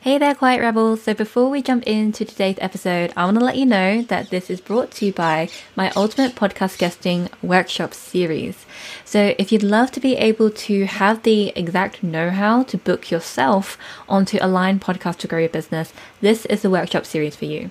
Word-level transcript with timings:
Hey 0.00 0.18
there, 0.18 0.34
Quiet 0.34 0.60
Rebels. 0.60 1.02
So, 1.02 1.14
before 1.14 1.50
we 1.50 1.62
jump 1.62 1.84
into 1.84 2.24
today's 2.24 2.56
episode, 2.60 3.12
I 3.16 3.24
want 3.24 3.38
to 3.38 3.44
let 3.44 3.56
you 3.56 3.66
know 3.66 4.02
that 4.02 4.30
this 4.30 4.48
is 4.48 4.60
brought 4.60 4.90
to 4.92 5.06
you 5.06 5.12
by 5.12 5.48
my 5.76 5.90
Ultimate 5.96 6.34
Podcast 6.34 6.78
Guesting 6.78 7.28
Workshop 7.42 7.92
series. 7.92 8.64
So, 9.04 9.34
if 9.38 9.52
you'd 9.52 9.62
love 9.62 9.90
to 9.92 10.00
be 10.00 10.16
able 10.16 10.50
to 10.50 10.86
have 10.86 11.22
the 11.22 11.48
exact 11.50 12.02
know 12.02 12.30
how 12.30 12.62
to 12.64 12.78
book 12.78 13.10
yourself 13.10 13.76
onto 14.08 14.38
a 14.40 14.48
line 14.48 14.80
podcast 14.80 15.18
to 15.18 15.28
grow 15.28 15.40
your 15.40 15.48
business, 15.48 15.92
this 16.20 16.46
is 16.46 16.62
the 16.62 16.70
workshop 16.70 17.04
series 17.04 17.36
for 17.36 17.44
you. 17.44 17.70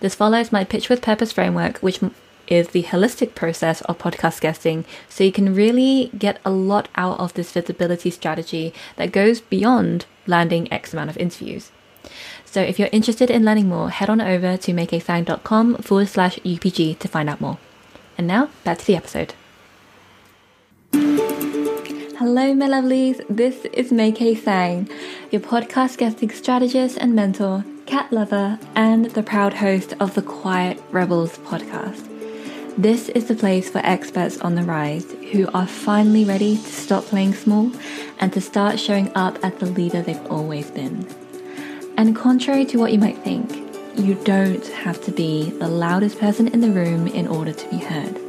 This 0.00 0.14
follows 0.14 0.52
my 0.52 0.64
Pitch 0.64 0.88
with 0.88 1.02
Purpose 1.02 1.32
framework, 1.32 1.78
which 1.78 2.00
is 2.46 2.68
the 2.68 2.84
holistic 2.84 3.34
process 3.34 3.80
of 3.82 3.98
podcast 3.98 4.40
guesting 4.40 4.84
so 5.08 5.24
you 5.24 5.32
can 5.32 5.54
really 5.54 6.10
get 6.18 6.38
a 6.44 6.50
lot 6.50 6.88
out 6.96 7.18
of 7.18 7.34
this 7.34 7.52
visibility 7.52 8.10
strategy 8.10 8.72
that 8.96 9.12
goes 9.12 9.40
beyond 9.40 10.06
landing 10.26 10.72
X 10.72 10.92
amount 10.92 11.10
of 11.10 11.16
interviews. 11.16 11.70
So 12.44 12.62
if 12.62 12.78
you're 12.78 12.88
interested 12.92 13.30
in 13.30 13.44
learning 13.44 13.68
more, 13.68 13.90
head 13.90 14.08
on 14.08 14.20
over 14.20 14.56
to 14.56 14.72
maikeetsang.com 14.72 15.76
forward 15.78 16.08
slash 16.08 16.38
UPG 16.38 16.98
to 16.98 17.08
find 17.08 17.28
out 17.28 17.40
more. 17.40 17.58
And 18.16 18.26
now 18.26 18.50
back 18.64 18.78
to 18.78 18.86
the 18.86 18.96
episode. 18.96 19.34
Hello, 22.18 22.54
my 22.54 22.66
lovelies. 22.66 23.22
This 23.28 23.66
is 23.66 23.92
Maikee 23.92 24.42
Tsang, 24.42 24.88
your 25.30 25.42
podcast 25.42 25.98
guesting 25.98 26.30
strategist 26.30 26.96
and 26.98 27.14
mentor, 27.14 27.62
cat 27.84 28.10
lover, 28.10 28.58
and 28.74 29.06
the 29.06 29.22
proud 29.22 29.52
host 29.52 29.92
of 30.00 30.14
the 30.14 30.22
Quiet 30.22 30.82
Rebels 30.90 31.36
podcast. 31.38 32.15
This 32.78 33.08
is 33.08 33.24
the 33.24 33.34
place 33.34 33.70
for 33.70 33.78
experts 33.78 34.38
on 34.40 34.54
the 34.54 34.62
rise 34.62 35.10
who 35.32 35.48
are 35.54 35.66
finally 35.66 36.26
ready 36.26 36.56
to 36.56 36.62
stop 36.62 37.04
playing 37.04 37.32
small 37.32 37.72
and 38.18 38.30
to 38.34 38.40
start 38.42 38.78
showing 38.78 39.10
up 39.14 39.42
as 39.42 39.54
the 39.54 39.64
leader 39.64 40.02
they've 40.02 40.26
always 40.26 40.70
been. 40.70 41.08
And 41.96 42.14
contrary 42.14 42.66
to 42.66 42.78
what 42.78 42.92
you 42.92 42.98
might 42.98 43.16
think, 43.16 43.50
you 43.98 44.14
don't 44.24 44.66
have 44.68 45.02
to 45.06 45.10
be 45.10 45.48
the 45.52 45.68
loudest 45.68 46.18
person 46.20 46.48
in 46.48 46.60
the 46.60 46.70
room 46.70 47.06
in 47.06 47.26
order 47.26 47.54
to 47.54 47.70
be 47.70 47.78
heard. 47.78 48.20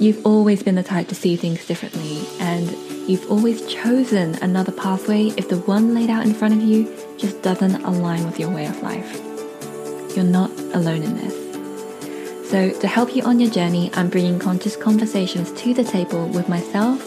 You've 0.00 0.24
always 0.24 0.62
been 0.62 0.76
the 0.76 0.82
type 0.82 1.08
to 1.08 1.14
see 1.14 1.36
things 1.36 1.66
differently, 1.66 2.26
and 2.40 2.70
you've 3.06 3.30
always 3.30 3.66
chosen 3.66 4.36
another 4.36 4.72
pathway 4.72 5.26
if 5.36 5.50
the 5.50 5.58
one 5.58 5.94
laid 5.94 6.08
out 6.08 6.24
in 6.24 6.32
front 6.32 6.54
of 6.54 6.62
you 6.62 6.90
just 7.18 7.42
doesn't 7.42 7.84
align 7.84 8.24
with 8.24 8.40
your 8.40 8.48
way 8.48 8.64
of 8.64 8.82
life. 8.82 9.20
You're 10.16 10.24
not 10.24 10.50
alone 10.72 11.02
in 11.02 11.16
this. 11.16 11.43
So, 12.46 12.70
to 12.70 12.86
help 12.86 13.16
you 13.16 13.22
on 13.22 13.40
your 13.40 13.50
journey, 13.50 13.90
I'm 13.94 14.10
bringing 14.10 14.38
conscious 14.38 14.76
conversations 14.76 15.50
to 15.62 15.72
the 15.72 15.82
table 15.82 16.28
with 16.28 16.48
myself 16.48 17.02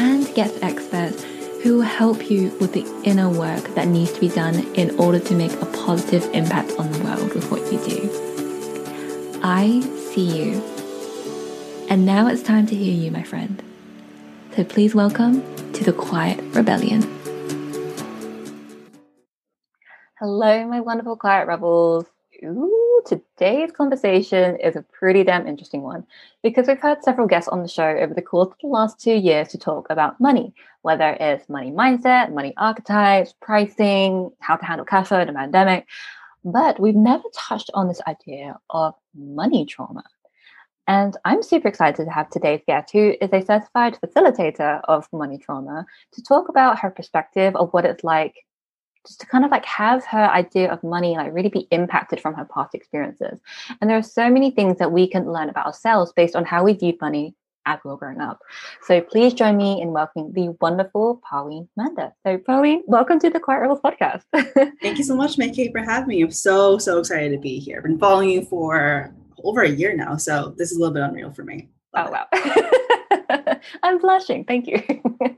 and 0.00 0.26
guest 0.34 0.58
experts 0.62 1.22
who 1.62 1.76
will 1.76 1.82
help 1.82 2.30
you 2.30 2.56
with 2.58 2.72
the 2.72 2.86
inner 3.04 3.28
work 3.28 3.62
that 3.74 3.86
needs 3.86 4.12
to 4.12 4.20
be 4.20 4.30
done 4.30 4.56
in 4.74 4.98
order 4.98 5.18
to 5.20 5.34
make 5.34 5.52
a 5.60 5.66
positive 5.66 6.24
impact 6.32 6.72
on 6.78 6.90
the 6.90 7.04
world 7.04 7.34
with 7.34 7.50
what 7.50 7.60
you 7.70 7.78
do. 7.84 9.40
I 9.42 9.80
see 10.12 10.24
you. 10.42 10.62
And 11.90 12.06
now 12.06 12.26
it's 12.26 12.42
time 12.42 12.66
to 12.66 12.74
hear 12.74 12.94
you, 12.94 13.10
my 13.10 13.22
friend. 13.22 13.62
So 14.56 14.64
please 14.64 14.94
welcome 14.94 15.42
to 15.74 15.84
the 15.84 15.92
Quiet 15.92 16.40
Rebellion. 16.54 17.02
Hello, 20.18 20.66
my 20.66 20.80
wonderful 20.80 21.16
Quiet 21.16 21.46
Rebels. 21.46 22.06
Ooh, 22.44 23.02
today's 23.04 23.72
conversation 23.72 24.56
is 24.60 24.76
a 24.76 24.82
pretty 24.82 25.24
damn 25.24 25.48
interesting 25.48 25.82
one 25.82 26.06
because 26.42 26.68
we've 26.68 26.80
had 26.80 27.02
several 27.02 27.26
guests 27.26 27.48
on 27.48 27.62
the 27.62 27.68
show 27.68 27.88
over 27.88 28.14
the 28.14 28.22
course 28.22 28.48
of 28.48 28.54
the 28.62 28.68
last 28.68 29.00
two 29.00 29.14
years 29.14 29.48
to 29.48 29.58
talk 29.58 29.86
about 29.90 30.20
money, 30.20 30.54
whether 30.82 31.16
it's 31.18 31.48
money 31.48 31.72
mindset, 31.72 32.32
money 32.32 32.54
archetypes, 32.56 33.34
pricing, 33.40 34.30
how 34.38 34.54
to 34.54 34.64
handle 34.64 34.86
cash 34.86 35.08
flow 35.08 35.20
in 35.20 35.28
a 35.28 35.32
pandemic. 35.32 35.86
But 36.44 36.78
we've 36.78 36.94
never 36.94 37.24
touched 37.34 37.70
on 37.74 37.88
this 37.88 38.00
idea 38.06 38.56
of 38.70 38.94
money 39.16 39.66
trauma. 39.66 40.04
And 40.86 41.16
I'm 41.24 41.42
super 41.42 41.68
excited 41.68 42.04
to 42.04 42.10
have 42.12 42.30
today's 42.30 42.62
guest, 42.66 42.92
who 42.92 43.14
is 43.20 43.30
a 43.32 43.44
certified 43.44 43.98
facilitator 44.02 44.80
of 44.84 45.08
money 45.12 45.38
trauma, 45.38 45.86
to 46.12 46.22
talk 46.22 46.48
about 46.48 46.78
her 46.78 46.90
perspective 46.90 47.56
of 47.56 47.70
what 47.72 47.84
it's 47.84 48.04
like 48.04 48.36
just 49.08 49.20
to 49.20 49.26
kind 49.26 49.44
of 49.44 49.50
like 49.50 49.64
have 49.64 50.04
her 50.04 50.26
idea 50.30 50.70
of 50.70 50.82
money 50.84 51.16
like 51.16 51.32
really 51.32 51.48
be 51.48 51.66
impacted 51.70 52.20
from 52.20 52.34
her 52.34 52.44
past 52.44 52.74
experiences. 52.74 53.40
And 53.80 53.90
there 53.90 53.96
are 53.96 54.02
so 54.02 54.30
many 54.30 54.50
things 54.50 54.78
that 54.78 54.92
we 54.92 55.08
can 55.08 55.32
learn 55.32 55.48
about 55.48 55.66
ourselves 55.66 56.12
based 56.12 56.36
on 56.36 56.44
how 56.44 56.62
we 56.62 56.74
viewed 56.74 57.00
money 57.00 57.34
as 57.66 57.80
we 57.84 57.90
were 57.90 57.96
growing 57.96 58.20
up. 58.20 58.40
So 58.82 59.00
please 59.00 59.34
join 59.34 59.56
me 59.56 59.80
in 59.80 59.92
welcoming 59.92 60.32
the 60.32 60.56
wonderful 60.60 61.20
Parween 61.30 61.68
Mander. 61.76 62.12
So 62.24 62.38
Pauline, 62.38 62.82
welcome 62.86 63.18
to 63.20 63.30
the 63.30 63.40
Quiet 63.40 63.60
Rebels 63.60 63.80
podcast. 63.80 64.22
Thank 64.82 64.98
you 64.98 65.04
so 65.04 65.16
much, 65.16 65.36
Maikee, 65.36 65.72
for 65.72 65.80
having 65.80 66.08
me. 66.08 66.22
I'm 66.22 66.30
so, 66.30 66.78
so 66.78 66.98
excited 66.98 67.32
to 67.32 67.38
be 67.38 67.58
here. 67.58 67.78
I've 67.78 67.84
been 67.84 67.98
following 67.98 68.30
you 68.30 68.44
for 68.44 69.12
over 69.42 69.62
a 69.62 69.68
year 69.68 69.96
now. 69.96 70.16
So 70.16 70.54
this 70.56 70.70
is 70.70 70.76
a 70.76 70.80
little 70.80 70.94
bit 70.94 71.02
unreal 71.02 71.32
for 71.32 71.44
me. 71.44 71.68
Love 71.94 72.08
oh, 72.10 72.12
wow. 72.12 73.56
I'm 73.82 73.98
blushing. 73.98 74.44
Thank 74.44 74.66
you. 74.66 74.82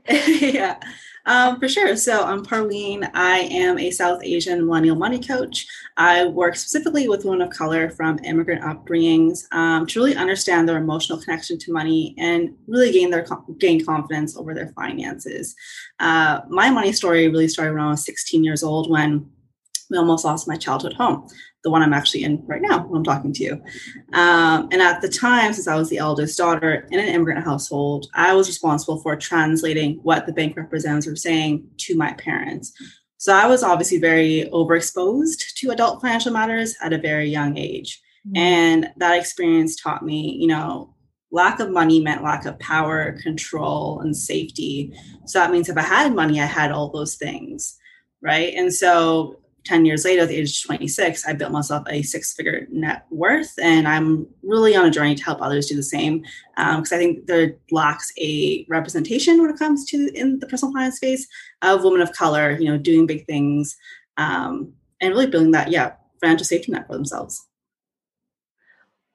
yeah. 0.09 0.79
Um, 1.25 1.59
for 1.59 1.67
sure. 1.67 1.95
So 1.95 2.23
I'm 2.23 2.43
Parween. 2.43 3.09
I 3.13 3.39
am 3.39 3.77
a 3.77 3.91
South 3.91 4.23
Asian 4.23 4.65
millennial 4.65 4.95
money 4.95 5.19
coach. 5.19 5.67
I 5.97 6.25
work 6.25 6.55
specifically 6.55 7.07
with 7.07 7.25
women 7.25 7.41
of 7.43 7.53
color 7.53 7.89
from 7.89 8.19
immigrant 8.23 8.63
upbringings 8.63 9.43
um, 9.53 9.85
to 9.87 9.99
really 9.99 10.15
understand 10.15 10.67
their 10.67 10.77
emotional 10.77 11.21
connection 11.21 11.59
to 11.59 11.73
money 11.73 12.15
and 12.17 12.55
really 12.67 12.91
gain 12.91 13.11
their 13.11 13.25
gain 13.59 13.85
confidence 13.85 14.35
over 14.35 14.53
their 14.53 14.69
finances. 14.69 15.55
Uh, 15.99 16.41
my 16.49 16.69
money 16.69 16.91
story 16.91 17.27
really 17.27 17.47
started 17.47 17.73
when 17.73 17.83
I 17.83 17.89
was 17.91 18.05
16 18.05 18.43
years 18.43 18.63
old 18.63 18.89
when 18.89 19.29
we 19.91 19.97
almost 19.97 20.25
lost 20.25 20.47
my 20.47 20.55
childhood 20.55 20.93
home 20.93 21.27
the 21.63 21.69
one 21.69 21.81
I'm 21.81 21.93
actually 21.93 22.23
in 22.23 22.43
right 22.47 22.61
now 22.61 22.85
when 22.87 22.99
I'm 22.99 23.03
talking 23.03 23.33
to 23.33 23.43
you. 23.43 23.53
Um, 24.13 24.67
and 24.71 24.81
at 24.81 25.01
the 25.01 25.09
time, 25.09 25.53
since 25.53 25.67
I 25.67 25.75
was 25.75 25.89
the 25.89 25.97
eldest 25.97 26.37
daughter 26.37 26.87
in 26.91 26.99
an 26.99 27.07
immigrant 27.07 27.45
household, 27.45 28.07
I 28.15 28.33
was 28.33 28.47
responsible 28.47 28.99
for 29.01 29.15
translating 29.15 29.99
what 30.01 30.25
the 30.25 30.33
bank 30.33 30.57
representatives 30.57 31.07
were 31.07 31.15
saying 31.15 31.67
to 31.77 31.95
my 31.95 32.13
parents. 32.13 32.73
So 33.17 33.33
I 33.33 33.45
was 33.45 33.61
obviously 33.61 33.99
very 33.99 34.49
overexposed 34.51 35.53
to 35.57 35.69
adult 35.69 36.01
financial 36.01 36.33
matters 36.33 36.75
at 36.81 36.93
a 36.93 36.97
very 36.97 37.29
young 37.29 37.57
age. 37.57 38.01
Mm-hmm. 38.27 38.37
And 38.37 38.89
that 38.97 39.19
experience 39.19 39.75
taught 39.75 40.03
me, 40.03 40.37
you 40.39 40.47
know, 40.47 40.95
lack 41.31 41.59
of 41.59 41.69
money 41.69 42.01
meant 42.01 42.23
lack 42.23 42.45
of 42.45 42.57
power, 42.59 43.17
control, 43.21 43.99
and 43.99 44.17
safety. 44.17 44.93
So 45.27 45.39
that 45.39 45.51
means 45.51 45.69
if 45.69 45.77
I 45.77 45.83
had 45.83 46.15
money, 46.15 46.41
I 46.41 46.45
had 46.45 46.71
all 46.71 46.89
those 46.89 47.15
things. 47.15 47.77
Right. 48.23 48.53
And 48.55 48.73
so 48.73 49.40
10 49.63 49.85
years 49.85 50.05
later, 50.05 50.23
at 50.23 50.29
the 50.29 50.35
age 50.35 50.57
of 50.57 50.65
26, 50.65 51.27
I 51.27 51.33
built 51.33 51.51
myself 51.51 51.85
a 51.89 52.01
six 52.01 52.33
figure 52.33 52.67
net 52.71 53.05
worth. 53.11 53.53
And 53.61 53.87
I'm 53.87 54.27
really 54.43 54.75
on 54.75 54.85
a 54.85 54.91
journey 54.91 55.15
to 55.15 55.23
help 55.23 55.41
others 55.41 55.67
do 55.67 55.75
the 55.75 55.83
same. 55.83 56.23
Because 56.55 56.91
um, 56.91 56.97
I 56.97 56.97
think 56.97 57.27
there 57.27 57.55
lacks 57.69 58.11
a 58.19 58.65
representation 58.69 59.41
when 59.41 59.51
it 59.51 59.59
comes 59.59 59.85
to 59.91 60.11
in 60.15 60.39
the 60.39 60.47
personal 60.47 60.73
finance 60.73 60.97
space 60.97 61.27
of 61.61 61.83
women 61.83 62.01
of 62.01 62.11
color, 62.13 62.57
you 62.59 62.69
know, 62.69 62.77
doing 62.77 63.05
big 63.05 63.25
things 63.25 63.77
um, 64.17 64.73
and 64.99 65.11
really 65.11 65.27
building 65.27 65.51
that, 65.51 65.69
yeah, 65.69 65.93
financial 66.19 66.45
safety 66.45 66.71
net 66.71 66.87
for 66.87 66.93
themselves. 66.93 67.47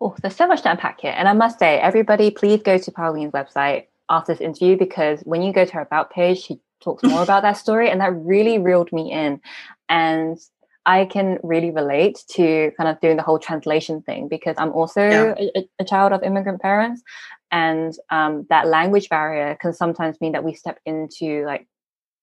Oh, 0.01 0.15
there's 0.21 0.37
so 0.37 0.47
much 0.47 0.62
to 0.62 0.71
unpack 0.71 1.01
here. 1.01 1.15
And 1.17 1.27
I 1.27 1.33
must 1.33 1.59
say, 1.59 1.79
everybody, 1.79 2.31
please 2.31 2.62
go 2.62 2.79
to 2.79 2.93
Parween's 2.93 3.33
website 3.33 3.87
after 4.11 4.33
this 4.33 4.41
interview 4.41 4.77
because 4.77 5.21
when 5.23 5.43
you 5.43 5.53
go 5.53 5.65
to 5.65 5.73
her 5.73 5.81
about 5.81 6.11
page, 6.11 6.43
she 6.43 6.61
talks 6.82 7.03
more 7.03 7.22
about 7.22 7.42
that 7.42 7.56
story 7.56 7.91
and 7.91 8.00
that 8.00 8.14
really 8.14 8.59
reeled 8.59 8.92
me 8.92 9.10
in 9.12 9.41
and 9.88 10.38
I 10.87 11.04
can 11.04 11.38
really 11.42 11.72
relate 11.72 12.25
to 12.31 12.70
kind 12.76 12.88
of 12.88 13.00
doing 13.00 13.16
the 13.16 13.22
whole 13.22 13.41
translation 13.41 14.03
thing 14.03 14.28
because 14.28 14.54
I'm 14.56 14.72
also 14.72 15.00
yeah. 15.00 15.34
a, 15.56 15.69
a, 15.81 15.84
child 15.84 16.12
of 16.12 16.22
immigrant 16.22 16.62
parents, 16.62 17.03
and 17.50 17.92
um, 18.10 18.47
that 18.50 18.69
language 18.69 19.09
barrier 19.09 19.59
can 19.60 19.72
sometimes 19.72 20.20
mean 20.20 20.32
that 20.32 20.44
we 20.44 20.54
step 20.54 20.78
into 20.87 21.44
like 21.44 21.66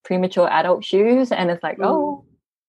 premature 0.05 0.47
adult 0.49 0.85
shoes, 0.85 1.33
and 1.33 1.51
it's 1.51 1.61
like, 1.61 1.77
mm. 1.77 1.85
oh, 1.85 2.25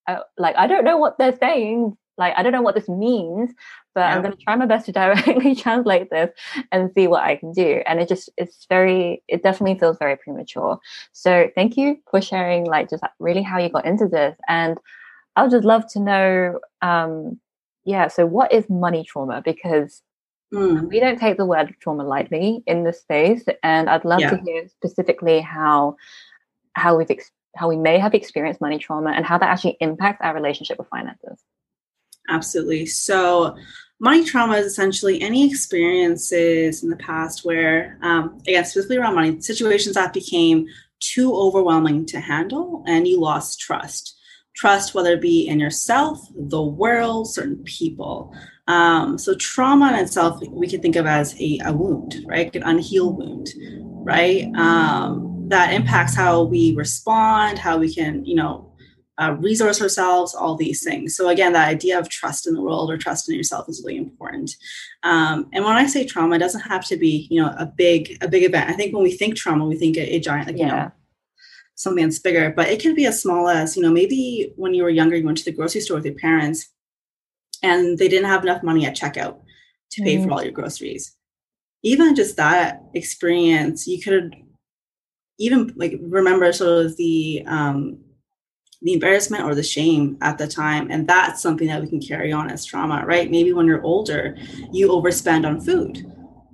I, 0.08 0.18
like 0.36 0.56
I 0.56 0.66
don't 0.66 0.84
know 0.84 0.98
what 0.98 1.16
they're 1.16 1.38
saying, 1.38 1.96
like 2.16 2.34
I 2.36 2.42
don't 2.42 2.52
know 2.52 2.62
what 2.62 2.74
this 2.74 2.88
means, 2.88 3.50
but 3.94 4.00
yeah. 4.00 4.14
I'm 4.14 4.22
going 4.22 4.36
to 4.36 4.42
try 4.42 4.56
my 4.56 4.66
best 4.66 4.86
to 4.86 4.92
directly 5.00 5.54
translate 5.54 6.10
this 6.10 6.30
and 6.72 6.90
see 6.94 7.06
what 7.06 7.24
I 7.24 7.36
can 7.36 7.52
do. 7.52 7.82
And 7.86 8.00
it 8.00 8.08
just 8.08 8.30
it's 8.36 8.66
very 8.68 9.22
it 9.28 9.42
definitely 9.42 9.78
feels 9.78 9.98
very 9.98 10.16
premature. 10.16 10.78
So 11.12 11.50
thank 11.54 11.76
you 11.76 11.98
for 12.10 12.20
sharing 12.20 12.64
like 12.64 12.90
just 12.90 13.02
really 13.18 13.42
how 13.42 13.58
you 13.58 13.68
got 13.68 13.84
into 13.84 14.08
this 14.08 14.36
and 14.48 14.78
I 15.36 15.42
would 15.42 15.50
just 15.50 15.64
love 15.64 15.86
to 15.92 16.00
know, 16.00 16.60
um, 16.82 17.40
yeah, 17.84 18.08
so 18.08 18.24
what 18.26 18.52
is 18.52 18.68
money 18.70 19.04
trauma? 19.04 19.42
Because 19.44 20.02
mm. 20.52 20.88
we 20.88 21.00
don't 21.00 21.18
take 21.18 21.36
the 21.36 21.46
word 21.46 21.74
trauma 21.80 22.04
lightly 22.04 22.62
in 22.66 22.84
this 22.84 23.00
space, 23.00 23.44
and 23.62 23.90
I'd 23.90 24.04
love 24.04 24.20
yeah. 24.20 24.30
to 24.30 24.36
hear 24.42 24.68
specifically 24.68 25.40
how 25.40 25.96
how 26.74 26.96
we've 26.96 27.10
ex- 27.10 27.30
how 27.56 27.68
we 27.68 27.76
may 27.76 27.98
have 27.98 28.14
experienced 28.14 28.60
money 28.60 28.78
trauma 28.78 29.10
and 29.10 29.24
how 29.24 29.38
that 29.38 29.48
actually 29.48 29.76
impacts 29.80 30.20
our 30.22 30.34
relationship 30.34 30.78
with 30.78 30.88
finances. 30.88 31.42
Absolutely. 32.28 32.86
So, 32.86 33.56
money 34.00 34.24
trauma 34.24 34.56
is 34.56 34.66
essentially 34.66 35.20
any 35.22 35.48
experiences 35.48 36.82
in 36.82 36.90
the 36.90 36.96
past 36.96 37.44
where, 37.44 37.98
um, 38.02 38.38
again, 38.46 38.64
specifically 38.64 38.98
around 38.98 39.14
money, 39.14 39.40
situations 39.40 39.94
that 39.94 40.12
became 40.12 40.66
too 41.00 41.34
overwhelming 41.34 42.06
to 42.06 42.20
handle 42.20 42.82
and 42.86 43.06
you 43.06 43.20
lost 43.20 43.60
trust 43.60 44.16
trust, 44.54 44.94
whether 44.94 45.14
it 45.14 45.20
be 45.20 45.46
in 45.46 45.60
yourself, 45.60 46.20
the 46.34 46.62
world, 46.62 47.32
certain 47.32 47.62
people. 47.64 48.34
Um, 48.66 49.18
so 49.18 49.34
trauma 49.34 49.88
in 49.88 49.96
itself, 49.96 50.40
we 50.48 50.68
can 50.68 50.80
think 50.80 50.96
of 50.96 51.06
as 51.06 51.38
a, 51.40 51.58
a 51.64 51.72
wound, 51.72 52.24
right? 52.26 52.54
An 52.54 52.62
unhealed 52.62 53.18
wound, 53.18 53.48
right? 54.04 54.46
Um, 54.54 55.48
that 55.48 55.74
impacts 55.74 56.14
how 56.14 56.44
we 56.44 56.74
respond, 56.74 57.58
how 57.58 57.78
we 57.78 57.92
can, 57.92 58.24
you 58.24 58.36
know, 58.36 58.73
uh, 59.18 59.36
resource 59.38 59.80
ourselves, 59.80 60.34
all 60.34 60.56
these 60.56 60.82
things. 60.82 61.16
So 61.16 61.28
again, 61.28 61.52
that 61.52 61.68
idea 61.68 61.98
of 61.98 62.08
trust 62.08 62.46
in 62.46 62.54
the 62.54 62.62
world 62.62 62.90
or 62.90 62.96
trust 62.96 63.28
in 63.28 63.36
yourself 63.36 63.68
is 63.68 63.82
really 63.84 63.98
important. 63.98 64.56
Um, 65.02 65.48
and 65.52 65.64
when 65.64 65.76
I 65.76 65.86
say 65.86 66.04
trauma, 66.04 66.36
it 66.36 66.40
doesn't 66.40 66.62
have 66.62 66.84
to 66.86 66.96
be, 66.96 67.28
you 67.30 67.40
know, 67.40 67.54
a 67.58 67.66
big, 67.66 68.18
a 68.22 68.28
big 68.28 68.42
event. 68.42 68.70
I 68.70 68.72
think 68.72 68.92
when 68.92 69.04
we 69.04 69.12
think 69.12 69.36
trauma, 69.36 69.66
we 69.66 69.76
think 69.76 69.96
a, 69.96 70.16
a 70.16 70.20
giant, 70.20 70.48
like, 70.48 70.58
yeah. 70.58 70.64
you 70.64 70.72
know, 70.72 70.92
something 71.76 72.04
that's 72.04 72.18
bigger, 72.18 72.52
but 72.54 72.68
it 72.68 72.80
can 72.80 72.94
be 72.94 73.06
as 73.06 73.20
small 73.20 73.48
as, 73.48 73.76
you 73.76 73.82
know, 73.82 73.90
maybe 73.90 74.52
when 74.56 74.74
you 74.74 74.82
were 74.82 74.90
younger, 74.90 75.16
you 75.16 75.24
went 75.24 75.38
to 75.38 75.44
the 75.44 75.52
grocery 75.52 75.80
store 75.80 75.96
with 75.96 76.06
your 76.06 76.14
parents 76.14 76.68
and 77.62 77.98
they 77.98 78.08
didn't 78.08 78.28
have 78.28 78.42
enough 78.42 78.62
money 78.62 78.86
at 78.86 78.96
checkout 78.96 79.40
to 79.90 80.02
pay 80.02 80.16
mm-hmm. 80.16 80.24
for 80.24 80.32
all 80.32 80.42
your 80.42 80.52
groceries. 80.52 81.16
Even 81.82 82.14
just 82.14 82.36
that 82.36 82.82
experience, 82.94 83.86
you 83.86 84.00
could 84.00 84.34
even 85.38 85.72
like 85.76 85.98
remember 86.00 86.52
sort 86.52 86.86
of 86.86 86.96
the 86.96 87.42
um, 87.46 87.98
the 88.84 88.92
embarrassment 88.92 89.44
or 89.44 89.54
the 89.54 89.62
shame 89.62 90.16
at 90.20 90.36
the 90.36 90.46
time. 90.46 90.90
And 90.90 91.08
that's 91.08 91.40
something 91.40 91.66
that 91.68 91.80
we 91.80 91.88
can 91.88 92.00
carry 92.00 92.32
on 92.32 92.50
as 92.50 92.64
trauma, 92.66 93.02
right? 93.06 93.30
Maybe 93.30 93.52
when 93.52 93.66
you're 93.66 93.82
older, 93.82 94.36
you 94.70 94.90
overspend 94.90 95.46
on 95.46 95.60
food, 95.60 96.06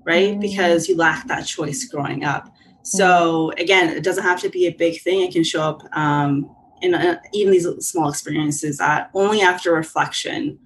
right? 0.05 0.37
Mm. 0.37 0.41
Because 0.41 0.89
you 0.89 0.97
lack 0.97 1.27
that 1.27 1.45
choice 1.45 1.85
growing 1.85 2.25
up. 2.25 2.55
So 2.85 3.51
again, 3.59 3.91
it 3.91 4.05
doesn't 4.05 4.23
have 4.23 4.41
to 4.43 4.49
be 4.49 4.67
a 4.67 4.73
big 4.73 5.03
thing. 5.03 5.21
It 5.21 5.33
can 5.33 5.43
show 5.43 5.63
up 5.63 5.83
um, 5.93 6.49
in 6.81 6.95
a, 6.95 7.21
even 7.35 7.53
these 7.53 7.67
small 7.81 8.09
experiences 8.09 8.79
that 8.79 9.11
only 9.13 9.43
after 9.43 9.73
reflection 9.73 10.59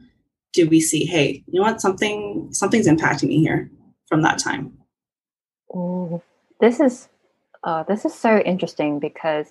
do 0.53 0.69
we 0.69 0.81
see, 0.81 1.07
hey, 1.07 1.43
you 1.49 1.59
know 1.59 1.67
what, 1.67 1.81
something 1.81 2.49
something's 2.53 2.87
impacting 2.87 3.29
me 3.29 3.41
here 3.41 3.71
from 4.07 4.23
that 4.23 4.39
time. 4.39 4.73
Oh, 5.75 6.23
this 6.61 6.79
is 6.79 7.09
uh, 7.65 7.83
this 7.85 8.05
is 8.05 8.15
so 8.15 8.39
interesting 8.41 9.01
because 9.01 9.51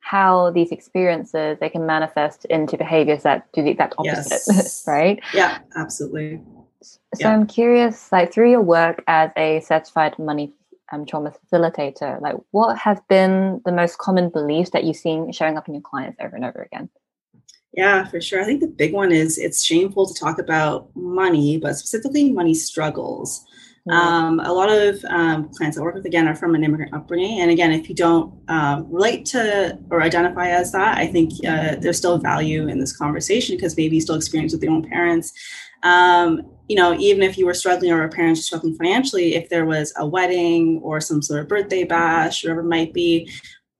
how 0.00 0.50
these 0.50 0.72
experiences 0.72 1.58
they 1.60 1.68
can 1.68 1.86
manifest 1.86 2.44
into 2.46 2.76
behaviors 2.76 3.22
that 3.22 3.46
do 3.52 3.62
the 3.62 3.70
exact 3.70 3.94
opposite 3.98 4.42
yes. 4.48 4.84
right? 4.88 5.20
Yeah 5.32 5.58
absolutely. 5.76 6.40
So 6.82 6.98
yeah. 7.18 7.32
i'm 7.32 7.46
curious 7.46 8.10
like 8.10 8.32
through 8.32 8.50
your 8.50 8.62
work 8.62 9.04
as 9.06 9.30
a 9.36 9.60
certified 9.60 10.18
money 10.18 10.52
um, 10.92 11.04
trauma 11.06 11.32
facilitator 11.32 12.20
like 12.20 12.36
what 12.50 12.76
has 12.78 12.98
been 13.08 13.60
the 13.64 13.72
most 13.72 13.98
common 13.98 14.30
beliefs 14.30 14.70
that 14.70 14.84
you've 14.84 14.96
seen 14.96 15.30
showing 15.32 15.56
up 15.56 15.68
in 15.68 15.74
your 15.74 15.82
clients 15.82 16.18
over 16.20 16.34
and 16.34 16.44
over 16.44 16.62
again? 16.62 16.88
Yeah 17.72 18.08
for 18.08 18.20
sure. 18.20 18.40
I 18.42 18.44
think 18.44 18.60
the 18.60 18.66
big 18.66 18.92
one 18.92 19.12
is 19.12 19.38
it's 19.38 19.62
shameful 19.62 20.06
to 20.06 20.14
talk 20.18 20.38
about 20.38 20.88
money 20.96 21.58
but 21.58 21.76
specifically 21.76 22.32
money 22.32 22.54
struggles 22.54 23.44
um, 23.92 24.40
a 24.40 24.52
lot 24.52 24.70
of 24.70 25.04
um, 25.06 25.48
clients 25.50 25.78
I 25.78 25.82
work 25.82 25.94
with, 25.94 26.06
again, 26.06 26.28
are 26.28 26.34
from 26.34 26.54
an 26.54 26.64
immigrant 26.64 26.94
upbringing. 26.94 27.40
And 27.40 27.50
again, 27.50 27.72
if 27.72 27.88
you 27.88 27.94
don't 27.94 28.32
um, 28.48 28.90
relate 28.90 29.24
to 29.26 29.78
or 29.90 30.02
identify 30.02 30.48
as 30.48 30.72
that, 30.72 30.98
I 30.98 31.06
think 31.06 31.32
uh, 31.46 31.76
there's 31.76 31.98
still 31.98 32.18
value 32.18 32.68
in 32.68 32.78
this 32.78 32.96
conversation 32.96 33.56
because 33.56 33.76
maybe 33.76 33.96
you 33.96 34.00
still 34.00 34.16
experience 34.16 34.52
with 34.52 34.62
your 34.62 34.72
own 34.72 34.88
parents. 34.88 35.32
Um, 35.82 36.42
you 36.68 36.76
know, 36.76 36.94
even 36.98 37.22
if 37.22 37.36
you 37.36 37.46
were 37.46 37.54
struggling 37.54 37.90
or 37.90 37.98
your 37.98 38.08
parents 38.08 38.40
were 38.40 38.44
struggling 38.44 38.76
financially, 38.76 39.34
if 39.34 39.48
there 39.48 39.66
was 39.66 39.92
a 39.96 40.06
wedding 40.06 40.80
or 40.82 41.00
some 41.00 41.22
sort 41.22 41.40
of 41.40 41.48
birthday 41.48 41.84
bash, 41.84 42.44
whatever 42.44 42.60
it 42.60 42.64
might 42.64 42.92
be, 42.92 43.30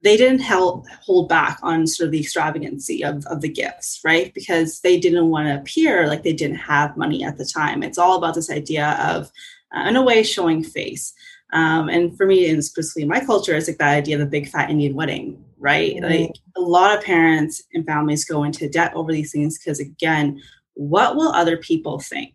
they 0.03 0.17
didn't 0.17 0.39
help 0.39 0.85
hold 1.01 1.29
back 1.29 1.59
on 1.61 1.85
sort 1.85 2.07
of 2.07 2.11
the 2.11 2.19
extravagancy 2.19 3.03
of, 3.03 3.25
of 3.27 3.41
the 3.41 3.49
gifts, 3.49 4.01
right? 4.03 4.33
Because 4.33 4.81
they 4.81 4.99
didn't 4.99 5.29
want 5.29 5.47
to 5.47 5.57
appear 5.57 6.07
like 6.07 6.23
they 6.23 6.33
didn't 6.33 6.57
have 6.57 6.97
money 6.97 7.23
at 7.23 7.37
the 7.37 7.45
time. 7.45 7.83
It's 7.83 7.99
all 7.99 8.17
about 8.17 8.33
this 8.33 8.49
idea 8.49 8.97
of 8.99 9.31
uh, 9.75 9.87
in 9.87 9.95
a 9.95 10.03
way 10.03 10.23
showing 10.23 10.63
face. 10.63 11.13
Um, 11.53 11.89
and 11.89 12.15
for 12.15 12.25
me, 12.25 12.49
and 12.49 12.63
specifically 12.63 13.05
my 13.05 13.19
culture, 13.19 13.55
it's 13.55 13.67
like 13.67 13.77
that 13.77 13.93
idea 13.93 14.15
of 14.15 14.21
the 14.21 14.25
big 14.25 14.47
fat 14.47 14.69
Indian 14.69 14.95
wedding, 14.95 15.43
right? 15.59 15.95
Mm-hmm. 15.95 16.05
Like 16.05 16.35
a 16.55 16.61
lot 16.61 16.97
of 16.97 17.03
parents 17.03 17.61
and 17.73 17.85
families 17.85 18.25
go 18.25 18.43
into 18.43 18.69
debt 18.69 18.93
over 18.95 19.11
these 19.11 19.31
things 19.31 19.57
because, 19.57 19.79
again, 19.79 20.41
what 20.75 21.15
will 21.15 21.33
other 21.33 21.57
people 21.57 21.99
think, 21.99 22.33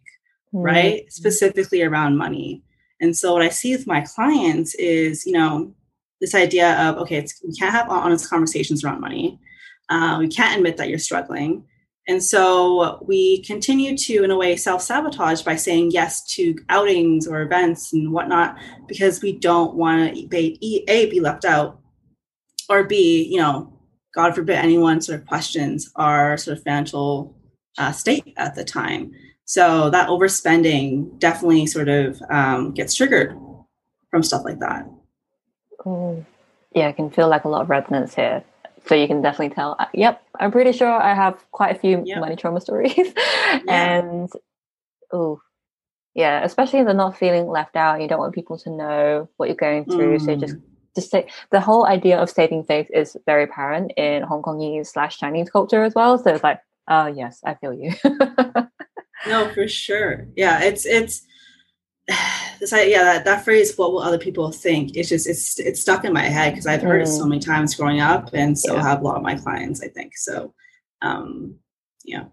mm-hmm. 0.54 0.58
right? 0.58 1.12
Specifically 1.12 1.82
around 1.82 2.18
money. 2.18 2.62
And 3.00 3.16
so, 3.16 3.32
what 3.32 3.42
I 3.42 3.48
see 3.48 3.74
with 3.74 3.86
my 3.86 4.02
clients 4.02 4.74
is, 4.74 5.24
you 5.26 5.32
know, 5.32 5.74
this 6.20 6.34
idea 6.34 6.78
of 6.80 6.98
okay, 6.98 7.26
we 7.44 7.54
can't 7.54 7.74
have 7.74 7.90
honest 7.90 8.28
conversations 8.28 8.84
around 8.84 9.00
money. 9.00 9.38
Uh, 9.88 10.16
we 10.18 10.28
can't 10.28 10.56
admit 10.56 10.76
that 10.76 10.88
you're 10.88 10.98
struggling. 10.98 11.64
And 12.08 12.22
so 12.22 13.02
we 13.04 13.42
continue 13.42 13.96
to, 13.96 14.22
in 14.22 14.30
a 14.30 14.36
way, 14.36 14.56
self 14.56 14.82
sabotage 14.82 15.42
by 15.42 15.56
saying 15.56 15.90
yes 15.90 16.24
to 16.34 16.54
outings 16.68 17.26
or 17.26 17.42
events 17.42 17.92
and 17.92 18.12
whatnot 18.12 18.56
because 18.86 19.22
we 19.22 19.32
don't 19.32 19.74
want 19.74 20.16
to 20.16 20.26
be, 20.28 20.84
A, 20.86 21.06
be 21.06 21.20
left 21.20 21.44
out, 21.44 21.80
or 22.68 22.84
B, 22.84 23.26
you 23.28 23.38
know, 23.38 23.72
God 24.14 24.34
forbid 24.34 24.56
anyone 24.56 25.00
sort 25.00 25.20
of 25.20 25.26
questions 25.26 25.90
our 25.96 26.36
sort 26.36 26.58
of 26.58 26.64
financial 26.64 27.36
uh, 27.76 27.92
state 27.92 28.34
at 28.36 28.54
the 28.54 28.64
time. 28.64 29.12
So 29.44 29.90
that 29.90 30.08
overspending 30.08 31.18
definitely 31.18 31.66
sort 31.66 31.88
of 31.88 32.20
um, 32.30 32.72
gets 32.72 32.94
triggered 32.94 33.36
from 34.10 34.22
stuff 34.22 34.44
like 34.44 34.60
that. 34.60 34.88
Oh, 35.84 36.24
yeah, 36.72 36.88
I 36.88 36.92
can 36.92 37.10
feel 37.10 37.28
like 37.28 37.44
a 37.44 37.48
lot 37.48 37.62
of 37.62 37.70
resonance 37.70 38.14
here 38.14 38.42
so 38.86 38.94
you 38.94 39.06
can 39.06 39.22
definitely 39.22 39.54
tell 39.54 39.76
uh, 39.78 39.86
yep 39.94 40.22
i'm 40.38 40.50
pretty 40.50 40.72
sure 40.72 40.88
i 40.88 41.14
have 41.14 41.44
quite 41.50 41.74
a 41.74 41.78
few 41.78 42.02
yep. 42.04 42.20
money 42.20 42.36
trauma 42.36 42.60
stories 42.60 42.96
yeah. 42.96 43.60
and 43.66 44.30
oh 45.12 45.40
yeah 46.14 46.42
especially 46.44 46.82
the 46.82 46.94
not 46.94 47.16
feeling 47.16 47.46
left 47.46 47.76
out 47.76 48.00
you 48.00 48.08
don't 48.08 48.18
want 48.18 48.34
people 48.34 48.58
to 48.58 48.70
know 48.70 49.28
what 49.36 49.48
you're 49.48 49.56
going 49.56 49.84
through 49.84 50.18
mm. 50.18 50.24
so 50.24 50.36
just 50.36 50.56
mm. 50.56 50.62
just 50.94 51.10
say 51.10 51.28
the 51.50 51.60
whole 51.60 51.86
idea 51.86 52.18
of 52.18 52.30
saving 52.30 52.64
face 52.64 52.88
is 52.92 53.16
very 53.26 53.44
apparent 53.44 53.92
in 53.96 54.22
hong 54.22 54.42
kongese 54.42 54.86
slash 54.86 55.18
chinese 55.18 55.50
culture 55.50 55.82
as 55.82 55.94
well 55.94 56.18
so 56.18 56.32
it's 56.32 56.44
like 56.44 56.60
oh 56.88 57.06
yes 57.06 57.40
i 57.44 57.54
feel 57.54 57.72
you 57.72 57.92
no 59.26 59.52
for 59.52 59.68
sure 59.68 60.26
yeah 60.36 60.62
it's 60.62 60.86
it's 60.86 61.26
this 62.60 62.72
yeah 62.72 63.02
that, 63.02 63.24
that 63.24 63.44
phrase 63.44 63.76
what 63.76 63.92
will 63.92 64.00
other 64.00 64.18
people 64.18 64.50
think 64.52 64.96
it's 64.96 65.08
just 65.08 65.26
it's 65.26 65.58
it's 65.58 65.80
stuck 65.80 66.04
in 66.04 66.12
my 66.12 66.22
head 66.22 66.52
because 66.52 66.66
i've 66.66 66.82
heard 66.82 67.00
mm. 67.00 67.04
it 67.04 67.08
so 67.08 67.24
mm. 67.24 67.30
many 67.30 67.40
times 67.40 67.74
growing 67.74 68.00
up 68.00 68.30
and 68.32 68.58
so 68.58 68.74
yeah. 68.74 68.82
have 68.82 69.00
a 69.00 69.04
lot 69.04 69.16
of 69.16 69.22
my 69.22 69.34
clients 69.34 69.82
i 69.82 69.88
think 69.88 70.16
so 70.16 70.54
um 71.02 71.58
yeah. 72.06 72.24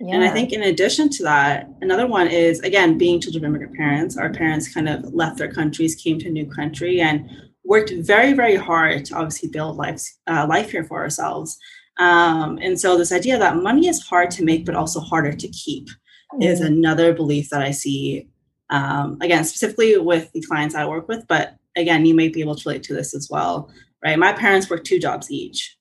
yeah. 0.00 0.14
And 0.14 0.24
I 0.24 0.30
think 0.30 0.52
in 0.52 0.62
addition 0.62 1.08
to 1.10 1.22
that, 1.24 1.68
another 1.80 2.06
one 2.06 2.28
is 2.28 2.60
again 2.60 2.98
being 2.98 3.20
children 3.20 3.44
of 3.44 3.48
immigrant 3.48 3.74
parents. 3.74 4.16
Our 4.16 4.32
parents 4.32 4.72
kind 4.72 4.88
of 4.88 5.12
left 5.12 5.38
their 5.38 5.50
countries, 5.50 5.94
came 5.94 6.18
to 6.20 6.28
a 6.28 6.32
new 6.32 6.46
country, 6.46 7.00
and 7.00 7.28
worked 7.64 7.92
very, 7.96 8.34
very 8.34 8.56
hard 8.56 9.04
to 9.06 9.14
obviously 9.14 9.48
build 9.48 9.76
life 9.76 10.02
uh, 10.26 10.46
life 10.48 10.70
here 10.70 10.84
for 10.84 11.00
ourselves. 11.00 11.58
Um, 11.98 12.58
and 12.60 12.78
so 12.78 12.98
this 12.98 13.12
idea 13.12 13.38
that 13.38 13.56
money 13.56 13.88
is 13.88 14.02
hard 14.02 14.30
to 14.32 14.44
make, 14.44 14.66
but 14.66 14.74
also 14.74 15.00
harder 15.00 15.32
to 15.32 15.48
keep, 15.48 15.88
mm. 16.34 16.44
is 16.44 16.60
another 16.60 17.12
belief 17.12 17.50
that 17.50 17.62
I 17.62 17.70
see 17.70 18.28
um, 18.70 19.18
again, 19.20 19.44
specifically 19.44 19.98
with 19.98 20.32
the 20.32 20.42
clients 20.42 20.74
I 20.74 20.86
work 20.86 21.08
with, 21.08 21.26
but 21.28 21.56
again, 21.76 22.06
you 22.06 22.14
may 22.14 22.28
be 22.28 22.40
able 22.40 22.54
to 22.54 22.68
relate 22.68 22.82
to 22.84 22.94
this 22.94 23.14
as 23.14 23.28
well, 23.30 23.70
right? 24.02 24.18
My 24.18 24.32
parents 24.32 24.70
worked 24.70 24.86
two 24.86 24.98
jobs 24.98 25.30
each, 25.30 25.76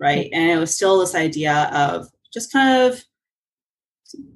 right? 0.00 0.28
And 0.32 0.50
it 0.50 0.58
was 0.58 0.74
still 0.74 0.98
this 0.98 1.14
idea 1.14 1.70
of 1.72 2.08
just 2.32 2.52
kind 2.52 2.82
of 2.82 3.04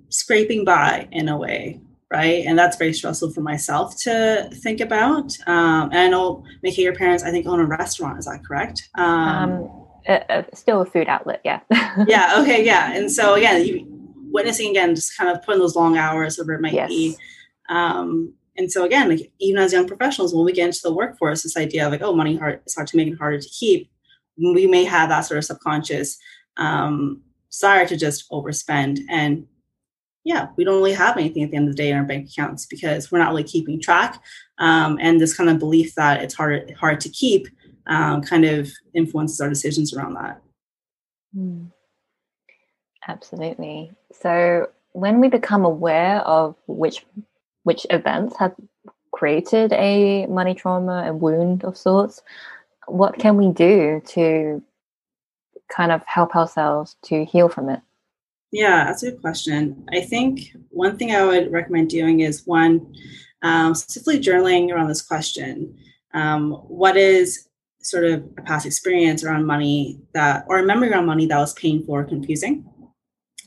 scraping 0.08 0.64
by 0.64 1.08
in 1.12 1.28
a 1.28 1.36
way, 1.36 1.80
right? 2.12 2.44
And 2.46 2.58
that's 2.58 2.76
very 2.76 2.92
stressful 2.92 3.32
for 3.32 3.40
myself 3.40 3.98
to 4.02 4.48
think 4.52 4.80
about. 4.80 5.36
Um, 5.46 5.90
and 5.92 5.98
I 5.98 6.08
know, 6.08 6.44
Maikee, 6.64 6.78
your 6.78 6.94
parents, 6.94 7.24
I 7.24 7.30
think, 7.30 7.46
own 7.46 7.60
a 7.60 7.66
restaurant. 7.66 8.18
Is 8.18 8.26
that 8.26 8.44
correct? 8.46 8.88
Um, 8.96 9.08
um 9.08 9.84
uh, 10.08 10.20
uh, 10.30 10.42
still 10.54 10.80
a 10.80 10.86
food 10.86 11.06
outlet, 11.06 11.40
yeah. 11.44 11.60
yeah. 12.06 12.36
Okay. 12.38 12.64
Yeah. 12.64 12.92
And 12.92 13.10
so 13.12 13.34
again, 13.34 13.66
you, 13.66 13.86
witnessing 14.30 14.70
again, 14.70 14.94
just 14.94 15.16
kind 15.18 15.28
of 15.28 15.42
putting 15.44 15.60
those 15.60 15.76
long 15.76 15.98
hours, 15.98 16.38
whatever 16.38 16.54
it 16.54 16.60
might 16.62 16.72
yes. 16.72 16.88
be 16.88 17.16
um, 17.68 18.34
and 18.56 18.70
so 18.70 18.84
again, 18.84 19.08
like 19.08 19.32
even 19.38 19.62
as 19.62 19.72
young 19.72 19.86
professionals, 19.86 20.34
when 20.34 20.44
we 20.44 20.52
get 20.52 20.66
into 20.66 20.80
the 20.82 20.92
workforce, 20.92 21.42
this 21.42 21.56
idea 21.56 21.86
of 21.86 21.92
like, 21.92 22.02
oh, 22.02 22.14
money 22.14 22.36
hard, 22.36 22.60
it's 22.64 22.74
hard 22.74 22.88
to 22.88 22.96
make 22.96 23.08
it 23.08 23.18
harder 23.18 23.38
to 23.38 23.48
keep. 23.48 23.90
We 24.36 24.66
may 24.66 24.84
have 24.84 25.08
that 25.08 25.22
sort 25.22 25.38
of 25.38 25.44
subconscious 25.44 26.18
um, 26.56 27.22
desire 27.50 27.86
to 27.86 27.96
just 27.96 28.28
overspend. 28.30 29.00
And 29.08 29.46
yeah, 30.24 30.48
we 30.56 30.64
don't 30.64 30.76
really 30.76 30.92
have 30.92 31.16
anything 31.16 31.44
at 31.44 31.50
the 31.50 31.56
end 31.56 31.68
of 31.68 31.76
the 31.76 31.82
day 31.82 31.90
in 31.90 31.96
our 31.96 32.04
bank 32.04 32.28
accounts 32.28 32.66
because 32.66 33.10
we're 33.10 33.18
not 33.18 33.30
really 33.30 33.44
keeping 33.44 33.80
track. 33.80 34.20
Um, 34.58 34.98
and 35.00 35.20
this 35.20 35.36
kind 35.36 35.48
of 35.48 35.60
belief 35.60 35.94
that 35.94 36.20
it's 36.22 36.34
hard 36.34 36.74
hard 36.78 37.00
to 37.00 37.08
keep 37.08 37.46
um, 37.86 38.22
kind 38.22 38.44
of 38.44 38.70
influences 38.92 39.40
our 39.40 39.48
decisions 39.48 39.94
around 39.94 40.14
that. 40.14 40.42
Mm. 41.36 41.70
Absolutely. 43.06 43.92
So 44.12 44.68
when 44.92 45.20
we 45.20 45.28
become 45.28 45.64
aware 45.64 46.20
of 46.22 46.56
which 46.66 47.06
which 47.68 47.86
events 47.90 48.34
have 48.38 48.54
created 49.12 49.74
a 49.74 50.24
money 50.24 50.54
trauma, 50.54 51.04
a 51.06 51.12
wound 51.12 51.64
of 51.64 51.76
sorts. 51.76 52.22
What 52.86 53.18
can 53.18 53.36
we 53.36 53.52
do 53.52 54.00
to 54.14 54.62
kind 55.68 55.92
of 55.92 56.02
help 56.06 56.34
ourselves 56.34 56.96
to 57.08 57.26
heal 57.26 57.50
from 57.50 57.68
it? 57.68 57.80
Yeah, 58.52 58.86
that's 58.86 59.02
a 59.02 59.10
good 59.10 59.20
question. 59.20 59.84
I 59.92 60.00
think 60.00 60.56
one 60.70 60.96
thing 60.96 61.12
I 61.12 61.26
would 61.26 61.52
recommend 61.52 61.90
doing 61.90 62.20
is 62.20 62.46
one, 62.46 62.74
um, 63.42 63.74
specifically 63.74 64.18
journaling 64.18 64.70
around 64.70 64.88
this 64.88 65.02
question. 65.02 65.76
Um, 66.14 66.52
what 66.82 66.96
is 66.96 67.50
sort 67.82 68.04
of 68.04 68.24
a 68.38 68.42
past 68.48 68.64
experience 68.64 69.22
around 69.22 69.44
money 69.44 70.00
that, 70.14 70.46
or 70.48 70.60
a 70.60 70.64
memory 70.64 70.90
around 70.90 71.04
money 71.04 71.26
that 71.26 71.38
was 71.38 71.52
painful 71.52 71.94
or 71.94 72.04
confusing? 72.04 72.64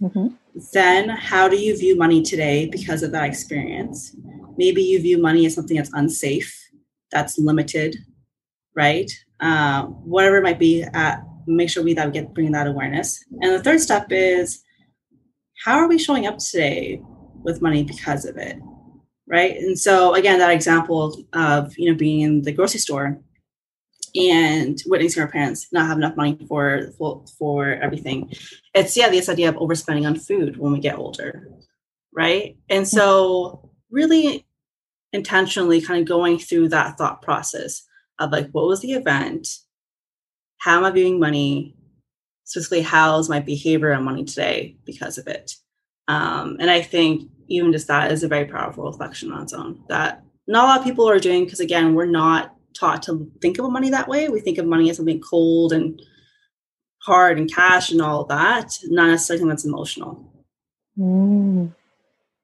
Mm-hmm. 0.02 0.28
Then, 0.74 1.10
how 1.10 1.48
do 1.48 1.58
you 1.58 1.78
view 1.78 1.96
money 1.96 2.22
today 2.22 2.68
because 2.68 3.04
of 3.04 3.12
that 3.12 3.26
experience? 3.26 4.16
Maybe 4.58 4.82
you 4.82 5.00
view 5.00 5.18
money 5.18 5.46
as 5.46 5.56
something 5.56 5.78
that's 5.78 5.94
unsafe, 5.94 6.54
that's 7.12 7.38
limited, 7.38 7.98
right? 8.76 9.10
Uh, 9.40 9.84
whatever 9.86 10.38
it 10.38 10.44
might 10.44 10.60
be, 10.60 10.84
at, 10.84 11.24
make 11.48 11.70
sure 11.70 11.84
we 11.84 11.94
that 11.94 12.08
we 12.08 12.14
get 12.14 12.34
bringing 12.34 12.54
that 12.54 12.68
awareness. 12.68 13.24
And 13.42 13.54
the 13.54 13.64
third 13.64 13.82
step 13.82 14.08
is 14.10 14.64
how 15.64 15.78
are 15.78 15.88
we 15.88 15.98
showing 15.98 16.26
up 16.26 16.38
today 16.38 17.02
with 17.44 17.62
money 17.62 17.84
because 17.84 18.26
of 18.26 18.38
it, 18.38 18.58
right? 19.28 19.56
And 19.58 19.78
so 19.78 20.16
again, 20.16 20.40
that 20.40 20.52
example 20.52 21.26
of 21.34 21.78
you 21.78 21.90
know 21.90 21.98
being 21.98 22.22
in 22.22 22.42
the 22.42 22.52
grocery 22.52 22.80
store 22.80 23.20
and 24.16 24.82
witnessing 24.86 25.22
our 25.22 25.30
parents 25.30 25.68
not 25.72 25.88
have 25.88 25.98
enough 25.98 26.16
money 26.16 26.38
for 26.48 26.92
for, 27.38 27.74
everything. 27.74 28.32
It's 28.74 28.96
yeah, 28.96 29.10
this 29.10 29.30
idea 29.30 29.50
of 29.50 29.56
overspending 29.56 30.08
on 30.08 30.18
food 30.18 30.58
when 30.58 30.74
we 30.74 30.80
get 30.80 30.98
older, 30.98 31.48
right? 32.14 32.58
And 32.70 32.88
so 32.88 33.72
really 33.90 34.46
intentionally 35.14 35.82
kind 35.82 36.02
of 36.02 36.08
going 36.08 36.40
through 36.40 36.70
that 36.70 36.98
thought 36.98 37.22
process 37.22 37.84
of 38.20 38.32
like 38.32 38.50
what 38.52 38.66
was 38.66 38.80
the 38.80 38.94
event 38.94 39.48
how 40.58 40.78
am 40.78 40.86
i 40.86 40.92
viewing 40.92 41.20
money 41.20 41.76
specifically 42.46 42.82
how's 42.82 43.30
my 43.30 43.40
behavior 43.40 43.94
on 43.94 44.04
money 44.04 44.24
today 44.24 44.78
because 44.86 45.18
of 45.18 45.28
it 45.28 45.56
um, 46.08 46.58
and 46.60 46.72
i 46.72 46.82
think 46.82 47.30
even 47.48 47.72
just 47.72 47.88
that 47.88 48.12
is 48.12 48.24
a 48.24 48.28
very 48.28 48.46
powerful 48.46 48.86
reflection 48.86 49.32
on 49.32 49.44
its 49.44 49.54
own 49.54 49.84
that 49.90 50.24
not 50.48 50.64
a 50.64 50.68
lot 50.68 50.80
of 50.80 50.86
people 50.86 51.10
are 51.10 51.20
doing 51.20 51.44
because 51.44 51.60
again 51.60 51.94
we're 51.94 52.06
not 52.06 52.56
taught 52.74 53.04
to 53.04 53.30
think 53.42 53.58
of 53.58 53.72
money 53.72 53.90
that 53.90 54.08
way 54.08 54.30
we 54.30 54.40
think 54.40 54.58
of 54.58 54.66
money 54.66 54.90
as 54.90 54.98
something 54.98 55.22
cold 55.22 55.74
and 55.74 56.02
hard 57.00 57.38
and 57.38 57.54
cash 57.54 57.92
and 57.92 58.02
all 58.02 58.24
that 58.26 58.78
not 58.86 59.08
necessarily 59.08 59.40
something 59.40 59.50
that's 59.50 59.66
emotional 59.66 60.32
mm. 60.98 61.72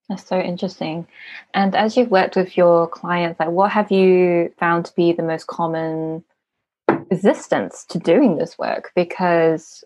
That's 0.10 0.25
so 0.25 0.39
interesting. 0.39 1.05
And 1.53 1.75
as 1.75 1.98
you've 1.98 2.12
worked 2.12 2.38
with 2.38 2.55
your 2.55 2.88
clients, 2.88 3.39
like 3.39 3.50
what 3.50 3.72
have 3.72 3.91
you 3.91 4.53
found 4.57 4.86
to 4.86 4.96
be 4.96 5.12
the 5.12 5.24
most 5.24 5.48
common 5.48 6.24
resistance 7.12 7.86
to 7.89 8.00
doing 8.00 8.38
this 8.38 8.57
work? 8.57 8.91
Because, 8.96 9.84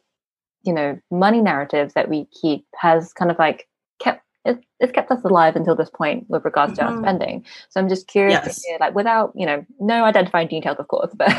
you 0.64 0.74
know, 0.74 1.00
money 1.10 1.42
narratives 1.42 1.94
that 1.96 2.10
we 2.10 2.26
keep 2.26 2.66
has 2.76 3.14
kind 3.14 3.32
of 3.32 3.40
like 3.40 3.68
kept 4.00 4.24
it, 4.46 4.64
it's 4.80 4.92
kept 4.92 5.12
us 5.12 5.24
alive 5.24 5.56
until 5.56 5.76
this 5.76 5.90
point 5.90 6.30
with 6.30 6.44
regards 6.46 6.74
to 6.74 6.82
mm-hmm. 6.84 6.98
our 6.98 7.04
spending. 7.04 7.46
So 7.70 7.80
I'm 7.80 7.90
just 7.90 8.08
curious 8.08 8.40
yes. 8.44 8.56
to 8.56 8.68
hear, 8.68 8.78
like, 8.80 8.96
without 8.96 9.34
you 9.36 9.46
know, 9.46 9.66
no 9.80 10.04
identifying 10.04 10.48
details, 10.48 10.78
of 10.80 10.88
course, 10.88 11.12
but, 11.16 11.30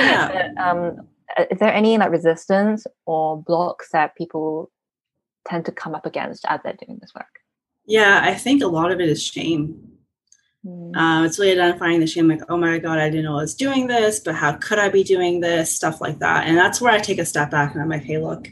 yeah. 0.00 0.52
but 0.54 0.62
um, 0.62 1.08
is 1.50 1.58
there 1.58 1.72
any 1.72 1.98
like 1.98 2.10
resistance 2.10 2.86
or 3.04 3.42
blocks 3.42 3.90
that 3.92 4.16
people 4.16 4.70
tend 5.46 5.64
to 5.66 5.72
come 5.72 5.94
up 5.94 6.06
against 6.06 6.44
as 6.48 6.60
they're 6.64 6.76
doing 6.86 6.98
this 7.00 7.12
work? 7.14 7.40
Yeah, 7.84 8.20
I 8.22 8.34
think 8.34 8.62
a 8.62 8.66
lot 8.66 8.90
of 8.90 9.00
it 9.00 9.08
is 9.08 9.22
shame. 9.22 9.92
Mm. 10.64 10.96
Uh, 10.96 11.24
it's 11.24 11.38
really 11.38 11.52
identifying 11.52 12.00
the 12.00 12.06
shame, 12.06 12.28
like, 12.28 12.42
oh 12.48 12.56
my 12.56 12.78
God, 12.78 12.98
I 12.98 13.08
didn't 13.08 13.24
know 13.24 13.38
I 13.38 13.42
was 13.42 13.54
doing 13.54 13.86
this, 13.86 14.18
but 14.18 14.34
how 14.34 14.54
could 14.54 14.78
I 14.78 14.88
be 14.88 15.04
doing 15.04 15.40
this? 15.40 15.74
Stuff 15.74 16.00
like 16.00 16.18
that. 16.18 16.46
And 16.46 16.56
that's 16.56 16.80
where 16.80 16.92
I 16.92 16.98
take 16.98 17.18
a 17.18 17.24
step 17.24 17.50
back 17.50 17.74
and 17.74 17.82
I'm 17.82 17.88
like, 17.88 18.02
hey, 18.02 18.18
look, 18.18 18.48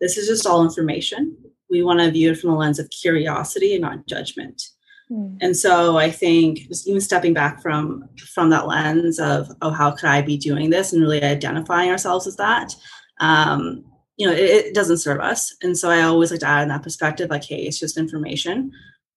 this 0.00 0.16
is 0.16 0.28
just 0.28 0.46
all 0.46 0.64
information. 0.64 1.36
We 1.70 1.82
want 1.82 2.00
to 2.00 2.10
view 2.10 2.32
it 2.32 2.38
from 2.38 2.50
the 2.50 2.56
lens 2.56 2.78
of 2.78 2.90
curiosity 2.90 3.74
and 3.74 3.82
not 3.82 4.06
judgment. 4.06 4.62
Mm. 5.10 5.38
And 5.40 5.56
so 5.56 5.98
I 5.98 6.10
think 6.10 6.68
just 6.68 6.88
even 6.88 7.00
stepping 7.00 7.34
back 7.34 7.62
from 7.62 8.08
from 8.32 8.50
that 8.50 8.66
lens 8.66 9.18
of, 9.18 9.48
oh, 9.62 9.70
how 9.70 9.90
could 9.90 10.08
I 10.08 10.22
be 10.22 10.36
doing 10.36 10.70
this 10.70 10.92
and 10.92 11.02
really 11.02 11.22
identifying 11.22 11.90
ourselves 11.90 12.26
as 12.26 12.36
that. 12.36 12.74
Um, 13.20 13.84
you 14.16 14.26
know, 14.26 14.32
it, 14.32 14.66
it, 14.66 14.74
doesn't 14.74 14.98
serve 14.98 15.20
us. 15.20 15.54
And 15.62 15.76
so 15.76 15.90
I 15.90 16.02
always 16.02 16.30
like 16.30 16.40
to 16.40 16.48
add 16.48 16.62
in 16.62 16.68
that 16.68 16.82
perspective, 16.82 17.30
like, 17.30 17.44
hey, 17.44 17.62
it's 17.62 17.78
just 17.78 17.98
information. 17.98 18.70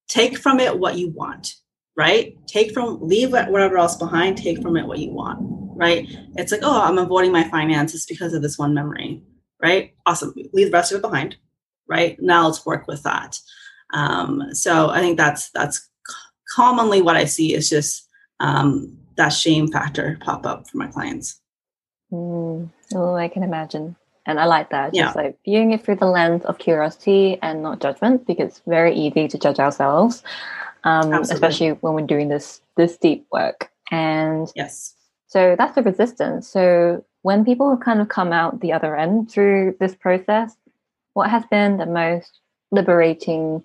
Take 0.07 0.37
from 0.37 0.59
it 0.59 0.79
what 0.79 0.97
you 0.97 1.09
want, 1.09 1.53
right? 1.95 2.35
Take 2.47 2.73
from, 2.73 2.99
leave 3.01 3.31
whatever 3.31 3.77
else 3.77 3.95
behind, 3.95 4.37
take 4.37 4.61
from 4.61 4.75
it 4.77 4.87
what 4.87 4.99
you 4.99 5.11
want, 5.11 5.39
right? 5.75 6.07
It's 6.35 6.51
like, 6.51 6.61
oh, 6.63 6.81
I'm 6.81 6.97
avoiding 6.97 7.31
my 7.31 7.47
finances 7.49 8.05
because 8.07 8.33
of 8.33 8.41
this 8.41 8.57
one 8.57 8.73
memory, 8.73 9.21
right? 9.61 9.93
Awesome. 10.05 10.33
Leave 10.53 10.67
the 10.67 10.77
rest 10.77 10.91
of 10.91 10.97
it 10.97 11.01
behind, 11.01 11.37
right? 11.87 12.19
Now 12.21 12.47
let's 12.47 12.65
work 12.65 12.87
with 12.87 13.03
that. 13.03 13.39
Um, 13.93 14.43
so 14.53 14.89
I 14.89 14.99
think 14.99 15.17
that's, 15.17 15.49
that's 15.51 15.89
commonly 16.55 17.01
what 17.01 17.15
I 17.15 17.25
see 17.25 17.53
is 17.53 17.69
just 17.69 18.07
um, 18.39 18.97
that 19.15 19.29
shame 19.29 19.71
factor 19.71 20.17
pop 20.21 20.45
up 20.45 20.69
for 20.69 20.77
my 20.77 20.87
clients. 20.87 21.41
Mm. 22.11 22.69
Oh, 22.93 23.15
I 23.15 23.27
can 23.27 23.43
imagine. 23.43 23.95
And 24.25 24.41
I 24.41 24.45
like 24.45 24.71
that. 24.71 24.93
Yeah. 24.93 25.05
Just 25.05 25.15
like 25.15 25.37
viewing 25.45 25.71
it 25.71 25.83
through 25.83 25.95
the 25.95 26.05
lens 26.05 26.43
of 26.45 26.57
curiosity 26.57 27.39
and 27.41 27.63
not 27.63 27.79
judgment, 27.79 28.27
because 28.27 28.49
it's 28.49 28.61
very 28.67 28.93
easy 28.93 29.27
to 29.29 29.37
judge 29.37 29.57
ourselves, 29.57 30.21
um, 30.83 31.13
especially 31.13 31.69
when 31.69 31.93
we're 31.93 32.05
doing 32.05 32.27
this 32.27 32.59
this 32.75 32.97
deep 32.97 33.25
work. 33.31 33.71
And 33.89 34.51
yes, 34.53 34.93
so 35.27 35.55
that's 35.57 35.75
the 35.75 35.81
resistance. 35.81 36.45
So 36.45 37.05
when 37.21 37.45
people 37.45 37.69
have 37.69 37.79
kind 37.79 38.01
of 38.01 38.09
come 38.09 38.33
out 38.33 38.59
the 38.59 38.73
other 38.73 38.97
end 38.97 39.31
through 39.31 39.77
this 39.79 39.95
process, 39.95 40.57
what 41.17 41.29
has 41.29 41.43
been 41.51 41.77
the 41.77 41.85
most 41.85 42.39
liberating 42.71 43.63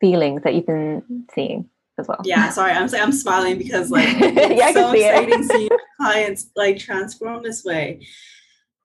feelings 0.00 0.42
that 0.42 0.54
you've 0.54 0.66
been 0.66 1.26
seeing 1.34 1.68
as 1.98 2.08
well? 2.08 2.20
Yeah, 2.24 2.50
sorry, 2.50 2.72
I'm 2.72 2.88
I'm 2.94 3.12
smiling 3.12 3.58
because 3.58 3.90
like 3.90 4.08
yeah, 4.20 4.72
so 4.72 4.92
exciting 4.92 5.44
seeing 5.44 5.70
clients 6.00 6.50
like 6.56 6.78
transform 6.78 7.42
this 7.42 7.64
way 7.64 8.06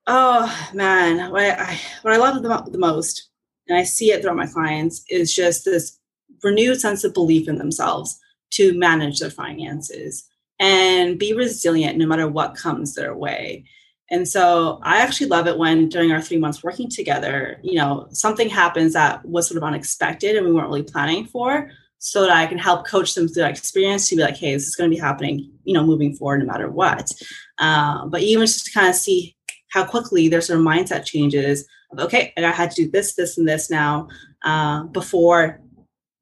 Oh 0.06 0.68
man, 0.74 1.30
what 1.30 1.42
I 1.42 1.80
what 2.02 2.12
I 2.12 2.18
love 2.18 2.42
the, 2.42 2.70
the 2.70 2.78
most, 2.78 3.30
and 3.68 3.78
I 3.78 3.84
see 3.84 4.12
it 4.12 4.20
throughout 4.20 4.36
my 4.36 4.46
clients, 4.46 5.04
is 5.08 5.34
just 5.34 5.64
this 5.64 5.98
renewed 6.42 6.80
sense 6.80 7.04
of 7.04 7.14
belief 7.14 7.48
in 7.48 7.56
themselves 7.56 8.18
to 8.50 8.78
manage 8.78 9.20
their 9.20 9.30
finances 9.30 10.28
and 10.60 11.18
be 11.18 11.32
resilient 11.32 11.96
no 11.96 12.06
matter 12.06 12.28
what 12.28 12.54
comes 12.54 12.94
their 12.94 13.16
way. 13.16 13.64
And 14.10 14.28
so 14.28 14.80
I 14.82 14.98
actually 14.98 15.28
love 15.28 15.46
it 15.46 15.58
when 15.58 15.88
during 15.88 16.12
our 16.12 16.20
three 16.20 16.38
months 16.38 16.62
working 16.62 16.90
together, 16.90 17.58
you 17.62 17.74
know, 17.74 18.06
something 18.10 18.48
happens 18.48 18.92
that 18.92 19.24
was 19.24 19.48
sort 19.48 19.56
of 19.56 19.64
unexpected 19.64 20.36
and 20.36 20.44
we 20.44 20.52
weren't 20.52 20.68
really 20.68 20.82
planning 20.82 21.26
for, 21.26 21.70
so 21.98 22.20
that 22.20 22.30
I 22.30 22.46
can 22.46 22.58
help 22.58 22.86
coach 22.86 23.14
them 23.14 23.28
through 23.28 23.44
that 23.44 23.50
experience 23.50 24.08
to 24.08 24.16
be 24.16 24.22
like, 24.22 24.36
hey, 24.36 24.52
this 24.52 24.66
is 24.66 24.76
going 24.76 24.90
to 24.90 24.94
be 24.94 25.00
happening, 25.00 25.50
you 25.64 25.72
know, 25.72 25.82
moving 25.82 26.14
forward 26.14 26.40
no 26.40 26.44
matter 26.44 26.68
what. 26.70 27.10
Uh, 27.58 28.04
but 28.06 28.20
even 28.20 28.44
just 28.44 28.66
to 28.66 28.72
kind 28.72 28.90
of 28.90 28.94
see 28.94 29.34
how 29.70 29.86
quickly 29.86 30.28
their 30.28 30.42
sort 30.42 30.60
of 30.60 30.66
mindset 30.66 31.06
changes 31.06 31.66
of, 31.90 31.98
okay, 32.00 32.34
I 32.36 32.50
had 32.50 32.70
to 32.72 32.84
do 32.84 32.90
this, 32.90 33.14
this, 33.14 33.38
and 33.38 33.48
this 33.48 33.70
now 33.70 34.08
uh, 34.44 34.82
before 34.82 35.62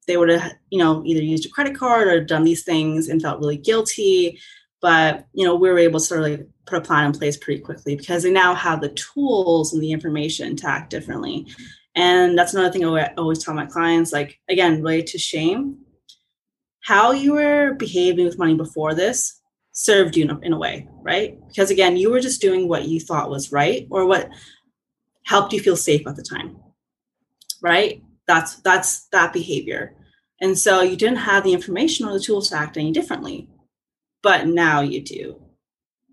they 0.07 0.15
would 0.15 0.29
have, 0.29 0.53
you 0.69 0.79
know, 0.79 1.03
either 1.05 1.21
used 1.21 1.45
a 1.45 1.49
credit 1.49 1.75
card 1.75 2.07
or 2.07 2.23
done 2.23 2.45
these 2.45 2.63
things 2.63 3.09
and 3.09 3.21
felt 3.21 3.39
really 3.39 3.57
guilty. 3.57 4.39
But, 4.81 5.27
you 5.33 5.45
know, 5.45 5.55
we 5.55 5.69
were 5.69 5.79
able 5.79 5.99
to 5.99 6.05
sort 6.05 6.21
of 6.21 6.29
like 6.29 6.47
put 6.65 6.77
a 6.77 6.81
plan 6.81 7.05
in 7.05 7.11
place 7.11 7.37
pretty 7.37 7.61
quickly 7.61 7.95
because 7.95 8.23
they 8.23 8.31
now 8.31 8.55
have 8.55 8.81
the 8.81 8.89
tools 8.89 9.73
and 9.73 9.81
the 9.81 9.91
information 9.91 10.55
to 10.55 10.67
act 10.67 10.89
differently. 10.89 11.47
And 11.95 12.37
that's 12.37 12.53
another 12.53 12.71
thing 12.71 12.85
I 12.85 13.13
always 13.17 13.43
tell 13.43 13.53
my 13.53 13.65
clients, 13.65 14.11
like, 14.11 14.39
again, 14.49 14.81
related 14.81 15.07
to 15.07 15.17
shame, 15.19 15.79
how 16.81 17.11
you 17.11 17.33
were 17.33 17.73
behaving 17.73 18.25
with 18.25 18.39
money 18.39 18.55
before 18.55 18.93
this 18.93 19.39
served 19.73 20.15
you 20.15 20.39
in 20.41 20.53
a, 20.53 20.57
way, 20.57 20.87
right? 21.01 21.37
Because 21.47 21.71
again, 21.71 21.97
you 21.97 22.11
were 22.11 22.19
just 22.19 22.41
doing 22.41 22.67
what 22.67 22.87
you 22.87 22.99
thought 22.99 23.29
was 23.29 23.51
right 23.51 23.87
or 23.89 24.05
what 24.05 24.29
helped 25.25 25.53
you 25.53 25.59
feel 25.59 25.75
safe 25.75 26.05
at 26.07 26.15
the 26.15 26.23
time, 26.23 26.57
right? 27.61 28.03
That's 28.27 28.55
that's 28.57 29.07
that 29.07 29.33
behavior. 29.33 29.95
And 30.41 30.57
so 30.57 30.81
you 30.81 30.95
didn't 30.95 31.17
have 31.17 31.43
the 31.43 31.53
information 31.53 32.07
or 32.07 32.13
the 32.13 32.19
tools 32.19 32.49
to 32.49 32.57
act 32.57 32.77
any 32.77 32.91
differently, 32.91 33.49
but 34.21 34.47
now 34.47 34.81
you 34.81 35.01
do, 35.01 35.41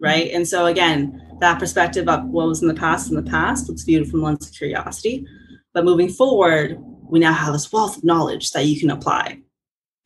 right? 0.01 0.31
And 0.33 0.47
so 0.47 0.67
again, 0.67 1.21
that 1.41 1.59
perspective 1.59 2.09
of 2.09 2.25
what 2.25 2.47
was 2.47 2.63
in 2.63 2.69
the 2.69 2.75
past 2.75 3.11
in 3.11 3.17
the 3.17 3.31
past, 3.31 3.69
let's 3.69 3.85
from 4.11 4.23
lens 4.23 4.49
of 4.49 4.55
curiosity. 4.55 5.27
But 5.73 5.85
moving 5.85 6.09
forward, 6.09 6.79
we 7.09 7.19
now 7.19 7.33
have 7.33 7.53
this 7.53 7.73
wealth 7.73 7.99
of 7.99 8.05
knowledge 8.05 8.51
that 8.53 8.67
you 8.67 8.79
can 8.79 8.91
apply 8.91 9.41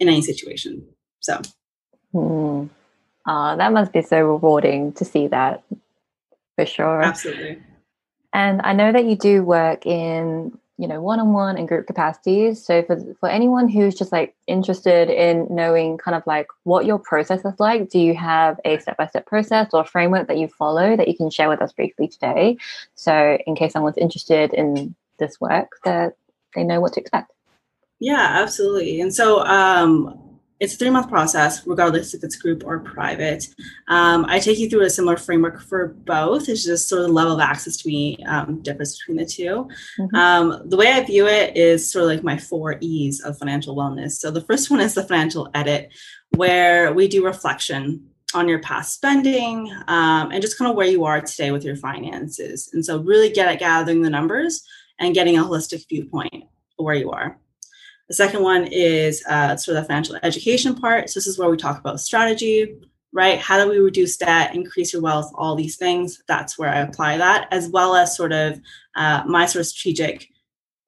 in 0.00 0.08
any 0.08 0.22
situation. 0.22 0.86
So. 1.20 1.40
Mm. 2.12 2.68
Uh, 3.26 3.56
that 3.56 3.72
must 3.72 3.92
be 3.92 4.02
so 4.02 4.20
rewarding 4.20 4.92
to 4.94 5.04
see 5.04 5.26
that 5.28 5.64
for 6.56 6.66
sure. 6.66 7.02
Absolutely. 7.02 7.62
And 8.32 8.60
I 8.62 8.72
know 8.72 8.92
that 8.92 9.04
you 9.04 9.16
do 9.16 9.42
work 9.42 9.86
in 9.86 10.58
you 10.76 10.88
know 10.88 11.00
one-on-one 11.00 11.56
and 11.56 11.68
group 11.68 11.86
capacities. 11.86 12.64
So 12.64 12.82
for 12.82 13.00
for 13.20 13.28
anyone 13.28 13.68
who's 13.68 13.94
just 13.94 14.10
like 14.12 14.34
interested 14.46 15.08
in 15.08 15.46
knowing 15.48 15.98
kind 15.98 16.16
of 16.16 16.26
like 16.26 16.48
what 16.64 16.84
your 16.84 16.98
process 16.98 17.44
is 17.44 17.58
like 17.60 17.90
do 17.90 17.98
you 17.98 18.14
have 18.14 18.58
a 18.64 18.78
step-by-step 18.78 19.26
process 19.26 19.70
or 19.72 19.84
framework 19.84 20.26
that 20.28 20.38
you 20.38 20.48
follow 20.48 20.96
that 20.96 21.08
you 21.08 21.16
can 21.16 21.30
share 21.30 21.48
with 21.48 21.62
us 21.62 21.72
briefly 21.72 22.08
today? 22.08 22.56
So 22.94 23.38
in 23.46 23.54
case 23.54 23.72
someone's 23.72 23.98
interested 23.98 24.52
in 24.52 24.94
this 25.18 25.40
work 25.40 25.70
that 25.84 26.16
they 26.54 26.64
know 26.64 26.80
what 26.80 26.94
to 26.94 27.00
expect. 27.00 27.30
Yeah 28.00 28.40
absolutely. 28.42 29.00
And 29.00 29.14
so 29.14 29.44
um 29.44 30.23
it's 30.60 30.74
a 30.74 30.76
three 30.76 30.90
month 30.90 31.08
process, 31.08 31.66
regardless 31.66 32.14
if 32.14 32.22
it's 32.22 32.36
group 32.36 32.64
or 32.64 32.78
private. 32.78 33.46
Um, 33.88 34.24
I 34.28 34.38
take 34.38 34.58
you 34.58 34.70
through 34.70 34.82
a 34.82 34.90
similar 34.90 35.16
framework 35.16 35.60
for 35.60 35.88
both. 35.88 36.48
It's 36.48 36.64
just 36.64 36.88
sort 36.88 37.02
of 37.02 37.08
the 37.08 37.12
level 37.12 37.34
of 37.34 37.40
access 37.40 37.76
to 37.78 37.88
me 37.88 38.24
um, 38.26 38.62
differs 38.62 38.98
between 38.98 39.16
the 39.18 39.26
2 39.26 39.68
mm-hmm. 39.98 40.14
um, 40.14 40.62
the 40.66 40.76
way 40.76 40.92
I 40.92 41.02
view 41.02 41.26
it 41.26 41.56
is 41.56 41.90
sort 41.90 42.04
of 42.04 42.10
like 42.10 42.22
my 42.22 42.38
four 42.38 42.76
E's 42.80 43.20
of 43.20 43.36
financial 43.38 43.76
wellness. 43.76 44.12
So 44.12 44.30
the 44.30 44.42
first 44.42 44.70
one 44.70 44.80
is 44.80 44.94
the 44.94 45.02
financial 45.04 45.50
edit, 45.54 45.92
where 46.36 46.92
we 46.92 47.08
do 47.08 47.24
reflection 47.24 48.08
on 48.34 48.48
your 48.48 48.60
past 48.60 48.94
spending 48.94 49.70
um, 49.86 50.30
and 50.32 50.42
just 50.42 50.58
kind 50.58 50.70
of 50.70 50.76
where 50.76 50.88
you 50.88 51.04
are 51.04 51.20
today 51.20 51.50
with 51.50 51.64
your 51.64 51.76
finances. 51.76 52.70
And 52.72 52.84
so 52.84 53.00
really 53.00 53.30
get 53.30 53.48
at 53.48 53.60
gathering 53.60 54.02
the 54.02 54.10
numbers 54.10 54.64
and 54.98 55.14
getting 55.14 55.38
a 55.38 55.42
holistic 55.42 55.88
viewpoint 55.88 56.44
of 56.78 56.84
where 56.84 56.94
you 56.94 57.10
are. 57.10 57.38
The 58.08 58.14
second 58.14 58.42
one 58.42 58.68
is 58.70 59.24
uh, 59.28 59.56
sort 59.56 59.76
of 59.76 59.82
the 59.82 59.88
financial 59.88 60.16
education 60.22 60.74
part. 60.74 61.08
So 61.08 61.18
this 61.18 61.26
is 61.26 61.38
where 61.38 61.48
we 61.48 61.56
talk 61.56 61.78
about 61.78 62.00
strategy, 62.00 62.74
right? 63.12 63.38
How 63.38 63.62
do 63.62 63.70
we 63.70 63.78
reduce 63.78 64.16
debt, 64.16 64.54
increase 64.54 64.92
your 64.92 65.00
wealth, 65.00 65.32
all 65.34 65.54
these 65.54 65.76
things? 65.76 66.22
That's 66.28 66.58
where 66.58 66.68
I 66.68 66.80
apply 66.80 67.16
that, 67.18 67.48
as 67.50 67.68
well 67.68 67.94
as 67.94 68.16
sort 68.16 68.32
of 68.32 68.60
uh, 68.96 69.22
my 69.26 69.46
sort 69.46 69.60
of 69.60 69.66
strategic 69.66 70.28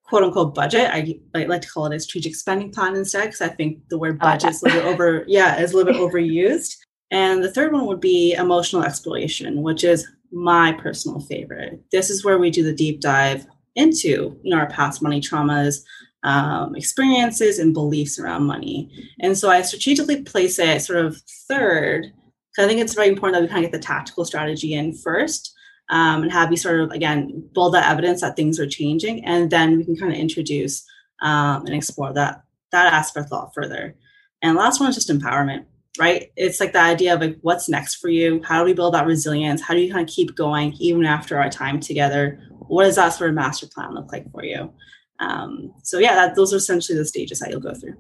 quote 0.03 0.25
unquote 0.25 0.55
budget. 0.55 0.91
I, 0.93 1.19
I, 1.35 1.45
like 1.45 1.63
to 1.63 1.71
call 1.71 1.87
it 1.87 1.97
a 1.97 2.01
strategic 2.01 2.35
spending 2.35 2.71
plan 2.71 2.95
instead, 2.97 3.25
because 3.25 3.41
I 3.41 3.49
think 3.49 3.89
the 3.89 3.99
word 3.99 4.19
budget 4.19 4.51
is 4.51 4.63
a 4.63 4.67
little 4.67 4.83
bit 4.83 4.93
over, 4.93 5.25
yeah, 5.29 5.61
is 5.61 5.73
a 5.73 5.77
little 5.77 5.93
bit 5.93 6.01
overused. 6.01 6.77
And 7.11 7.43
the 7.43 7.53
third 7.53 7.73
one 7.73 7.87
would 7.87 8.01
be 8.01 8.35
emotional 8.35 8.83
exploration, 8.83 9.63
which 9.63 9.85
is 9.85 10.07
my 10.33 10.73
personal 10.73 11.21
favorite. 11.21 11.81
This 11.93 12.11
is 12.11 12.25
where 12.25 12.39
we 12.39 12.51
do 12.51 12.63
the 12.63 12.75
deep 12.75 13.01
dive 13.01 13.47
into 13.77 14.39
you 14.43 14.51
know 14.51 14.57
our 14.57 14.69
past 14.69 15.03
money 15.03 15.21
traumas, 15.21 15.83
um, 16.27 16.75
experiences 16.75 17.59
and 17.59 17.73
beliefs 17.73 18.19
around 18.19 18.43
money. 18.43 18.91
And 19.21 19.39
so 19.39 19.49
I 19.49 19.63
strategically 19.63 20.23
place 20.23 20.59
it 20.59 20.83
sort 20.83 20.99
of 20.99 21.17
third 21.49 22.13
because 22.51 22.65
I 22.65 22.69
think 22.69 22.81
it's 22.81 22.95
very 22.95 23.09
important 23.09 23.35
that 23.37 23.43
we 23.43 23.49
kind 23.49 23.65
of 23.65 23.71
get 23.71 23.81
the 23.81 23.87
tactical 23.87 24.25
strategy 24.25 24.75
in 24.75 24.93
first 24.93 25.55
um, 25.89 26.25
and 26.25 26.33
have 26.33 26.51
you 26.51 26.57
sort 26.57 26.81
of, 26.81 26.91
again, 26.91 27.49
build 27.55 27.75
that 27.75 27.89
evidence 27.89 28.21
that 28.21 28.35
things 28.35 28.59
are 28.59 28.67
changing. 28.67 29.25
And 29.25 29.51
then 29.51 29.79
we 29.79 29.85
can 29.85 29.97
kind 29.97 30.13
of 30.13 30.19
introduce 30.19 30.85
um, 31.23 31.65
and 31.65 31.75
explore 31.75 32.13
that, 32.15 32.43
that 32.73 32.93
aspect 32.93 33.31
a 33.31 33.35
lot 33.35 33.55
further. 33.55 33.95
And 34.43 34.57
last 34.57 34.81
one 34.81 34.89
is 34.89 34.97
just 34.97 35.11
empowerment 35.11 35.65
right? 35.99 36.31
It's 36.37 36.61
like 36.61 36.73
the 36.73 36.81
idea 36.81 37.15
of 37.15 37.21
like 37.21 37.39
what's 37.41 37.69
next 37.69 37.97
for 37.97 38.09
you? 38.09 38.43
How 38.45 38.59
do 38.59 38.65
we 38.65 38.75
build 38.75 38.93
that 38.93 39.07
resilience? 39.07 39.63
How 39.63 39.75
do 39.75 39.81
you 39.81 39.91
kind 39.93 40.07
of 40.07 40.15
keep 40.15 40.35
going 40.35 40.75
even 40.79 41.05
after 41.05 41.39
our 41.39 41.49
time 41.49 41.81
together? 41.81 42.39
What 42.51 42.85
does 42.85 42.97
that 42.97 43.11
sort 43.11 43.31
of 43.31 43.37
master 43.37 43.67
plan 43.67 43.95
look 43.95 44.13
like 44.13 44.31
for 44.31 44.45
you? 44.45 44.73
Um, 45.19 45.73
so 45.83 45.99
yeah, 45.99 46.15
that, 46.15 46.37
those 46.37 46.53
are 46.53 46.57
essentially 46.57 46.99
the 46.99 47.05
stages 47.05 47.41
that 47.41 47.51
you'll 47.51 47.61
go 47.61 47.75
through. 47.75 47.95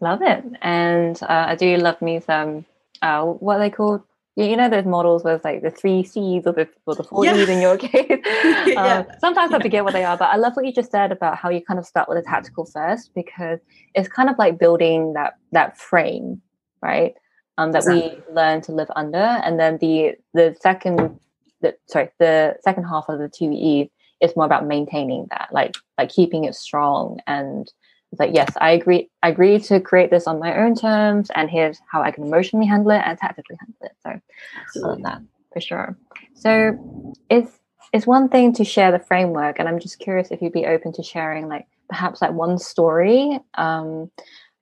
Love 0.00 0.20
it, 0.22 0.44
and 0.60 1.20
uh, 1.22 1.46
I 1.48 1.54
do 1.54 1.76
love 1.76 2.00
me 2.02 2.20
some 2.20 2.66
uh, 3.02 3.24
what 3.24 3.58
they 3.58 3.70
call 3.70 4.04
you 4.36 4.54
know 4.54 4.68
those 4.68 4.84
models 4.84 5.24
with 5.24 5.42
like 5.44 5.62
the 5.62 5.70
three 5.70 6.04
C's 6.04 6.46
or 6.46 6.52
the 6.52 6.68
or 6.86 6.94
the 6.94 7.02
four 7.02 7.24
yeah. 7.24 7.34
E's 7.34 7.48
in 7.48 7.62
your 7.62 7.78
case. 7.78 8.20
yeah. 8.66 8.98
Um, 8.98 9.06
sometimes 9.18 9.52
I 9.54 9.60
forget 9.60 9.84
what 9.84 9.94
they 9.94 10.04
are, 10.04 10.16
but 10.16 10.26
I 10.26 10.36
love 10.36 10.54
what 10.54 10.66
you 10.66 10.72
just 10.72 10.90
said 10.90 11.10
about 11.10 11.38
how 11.38 11.48
you 11.48 11.62
kind 11.64 11.78
of 11.78 11.86
start 11.86 12.08
with 12.08 12.18
a 12.18 12.22
tactical 12.22 12.66
first 12.66 13.12
because 13.14 13.58
it's 13.94 14.08
kind 14.08 14.28
of 14.28 14.36
like 14.38 14.58
building 14.58 15.14
that 15.14 15.34
that 15.52 15.78
frame, 15.78 16.42
right? 16.82 17.14
Um, 17.56 17.72
that 17.72 17.78
exactly. 17.78 18.22
we 18.28 18.34
learn 18.34 18.60
to 18.62 18.72
live 18.72 18.90
under, 18.94 19.16
and 19.16 19.58
then 19.58 19.78
the 19.78 20.16
the 20.34 20.54
second, 20.60 21.18
the 21.62 21.74
sorry, 21.86 22.10
the 22.18 22.56
second 22.62 22.84
half 22.84 23.06
of 23.08 23.18
the 23.18 23.30
two 23.30 23.50
E 23.50 23.90
it's 24.20 24.36
more 24.36 24.46
about 24.46 24.66
maintaining 24.66 25.26
that 25.30 25.48
like 25.52 25.74
like 25.98 26.08
keeping 26.08 26.44
it 26.44 26.54
strong. 26.54 27.20
And 27.26 27.70
it's 28.12 28.20
like 28.20 28.30
yes 28.34 28.52
i 28.60 28.70
agree 28.70 29.10
i 29.22 29.28
agree 29.28 29.58
to 29.58 29.80
create 29.80 30.10
this 30.10 30.26
on 30.26 30.38
my 30.38 30.56
own 30.56 30.74
terms 30.76 31.28
and 31.34 31.50
here's 31.50 31.80
how 31.90 32.02
i 32.02 32.10
can 32.10 32.24
emotionally 32.24 32.66
handle 32.66 32.92
it 32.92 33.02
and 33.04 33.18
tactically 33.18 33.56
handle 33.58 33.76
it. 33.82 33.92
So 34.02 34.10
i 34.10 34.88
love 34.88 35.02
that 35.02 35.22
for 35.52 35.60
sure. 35.60 35.96
So 36.34 37.12
it's 37.30 37.58
it's 37.92 38.06
one 38.06 38.28
thing 38.28 38.52
to 38.54 38.64
share 38.64 38.92
the 38.92 38.98
framework 38.98 39.58
and 39.58 39.68
i'm 39.68 39.78
just 39.78 39.98
curious 39.98 40.30
if 40.30 40.42
you'd 40.42 40.52
be 40.52 40.66
open 40.66 40.92
to 40.92 41.02
sharing 41.02 41.48
like 41.48 41.66
perhaps 41.88 42.20
like 42.20 42.32
one 42.32 42.58
story 42.58 43.38
um 43.54 44.10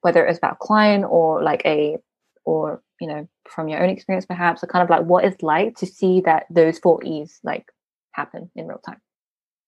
whether 0.02 0.24
it's 0.26 0.38
about 0.38 0.58
client 0.58 1.04
or 1.08 1.42
like 1.42 1.62
a 1.64 1.96
or 2.44 2.82
you 3.00 3.08
know 3.08 3.26
from 3.48 3.68
your 3.68 3.82
own 3.82 3.88
experience 3.88 4.26
perhaps 4.26 4.62
or 4.62 4.66
kind 4.66 4.82
of 4.82 4.90
like 4.90 5.04
what 5.06 5.24
it's 5.24 5.42
like 5.42 5.76
to 5.76 5.86
see 5.86 6.20
that 6.20 6.46
those 6.50 6.78
four 6.78 7.02
e's 7.04 7.40
like 7.42 7.66
happen 8.12 8.50
in 8.54 8.66
real 8.66 8.78
time 8.78 9.00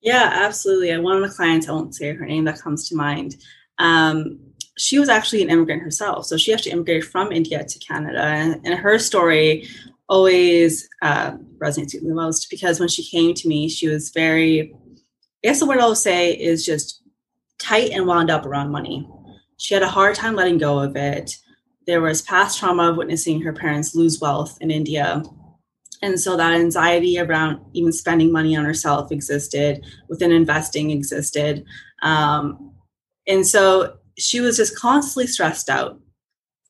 yeah, 0.07 0.31
absolutely. 0.33 0.97
One 0.99 1.17
of 1.17 1.29
the 1.29 1.35
clients, 1.35 1.69
I 1.69 1.73
won't 1.73 1.97
say 1.97 2.15
her 2.15 2.25
name, 2.25 2.45
that 2.45 2.61
comes 2.61 2.89
to 2.89 2.95
mind. 2.95 3.35
Um, 3.79 4.39
she 4.79 5.01
was 5.01 5.09
actually 5.09 5.43
an 5.43 5.51
immigrant 5.51 5.83
herself. 5.83 6.27
So 6.27 6.37
she 6.37 6.55
actually 6.55 6.73
immigrated 6.73 7.11
from 7.11 7.33
India 7.33 7.65
to 7.65 7.79
Canada. 7.81 8.23
And, 8.23 8.65
and 8.65 8.75
her 8.79 9.01
story 9.01 9.69
always 10.09 10.89
uh, 11.03 11.33
resonates 11.59 11.93
with 11.93 12.03
me 12.05 12.11
the 12.11 12.15
most 12.15 12.49
because 12.51 12.79
when 12.79 12.89
she 12.89 13.03
came 13.03 13.35
to 13.35 13.49
me, 13.49 13.69
she 13.69 13.89
was 13.89 14.11
very, 14.11 14.73
I 14.73 15.49
guess 15.49 15.59
the 15.59 15.67
word 15.67 15.81
I'll 15.81 15.97
say 15.97 16.31
is 16.35 16.65
just 16.65 17.03
tight 17.59 17.91
and 17.91 18.07
wound 18.07 18.31
up 18.31 18.47
around 18.47 18.71
money. 18.71 19.11
She 19.57 19.75
had 19.75 19.83
a 19.83 19.89
hard 19.89 20.15
time 20.15 20.37
letting 20.37 20.59
go 20.59 20.79
of 20.79 20.95
it. 20.95 21.37
There 21.89 22.01
was 22.01 22.23
past 22.23 22.61
trauma 22.61 22.91
of 22.91 22.97
witnessing 22.97 23.43
her 23.43 23.53
parents 23.53 23.97
lose 23.97 24.21
wealth 24.21 24.57
in 24.61 24.71
India 24.71 25.25
and 26.03 26.21
so 26.21 26.37
that 26.37 26.53
anxiety 26.53 27.19
around 27.19 27.61
even 27.73 27.93
spending 27.93 28.31
money 28.31 28.57
on 28.57 28.65
herself 28.65 29.11
existed 29.11 29.85
within 30.09 30.33
investing 30.33 30.91
existed. 30.91 31.65
Um, 32.03 32.73
and 33.27 33.47
so 33.47 33.97
she 34.19 34.41
was 34.41 34.57
just 34.57 34.79
constantly 34.79 35.27
stressed 35.27 35.69
out 35.69 36.01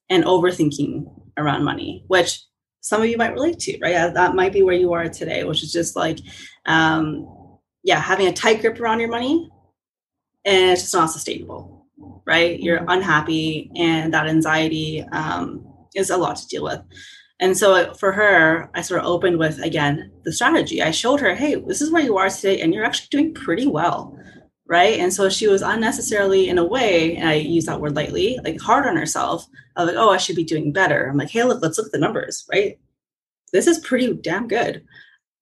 and 0.09 0.25
overthinking 0.25 1.05
around 1.37 1.65
money 1.65 2.05
which 2.07 2.43
some 2.81 3.03
of 3.03 3.09
you 3.09 3.17
might 3.17 3.35
relate 3.35 3.59
to 3.59 3.79
right? 3.81 4.15
That 4.15 4.35
might 4.35 4.53
be 4.53 4.63
where 4.63 4.75
you 4.75 4.93
are 4.93 5.09
today 5.09 5.45
which 5.45 5.63
is 5.63 5.73
just 5.73 5.97
like 5.97 6.19
um, 6.67 7.59
yeah 7.83 8.01
having 8.01 8.29
a 8.29 8.33
tight 8.33 8.61
grip 8.61 8.81
around 8.81 9.01
your 9.01 9.11
money 9.11 9.51
and 10.45 10.73
it's 10.73 10.83
just 10.83 10.95
not 10.95 11.11
sustainable 11.11 11.87
right? 12.27 12.59
You're 12.61 12.79
mm-hmm. 12.79 12.91
unhappy 12.91 13.71
and 13.77 14.13
that 14.15 14.27
anxiety 14.27 15.05
um, 15.13 15.67
is 15.95 16.11
a 16.11 16.17
lot 16.17 16.37
to 16.37 16.47
deal 16.49 16.65
with 16.65 16.81
and 17.41 17.57
so 17.57 17.95
for 17.95 18.13
her, 18.13 18.71
I 18.75 18.83
sort 18.83 19.01
of 19.01 19.07
opened 19.07 19.39
with 19.39 19.59
again 19.63 20.11
the 20.25 20.33
strategy. 20.33 20.83
I 20.83 20.91
showed 20.91 21.21
her, 21.21 21.35
hey, 21.35 21.57
this 21.57 21.83
is 21.83 21.91
where 21.91 22.03
you 22.03 22.17
are 22.17 22.31
today, 22.31 22.61
and 22.61 22.73
you're 22.73 22.85
actually 22.85 23.09
doing 23.11 23.35
pretty 23.35 23.67
well. 23.67 24.19
Right. 24.69 24.99
And 24.99 25.15
so 25.15 25.29
she 25.29 25.47
was 25.47 25.63
unnecessarily, 25.63 26.49
in 26.49 26.59
a 26.59 26.65
way, 26.65 27.17
and 27.17 27.29
I 27.29 27.35
use 27.35 27.67
that 27.67 27.81
word 27.81 27.95
lightly, 27.95 28.37
like 28.43 28.61
hard 28.61 28.85
on 28.85 28.97
herself 28.97 29.47
of 29.77 29.87
like, 29.87 29.97
oh, 29.97 30.11
I 30.11 30.17
should 30.17 30.35
be 30.35 30.43
doing 30.43 30.73
better. 30.73 31.09
I'm 31.09 31.17
like, 31.17 31.31
hey, 31.31 31.45
look, 31.45 31.63
let's 31.63 31.79
look 31.79 31.87
at 31.87 31.93
the 31.93 31.99
numbers, 31.99 32.45
right? 32.53 32.77
This 33.53 33.69
is 33.69 33.79
pretty 33.79 34.13
damn 34.15 34.49
good. 34.49 34.85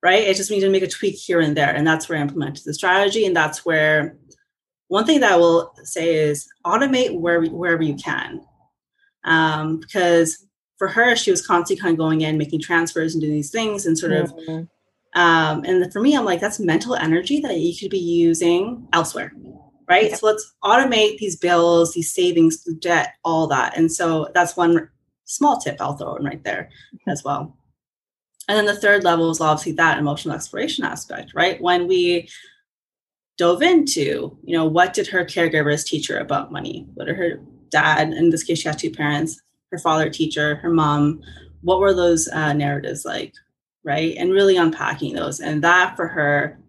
Right. 0.03 0.25
It 0.25 0.37
just 0.37 0.51
means 0.51 0.63
to 0.63 0.69
make 0.69 0.83
a 0.83 0.87
tweak 0.89 1.15
here 1.15 1.41
and 1.41 1.57
there. 1.57 1.75
And 1.75 1.87
that's 1.87 2.07
where 2.07 2.19
I 2.19 2.21
implemented 2.21 2.65
the 2.67 2.75
strategy. 2.75 3.25
And 3.25 3.35
that's 3.35 3.65
where 3.65 4.19
one 4.89 5.07
thing 5.07 5.21
that 5.21 5.33
I 5.33 5.37
will 5.37 5.75
say 5.85 6.15
is 6.15 6.47
automate 6.67 7.19
where, 7.19 7.41
wherever 7.45 7.83
you 7.83 7.95
can. 7.95 8.43
Um, 9.25 9.81
because 9.81 10.44
for 10.79 10.89
her, 10.89 11.17
she 11.17 11.31
was 11.31 11.47
constantly 11.47 11.81
kind 11.81 11.93
of 11.93 11.99
going 11.99 12.23
in, 12.23 12.39
making 12.39 12.61
transfers 12.61 13.15
and 13.15 13.23
doing 13.23 13.35
these 13.35 13.51
things 13.51 13.87
and 13.87 13.99
sort 13.99 14.13
of. 14.13 14.35
Mm-hmm. 14.35 15.21
Um, 15.21 15.65
and 15.65 15.93
for 15.93 16.01
me, 16.01 16.17
I'm 16.17 16.25
like, 16.25 16.41
that's 16.41 16.59
mental 16.59 16.97
energy 16.97 17.41
that 17.41 17.59
you 17.59 17.77
could 17.79 17.91
be 17.91 17.99
using 17.99 18.89
elsewhere. 18.93 19.33
Right. 19.89 20.11
Yeah. 20.11 20.17
So 20.17 20.27
let's 20.27 20.55
automate 20.65 21.19
these 21.19 21.37
bills, 21.37 21.93
these 21.93 22.13
savings, 22.13 22.65
the 22.65 22.75
debt, 22.75 23.15
all 23.23 23.47
that. 23.49 23.77
And 23.77 23.93
so 23.93 24.29
that's 24.35 24.57
one 24.57 24.89
small 25.25 25.59
tip 25.59 25.77
I'll 25.81 25.97
throw 25.97 26.17
in 26.17 26.25
right 26.25 26.43
there 26.43 26.71
mm-hmm. 26.95 27.11
as 27.11 27.23
well. 27.23 27.57
And 28.49 28.59
then 28.59 28.67
the 28.67 28.77
third 28.77 29.05
level 29.05 29.31
is 29.31 29.41
obviously 29.41 29.73
that 29.73 29.99
emotional 29.99 30.35
exploration 30.35 30.85
aspect, 30.85 31.33
right? 31.35 31.61
When 31.61 31.87
we 31.87 32.29
dove 33.39 33.63
into, 33.63 34.37
you 34.43 34.57
know, 34.57 34.65
what 34.65 34.95
did 34.95 35.07
her 35.09 35.25
caregivers 35.25 35.85
teach 35.85 36.09
her 36.09 36.19
about 36.19 36.53
money? 36.53 36.87
What 36.95 37.07
did 37.07 37.17
her 37.17 37.41
dad, 37.71 38.13
in 38.13 38.31
this 38.31 38.43
case, 38.43 38.61
she 38.61 38.69
had 38.69 38.79
two 38.79 38.91
parents, 38.91 39.41
her 39.75 39.79
father 39.79 40.09
teacher, 40.09 40.55
her 40.57 40.71
mom, 40.71 41.21
what 41.63 41.81
were 41.81 41.93
those 41.93 42.29
uh, 42.29 42.53
narratives 42.53 43.05
like, 43.05 43.35
right? 43.85 44.15
And 44.17 44.31
really 44.31 44.57
unpacking 44.57 45.15
those. 45.15 45.41
And 45.41 45.65
that 45.65 45.97
for 45.97 46.07
her 46.07 46.61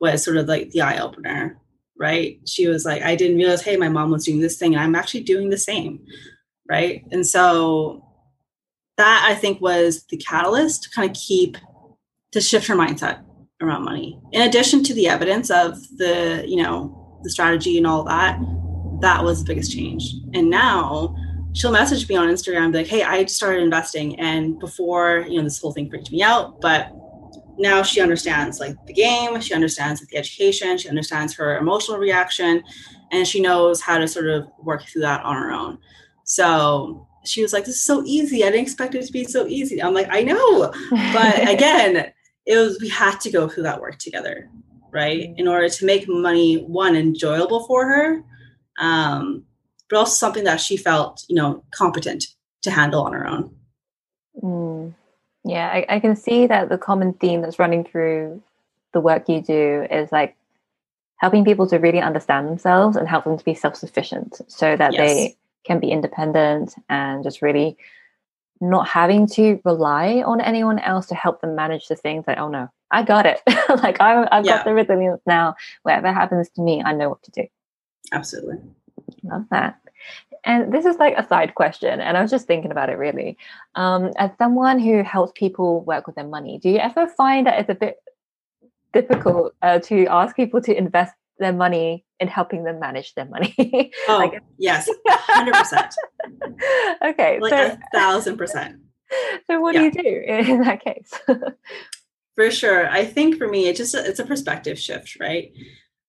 was 0.00 0.24
sort 0.24 0.38
of 0.38 0.48
like 0.48 0.70
the 0.70 0.80
eye 0.80 0.98
opener, 0.98 1.58
right? 1.98 2.40
She 2.46 2.66
was 2.66 2.86
like, 2.86 3.02
I 3.02 3.16
didn't 3.16 3.36
realize, 3.36 3.62
hey, 3.62 3.76
my 3.76 3.90
mom 3.90 4.10
was 4.10 4.24
doing 4.24 4.40
this 4.40 4.56
thing 4.56 4.74
and 4.74 4.82
I'm 4.82 4.94
actually 4.94 5.24
doing 5.24 5.50
the 5.50 5.58
same, 5.58 6.00
right? 6.70 7.04
And 7.12 7.26
so 7.26 8.02
that 8.96 9.26
I 9.28 9.34
think 9.34 9.60
was 9.60 10.06
the 10.06 10.16
catalyst 10.16 10.84
to 10.84 10.90
kind 10.90 11.10
of 11.10 11.16
keep, 11.16 11.58
to 12.32 12.40
shift 12.40 12.66
her 12.68 12.76
mindset, 12.76 13.22
around 13.60 13.84
money. 13.84 14.18
In 14.32 14.40
addition 14.42 14.82
to 14.84 14.94
the 14.94 15.08
evidence 15.08 15.50
of 15.50 15.76
the, 15.98 16.44
you 16.46 16.62
know, 16.62 17.20
the 17.24 17.30
strategy 17.30 17.76
and 17.76 17.86
all 17.86 18.04
that, 18.04 18.38
that 19.00 19.22
was 19.24 19.40
the 19.40 19.48
biggest 19.48 19.72
change. 19.72 20.14
And 20.32 20.48
now 20.48 21.14
she'll 21.52 21.72
message 21.72 22.08
me 22.08 22.16
on 22.16 22.28
Instagram 22.28 22.74
like, 22.74 22.86
hey, 22.86 23.02
I 23.02 23.24
started 23.26 23.62
investing. 23.62 24.18
And 24.20 24.58
before, 24.58 25.26
you 25.28 25.38
know, 25.38 25.44
this 25.44 25.60
whole 25.60 25.72
thing 25.72 25.88
freaked 25.88 26.10
me 26.12 26.22
out, 26.22 26.60
but 26.60 26.92
now 27.58 27.82
she 27.82 28.00
understands 28.00 28.60
like 28.60 28.76
the 28.86 28.92
game, 28.92 29.40
she 29.40 29.54
understands 29.54 30.00
like, 30.00 30.08
the 30.08 30.16
education, 30.16 30.78
she 30.78 30.88
understands 30.88 31.34
her 31.34 31.58
emotional 31.58 31.98
reaction, 31.98 32.62
and 33.10 33.26
she 33.26 33.40
knows 33.40 33.80
how 33.80 33.98
to 33.98 34.06
sort 34.06 34.28
of 34.28 34.46
work 34.62 34.84
through 34.84 35.02
that 35.02 35.24
on 35.24 35.36
her 35.36 35.50
own. 35.50 35.78
So 36.24 37.08
she 37.24 37.42
was 37.42 37.52
like, 37.52 37.64
This 37.64 37.76
is 37.76 37.84
so 37.84 38.02
easy. 38.04 38.44
I 38.44 38.50
didn't 38.50 38.62
expect 38.62 38.94
it 38.94 39.04
to 39.06 39.12
be 39.12 39.24
so 39.24 39.46
easy. 39.46 39.82
I'm 39.82 39.94
like, 39.94 40.08
I 40.10 40.22
know. 40.22 40.72
But 41.12 41.48
again, 41.48 42.12
it 42.46 42.56
was 42.56 42.78
we 42.80 42.88
had 42.88 43.18
to 43.20 43.30
go 43.30 43.48
through 43.48 43.64
that 43.64 43.80
work 43.80 43.98
together, 43.98 44.48
right? 44.92 45.34
In 45.36 45.48
order 45.48 45.68
to 45.68 45.84
make 45.84 46.08
money 46.08 46.62
one 46.62 46.96
enjoyable 46.96 47.66
for 47.66 47.86
her, 47.86 48.22
um, 48.78 49.44
but 49.88 49.98
also 49.98 50.14
something 50.14 50.44
that 50.44 50.60
she 50.60 50.76
felt, 50.76 51.24
you 51.28 51.36
know, 51.36 51.62
competent 51.70 52.26
to 52.62 52.70
handle 52.70 53.02
on 53.02 53.12
her 53.12 53.26
own. 53.26 53.54
Mm. 54.42 54.94
Yeah, 55.44 55.68
I, 55.68 55.86
I 55.88 56.00
can 56.00 56.16
see 56.16 56.46
that 56.46 56.68
the 56.68 56.78
common 56.78 57.14
theme 57.14 57.40
that's 57.40 57.58
running 57.58 57.84
through 57.84 58.42
the 58.92 59.00
work 59.00 59.28
you 59.28 59.40
do 59.40 59.86
is 59.90 60.10
like 60.12 60.36
helping 61.16 61.44
people 61.44 61.66
to 61.68 61.78
really 61.78 62.00
understand 62.00 62.48
themselves 62.48 62.96
and 62.96 63.08
help 63.08 63.24
them 63.24 63.38
to 63.38 63.44
be 63.44 63.54
self-sufficient 63.54 64.40
so 64.48 64.76
that 64.76 64.92
yes. 64.92 65.00
they 65.00 65.36
can 65.64 65.78
be 65.80 65.90
independent 65.90 66.74
and 66.88 67.22
just 67.22 67.42
really 67.42 67.76
not 68.60 68.88
having 68.88 69.26
to 69.26 69.60
rely 69.64 70.22
on 70.24 70.40
anyone 70.40 70.78
else 70.80 71.06
to 71.06 71.14
help 71.14 71.40
them 71.40 71.54
manage 71.54 71.86
the 71.88 71.94
things 71.94 72.24
like 72.26 72.38
oh 72.38 72.48
no 72.48 72.68
i 72.90 73.02
got 73.02 73.24
it 73.24 73.40
like 73.68 74.00
I, 74.00 74.26
have 74.32 74.44
yeah. 74.44 74.56
got 74.56 74.64
the 74.64 74.74
resilience 74.74 75.20
now 75.26 75.54
whatever 75.82 76.12
happens 76.12 76.48
to 76.50 76.62
me 76.62 76.82
i 76.82 76.92
know 76.92 77.08
what 77.08 77.22
to 77.24 77.30
do 77.30 77.46
absolutely 78.12 78.58
love 79.22 79.44
that 79.50 79.80
and 80.44 80.72
this 80.72 80.84
is 80.84 80.96
like 80.96 81.14
a 81.16 81.26
side 81.26 81.54
question 81.54 82.00
and 82.00 82.16
i 82.16 82.22
was 82.22 82.30
just 82.30 82.46
thinking 82.46 82.70
about 82.70 82.88
it 82.90 82.98
really 82.98 83.36
um, 83.74 84.12
as 84.16 84.30
someone 84.38 84.78
who 84.78 85.02
helps 85.02 85.32
people 85.34 85.82
work 85.84 86.06
with 86.06 86.16
their 86.16 86.26
money 86.26 86.58
do 86.58 86.70
you 86.70 86.78
ever 86.78 87.06
find 87.08 87.46
that 87.46 87.58
it's 87.58 87.70
a 87.70 87.74
bit 87.74 87.96
difficult 88.92 89.54
uh, 89.62 89.78
to 89.80 90.06
ask 90.06 90.34
people 90.36 90.60
to 90.62 90.76
invest 90.76 91.14
their 91.38 91.52
money 91.52 92.04
in 92.20 92.28
helping 92.28 92.64
them 92.64 92.80
manage 92.80 93.14
their 93.14 93.26
money. 93.26 93.54
oh, 94.08 94.18
like, 94.18 94.42
yes, 94.58 94.88
hundred 95.06 95.54
percent. 95.62 95.94
Okay, 97.04 97.38
like 97.40 97.50
so, 97.50 97.66
a 97.66 97.78
thousand 97.96 98.36
percent. 98.36 98.80
So, 99.46 99.58
what 99.58 99.74
yeah. 99.74 99.80
do 99.80 99.84
you 99.86 100.02
do 100.02 100.52
in 100.52 100.60
that 100.64 100.84
case? 100.84 101.10
for 102.34 102.50
sure, 102.50 102.90
I 102.90 103.06
think 103.06 103.38
for 103.38 103.48
me, 103.48 103.66
it's 103.66 103.78
just 103.78 103.94
a, 103.94 104.06
it's 104.06 104.18
a 104.18 104.26
perspective 104.26 104.78
shift, 104.78 105.18
right? 105.18 105.50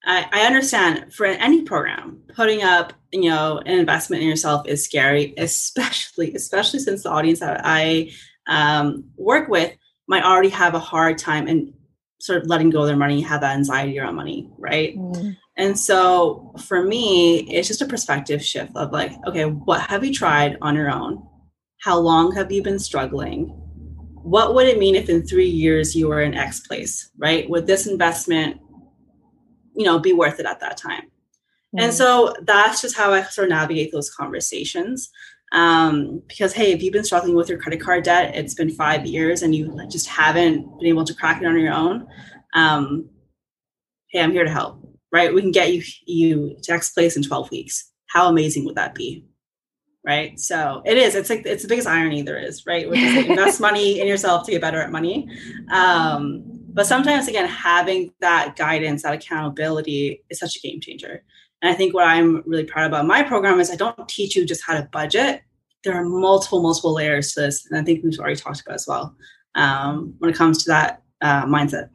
I, 0.05 0.25
I 0.31 0.41
understand 0.45 1.13
for 1.13 1.25
any 1.25 1.63
program, 1.63 2.21
putting 2.35 2.63
up 2.63 2.93
you 3.11 3.29
know 3.29 3.57
an 3.65 3.79
investment 3.79 4.21
in 4.21 4.29
yourself 4.29 4.67
is 4.67 4.83
scary, 4.83 5.33
especially 5.37 6.33
especially 6.35 6.79
since 6.79 7.03
the 7.03 7.09
audience 7.09 7.39
that 7.39 7.61
I 7.63 8.11
um, 8.47 9.05
work 9.17 9.49
with 9.49 9.75
might 10.07 10.23
already 10.23 10.49
have 10.49 10.73
a 10.73 10.79
hard 10.79 11.17
time 11.17 11.47
and 11.47 11.73
sort 12.19 12.41
of 12.41 12.47
letting 12.47 12.69
go 12.69 12.81
of 12.81 12.87
their 12.87 12.97
money 12.97 13.21
have 13.21 13.41
that 13.41 13.55
anxiety 13.55 13.97
around 13.97 14.15
money 14.15 14.49
right? 14.57 14.97
Mm. 14.97 15.37
and 15.55 15.79
so 15.79 16.53
for 16.65 16.83
me 16.83 17.39
it's 17.49 17.67
just 17.67 17.81
a 17.81 17.85
perspective 17.85 18.43
shift 18.43 18.75
of 18.75 18.91
like 18.91 19.13
okay 19.25 19.45
what 19.45 19.79
have 19.89 20.03
you 20.03 20.13
tried 20.13 20.57
on 20.61 20.75
your 20.75 20.91
own? 20.91 21.25
How 21.81 21.97
long 21.97 22.35
have 22.35 22.51
you 22.51 22.61
been 22.61 22.79
struggling? 22.79 23.45
What 24.21 24.53
would 24.53 24.67
it 24.67 24.79
mean 24.79 24.95
if 24.95 25.07
in 25.07 25.25
three 25.25 25.47
years 25.47 25.95
you 25.95 26.09
were 26.09 26.21
in 26.21 26.33
x 26.33 26.59
place 26.61 27.11
right? 27.17 27.49
With 27.49 27.67
this 27.67 27.87
investment 27.87 28.59
you 29.79 29.85
know 29.85 29.97
be 29.97 30.13
worth 30.13 30.39
it 30.39 30.45
at 30.45 30.59
that 30.59 30.77
time. 30.77 31.05
Mm. 31.75 31.83
and 31.83 31.93
so 31.93 32.33
that's 32.43 32.81
just 32.81 32.95
how 32.95 33.11
i 33.13 33.23
sort 33.23 33.45
of 33.45 33.49
navigate 33.49 33.91
those 33.91 34.13
conversations 34.13 35.09
um, 35.51 36.21
because 36.27 36.53
hey 36.53 36.73
if 36.73 36.83
you've 36.83 36.93
been 36.93 37.03
struggling 37.03 37.35
with 37.35 37.49
your 37.49 37.57
credit 37.57 37.81
card 37.81 38.03
debt 38.03 38.35
it's 38.35 38.53
been 38.53 38.69
five 38.69 39.07
years 39.07 39.41
and 39.41 39.55
you 39.55 39.75
just 39.89 40.07
haven't 40.07 40.61
been 40.77 40.87
able 40.87 41.05
to 41.05 41.15
crack 41.15 41.41
it 41.41 41.47
on 41.47 41.59
your 41.59 41.73
own 41.73 42.05
um, 42.53 43.09
hey 44.11 44.21
i'm 44.21 44.31
here 44.31 44.43
to 44.43 44.51
help 44.51 44.89
right? 45.11 45.33
We 45.33 45.41
can 45.41 45.51
get 45.51 45.73
you 45.73 45.83
you 46.05 46.57
to 46.63 46.71
next 46.71 46.91
place 46.91 47.15
in 47.15 47.23
12 47.23 47.51
weeks. 47.51 47.91
How 48.07 48.27
amazing 48.27 48.65
would 48.65 48.75
that 48.75 48.95
be 48.95 49.25
right? 50.05 50.39
So 50.39 50.81
it 50.85 50.97
is 50.97 51.15
it's 51.15 51.29
like 51.29 51.45
it's 51.45 51.63
the 51.63 51.69
biggest 51.69 51.87
irony 51.87 52.21
there 52.21 52.39
is 52.39 52.65
right? 52.65 52.89
Which 52.89 52.99
is 52.99 53.15
like 53.15 53.27
invest 53.27 53.59
money 53.69 53.99
in 53.99 54.07
yourself 54.07 54.45
to 54.45 54.51
get 54.51 54.61
better 54.61 54.81
at 54.81 54.91
money. 54.91 55.27
Um, 55.71 56.48
but 56.73 56.85
sometimes 56.85 57.27
again 57.27 57.47
having 57.47 58.11
that 58.19 58.55
guidance 58.55 59.03
that 59.03 59.13
accountability 59.13 60.23
is 60.29 60.39
such 60.39 60.55
a 60.55 60.59
game 60.59 60.79
changer 60.79 61.23
and 61.61 61.71
I 61.71 61.75
think 61.75 61.93
what 61.93 62.07
I'm 62.07 62.41
really 62.45 62.63
proud 62.63 62.87
about 62.87 63.05
my 63.05 63.23
program 63.23 63.59
is 63.59 63.69
I 63.69 63.75
don't 63.75 64.07
teach 64.07 64.35
you 64.35 64.45
just 64.45 64.63
how 64.63 64.75
to 64.75 64.87
budget. 64.91 65.41
There 65.83 65.93
are 65.93 66.05
multiple, 66.05 66.61
multiple 66.61 66.93
layers 66.93 67.33
to 67.33 67.41
this. 67.41 67.65
And 67.69 67.79
I 67.79 67.83
think 67.83 68.03
we've 68.03 68.17
already 68.17 68.35
talked 68.35 68.61
about 68.61 68.75
as 68.75 68.87
well 68.87 69.15
um, 69.55 70.13
when 70.19 70.29
it 70.29 70.37
comes 70.37 70.63
to 70.63 70.69
that 70.71 71.03
uh, 71.21 71.45
mindset 71.45 71.89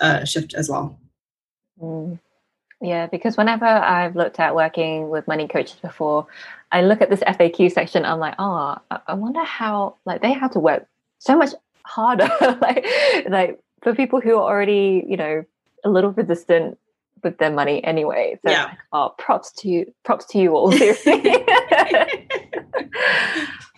uh, 0.00 0.24
shift 0.24 0.54
as 0.54 0.68
well. 0.68 0.98
Mm. 1.80 2.18
Yeah, 2.82 3.06
because 3.06 3.36
whenever 3.36 3.64
I've 3.64 4.16
looked 4.16 4.38
at 4.38 4.54
working 4.54 5.08
with 5.08 5.26
money 5.26 5.48
coaches 5.48 5.78
before, 5.80 6.26
I 6.72 6.82
look 6.82 7.00
at 7.00 7.08
this 7.08 7.20
FAQ 7.20 7.72
section. 7.72 8.04
I'm 8.04 8.18
like, 8.18 8.34
oh, 8.38 8.76
I 8.90 9.14
wonder 9.14 9.42
how 9.44 9.96
like 10.04 10.20
they 10.20 10.32
have 10.32 10.50
to 10.52 10.60
work 10.60 10.86
so 11.18 11.38
much 11.38 11.54
harder, 11.84 12.28
like 12.60 12.86
like 13.28 13.60
for 13.86 13.94
people 13.94 14.20
who 14.20 14.32
are 14.32 14.42
already 14.42 15.04
you 15.06 15.16
know 15.16 15.44
a 15.84 15.88
little 15.88 16.10
resistant 16.10 16.76
with 17.22 17.38
their 17.38 17.52
money 17.52 17.82
anyway. 17.84 18.36
So 18.44 18.50
yeah. 18.50 18.74
oh, 18.92 19.14
props 19.16 19.52
to 19.58 19.68
you, 19.68 19.94
props 20.04 20.26
to 20.26 20.38
you 20.38 20.56
all, 20.56 20.72
seriously. 20.72 21.22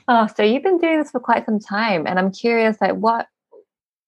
oh, 0.08 0.26
so 0.34 0.42
you've 0.42 0.62
been 0.62 0.78
doing 0.78 0.98
this 0.98 1.10
for 1.10 1.20
quite 1.20 1.44
some 1.44 1.60
time, 1.60 2.06
and 2.06 2.18
I'm 2.18 2.32
curious, 2.32 2.80
like, 2.80 2.94
what? 2.94 3.28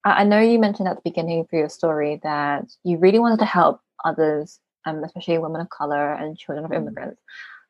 I 0.03 0.25
know 0.25 0.41
you 0.41 0.59
mentioned 0.59 0.89
at 0.89 0.97
the 0.97 1.03
beginning 1.05 1.45
for 1.51 1.59
your 1.59 1.69
story 1.69 2.19
that 2.23 2.65
you 2.85 2.97
really 2.97 3.19
wanted 3.19 3.41
to 3.41 3.45
help 3.45 3.83
others, 4.03 4.59
um, 4.87 5.05
especially 5.05 5.37
women 5.37 5.61
of 5.61 5.69
color 5.69 6.15
and 6.15 6.39
children 6.39 6.65
of 6.65 6.71
mm. 6.71 6.77
immigrants, 6.77 7.21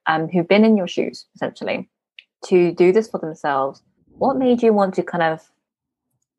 um, 0.07 0.29
who've 0.29 0.47
been 0.47 0.65
in 0.65 0.77
your 0.77 0.87
shoes, 0.87 1.27
essentially, 1.35 1.91
to 2.45 2.71
do 2.73 2.93
this 2.93 3.09
for 3.09 3.19
themselves. 3.19 3.83
What 4.07 4.37
made 4.37 4.63
you 4.63 4.73
want 4.73 4.95
to 4.95 5.03
kind 5.03 5.25
of 5.25 5.51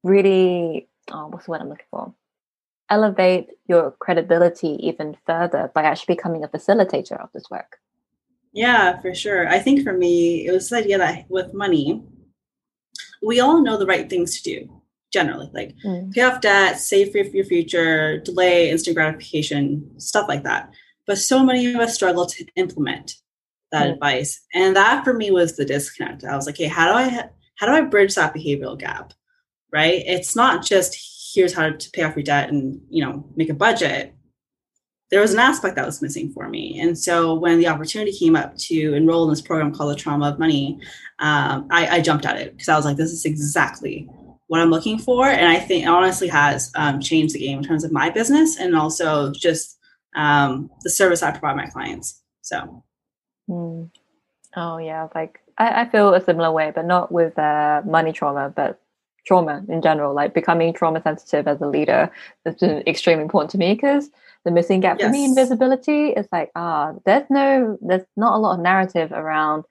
really, 0.02 0.88
oh, 1.10 1.28
what's 1.28 1.46
the 1.46 1.52
word 1.52 1.62
I'm 1.62 1.70
looking 1.70 1.86
for? 1.90 2.14
elevate 2.92 3.48
your 3.68 3.92
credibility 4.00 4.78
even 4.82 5.16
further 5.26 5.72
by 5.74 5.82
actually 5.82 6.14
becoming 6.14 6.44
a 6.44 6.48
facilitator 6.50 7.20
of 7.20 7.30
this 7.34 7.46
work? 7.50 7.78
Yeah, 8.54 9.00
for 9.00 9.16
sure. 9.16 9.48
I 9.48 9.60
think 9.60 9.82
for 9.82 9.94
me, 9.94 10.46
it 10.46 10.52
was 10.52 10.70
the 10.70 10.78
idea 10.78 10.98
that 10.98 11.26
with 11.30 11.54
money, 11.54 12.04
we 13.24 13.40
all 13.40 13.62
know 13.62 13.78
the 13.78 13.86
right 13.86 14.10
things 14.10 14.40
to 14.42 14.44
do 14.44 14.82
generally, 15.14 15.50
like 15.54 15.74
mm. 15.86 16.12
pay 16.14 16.22
off 16.22 16.42
debt, 16.42 16.80
save 16.80 17.12
for 17.12 17.20
your 17.20 17.46
future, 17.46 18.20
delay 18.20 18.70
instant 18.70 18.96
gratification, 18.96 20.00
stuff 20.00 20.28
like 20.28 20.44
that. 20.44 20.70
But 21.08 21.18
so 21.18 21.44
many 21.44 21.74
of 21.74 21.80
us 21.80 21.96
struggle 21.96 22.26
to 22.26 22.46
implement 22.56 23.16
that 23.72 23.88
mm. 23.88 23.94
advice, 23.94 24.42
and 24.54 24.76
that 24.76 25.06
for 25.06 25.14
me 25.14 25.32
was 25.32 25.56
the 25.56 25.66
disconnect. 25.66 26.24
I 26.24 26.36
was 26.36 26.46
like, 26.46 26.58
hey, 26.58 26.68
how 26.68 26.88
do 26.88 26.94
I 26.94 27.30
how 27.56 27.68
do 27.68 27.74
I 27.74 27.82
bridge 27.82 28.16
that 28.16 28.34
behavioral 28.34 28.78
gap? 28.78 29.14
Right? 29.72 30.04
It's 30.06 30.36
not 30.36 30.66
just 30.66 30.98
here's 31.34 31.54
how 31.54 31.70
to 31.70 31.92
pay 31.92 32.04
off 32.04 32.16
your 32.16 32.24
debt 32.24 32.50
and 32.50 32.82
you 32.90 33.04
know 33.04 33.26
make 33.36 33.50
a 33.50 33.54
budget 33.54 34.14
there 35.10 35.20
was 35.20 35.34
an 35.34 35.40
aspect 35.40 35.76
that 35.76 35.86
was 35.86 36.02
missing 36.02 36.32
for 36.32 36.48
me 36.48 36.80
and 36.80 36.98
so 36.98 37.34
when 37.34 37.60
the 37.60 37.68
opportunity 37.68 38.18
came 38.18 38.36
up 38.36 38.56
to 38.58 38.94
enroll 38.94 39.24
in 39.24 39.30
this 39.30 39.42
program 39.42 39.74
called 39.74 39.92
the 39.92 39.96
trauma 39.96 40.30
of 40.30 40.40
money 40.40 40.80
um, 41.20 41.68
I, 41.70 41.98
I, 41.98 42.02
jumped 42.02 42.26
at 42.26 42.38
it 42.38 42.54
because 42.54 42.70
i 42.70 42.76
was 42.76 42.86
like 42.86 42.98
this 42.98 43.12
is 43.12 43.26
exactly 43.26 44.08
what 44.48 44.62
i'm 44.62 44.70
looking 44.70 44.98
for 44.98 45.28
and 45.28 45.48
i 45.48 45.60
think 45.60 45.84
it 45.84 45.90
honestly 45.90 46.28
has 46.28 46.72
um, 46.76 47.00
changed 47.00 47.36
the 47.36 47.40
game 47.40 47.60
in 47.60 47.64
terms 47.64 47.84
of 47.84 47.92
my 47.92 48.10
business 48.10 48.58
and 48.58 48.76
also 48.76 49.32
just 49.32 49.78
um, 50.16 50.70
the 50.82 50.90
service 50.90 51.24
i 51.24 51.32
provide 51.32 51.56
my 51.56 51.68
clients 51.68 52.22
so 52.42 52.84
mm. 53.50 53.90
oh 54.56 54.78
yeah 54.78 55.08
like 55.14 55.40
I, 55.58 55.82
I, 55.82 55.90
feel 55.90 56.14
a 56.14 56.24
similar 56.24 56.52
way 56.52 56.72
but 56.74 56.86
not 56.86 57.12
with 57.12 57.38
uh, 57.38 57.82
money 57.86 58.12
trauma 58.12 58.52
but 58.54 58.82
trauma 59.26 59.64
in 59.70 59.82
general, 59.82 60.14
like 60.14 60.34
becoming 60.34 60.74
trauma 60.74 61.02
sensitive 61.02 61.48
as 61.48 61.62
a 61.62 61.68
leader 61.68 62.12
has 62.46 62.56
been 62.56 62.84
extremely 62.88 63.22
important 63.22 63.52
to 63.52 63.58
me 63.58 63.74
because 63.74 64.10
the 64.44 64.52
missing 64.52 64.80
gap 64.80 64.98
yes. 65.00 65.08
for 65.08 65.12
me 65.12 65.26
in 65.26 65.36
visibility 65.36 66.10
is 66.10 66.28
like, 66.32 66.52
ah, 66.56 66.94
there's 67.06 67.30
no, 67.30 67.78
there's 67.82 68.06
not 68.18 68.36
a 68.36 68.40
lot 68.40 68.56
of 68.56 68.60
narrative 68.60 69.12
around 69.12 69.64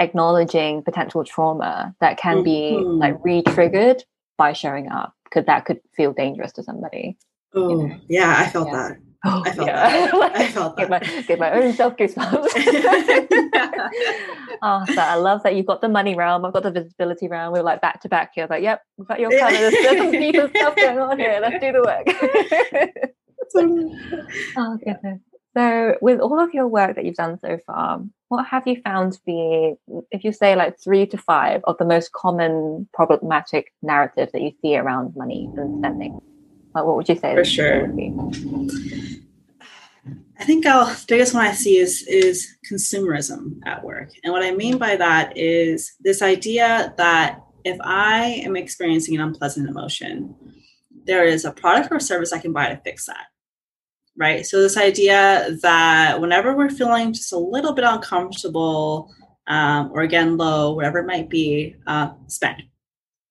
acknowledging 0.00 0.82
potential 0.82 1.24
trauma 1.24 1.94
that 2.00 2.18
can 2.18 2.38
mm-hmm. 2.38 2.44
be 2.44 2.84
like 2.84 3.16
re-triggered 3.24 4.04
by 4.36 4.52
showing 4.52 4.88
up 4.90 5.14
because 5.24 5.46
that 5.46 5.64
could 5.64 5.80
feel 5.94 6.12
dangerous 6.12 6.52
to 6.52 6.62
somebody. 6.62 7.16
Oh, 7.54 7.70
you 7.70 7.88
know? 7.88 8.00
yeah, 8.08 8.34
I 8.38 8.50
felt 8.50 8.68
yeah. 8.68 8.88
that. 8.88 8.98
Oh, 9.24 9.42
I 9.44 9.52
felt 9.52 9.68
yeah. 9.68 10.10
that. 10.10 10.14
I 10.36 10.48
felt 10.48 10.76
that. 10.76 10.88
Get 10.88 10.90
my, 10.90 10.98
get 11.22 11.38
my 11.38 11.52
own 11.52 11.72
self 11.74 11.96
goosebumps. 11.96 12.48
oh, 14.62 14.84
so 14.86 15.00
I 15.00 15.14
love 15.14 15.44
that 15.44 15.54
you've 15.54 15.66
got 15.66 15.80
the 15.80 15.88
money 15.88 16.16
realm. 16.16 16.44
I've 16.44 16.52
got 16.52 16.64
the 16.64 16.72
visibility 16.72 17.28
realm. 17.28 17.52
We're 17.52 17.62
like 17.62 17.80
back 17.80 18.00
to 18.02 18.08
back 18.08 18.32
here. 18.34 18.48
Like, 18.50 18.62
yep, 18.62 18.82
we've 18.96 19.06
got 19.06 19.20
your 19.20 19.30
colors. 19.38 19.72
There's 19.72 19.98
some 19.98 20.10
deeper 20.12 20.50
stuff 20.54 20.74
going 20.74 20.98
on 20.98 21.18
here. 21.18 21.38
Let's 21.40 21.62
do 21.62 21.72
the 21.72 21.82
work. 21.82 22.08
oh 24.56 24.78
goodness. 24.84 25.20
So, 25.56 25.96
with 26.00 26.18
all 26.18 26.40
of 26.40 26.52
your 26.54 26.66
work 26.66 26.96
that 26.96 27.04
you've 27.04 27.14
done 27.14 27.38
so 27.38 27.58
far, 27.66 28.02
what 28.28 28.46
have 28.46 28.66
you 28.66 28.80
found 28.82 29.12
to 29.12 29.20
be, 29.26 29.74
if 30.10 30.24
you 30.24 30.32
say 30.32 30.56
like 30.56 30.80
three 30.82 31.06
to 31.06 31.18
five 31.18 31.60
of 31.64 31.76
the 31.76 31.84
most 31.84 32.12
common 32.12 32.88
problematic 32.94 33.74
narratives 33.82 34.32
that 34.32 34.40
you 34.40 34.52
see 34.62 34.74
around 34.76 35.14
money 35.14 35.50
and 35.56 35.78
spending? 35.78 36.18
Like, 36.74 36.84
what 36.84 36.96
would 36.96 37.08
you 37.08 37.16
say? 37.16 37.34
For 37.34 37.44
sure. 37.44 37.92
I 40.38 40.44
think 40.44 40.66
I'll, 40.66 40.86
the 40.86 41.04
biggest 41.06 41.34
one 41.34 41.46
I 41.46 41.52
see 41.52 41.76
is 41.76 42.02
is 42.08 42.56
consumerism 42.70 43.60
at 43.64 43.84
work, 43.84 44.10
and 44.24 44.32
what 44.32 44.42
I 44.42 44.50
mean 44.50 44.78
by 44.78 44.96
that 44.96 45.36
is 45.36 45.92
this 46.00 46.20
idea 46.22 46.94
that 46.96 47.40
if 47.64 47.78
I 47.80 48.42
am 48.44 48.56
experiencing 48.56 49.14
an 49.14 49.20
unpleasant 49.20 49.68
emotion, 49.68 50.34
there 51.04 51.24
is 51.24 51.44
a 51.44 51.52
product 51.52 51.92
or 51.92 52.00
service 52.00 52.32
I 52.32 52.38
can 52.38 52.52
buy 52.52 52.68
to 52.68 52.80
fix 52.84 53.06
that 53.06 53.26
right? 54.16 54.46
So, 54.46 54.60
this 54.60 54.76
idea 54.76 55.56
that 55.62 56.20
whenever 56.20 56.54
we're 56.54 56.70
feeling 56.70 57.12
just 57.12 57.32
a 57.32 57.38
little 57.38 57.72
bit 57.72 57.84
uncomfortable 57.84 59.12
um, 59.46 59.90
or 59.92 60.02
again 60.02 60.36
low, 60.36 60.74
whatever 60.74 60.98
it 60.98 61.06
might 61.06 61.28
be, 61.28 61.76
uh, 61.86 62.12
spend, 62.26 62.62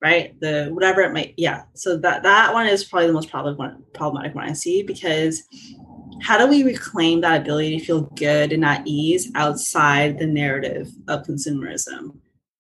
right? 0.01 0.39
The 0.39 0.69
whatever 0.71 1.01
it 1.01 1.13
might, 1.13 1.33
yeah. 1.37 1.63
So 1.73 1.97
that 1.97 2.23
that 2.23 2.53
one 2.53 2.67
is 2.67 2.83
probably 2.83 3.07
the 3.07 3.13
most 3.13 3.29
problematic 3.29 3.59
one, 3.59 3.83
problematic 3.93 4.35
one 4.35 4.49
I 4.49 4.53
see 4.53 4.83
because 4.83 5.43
how 6.21 6.37
do 6.37 6.47
we 6.47 6.63
reclaim 6.63 7.21
that 7.21 7.41
ability 7.41 7.77
to 7.77 7.85
feel 7.85 8.01
good 8.01 8.51
and 8.51 8.65
at 8.65 8.85
ease 8.85 9.31
outside 9.35 10.17
the 10.17 10.27
narrative 10.27 10.89
of 11.07 11.23
consumerism? 11.23 12.17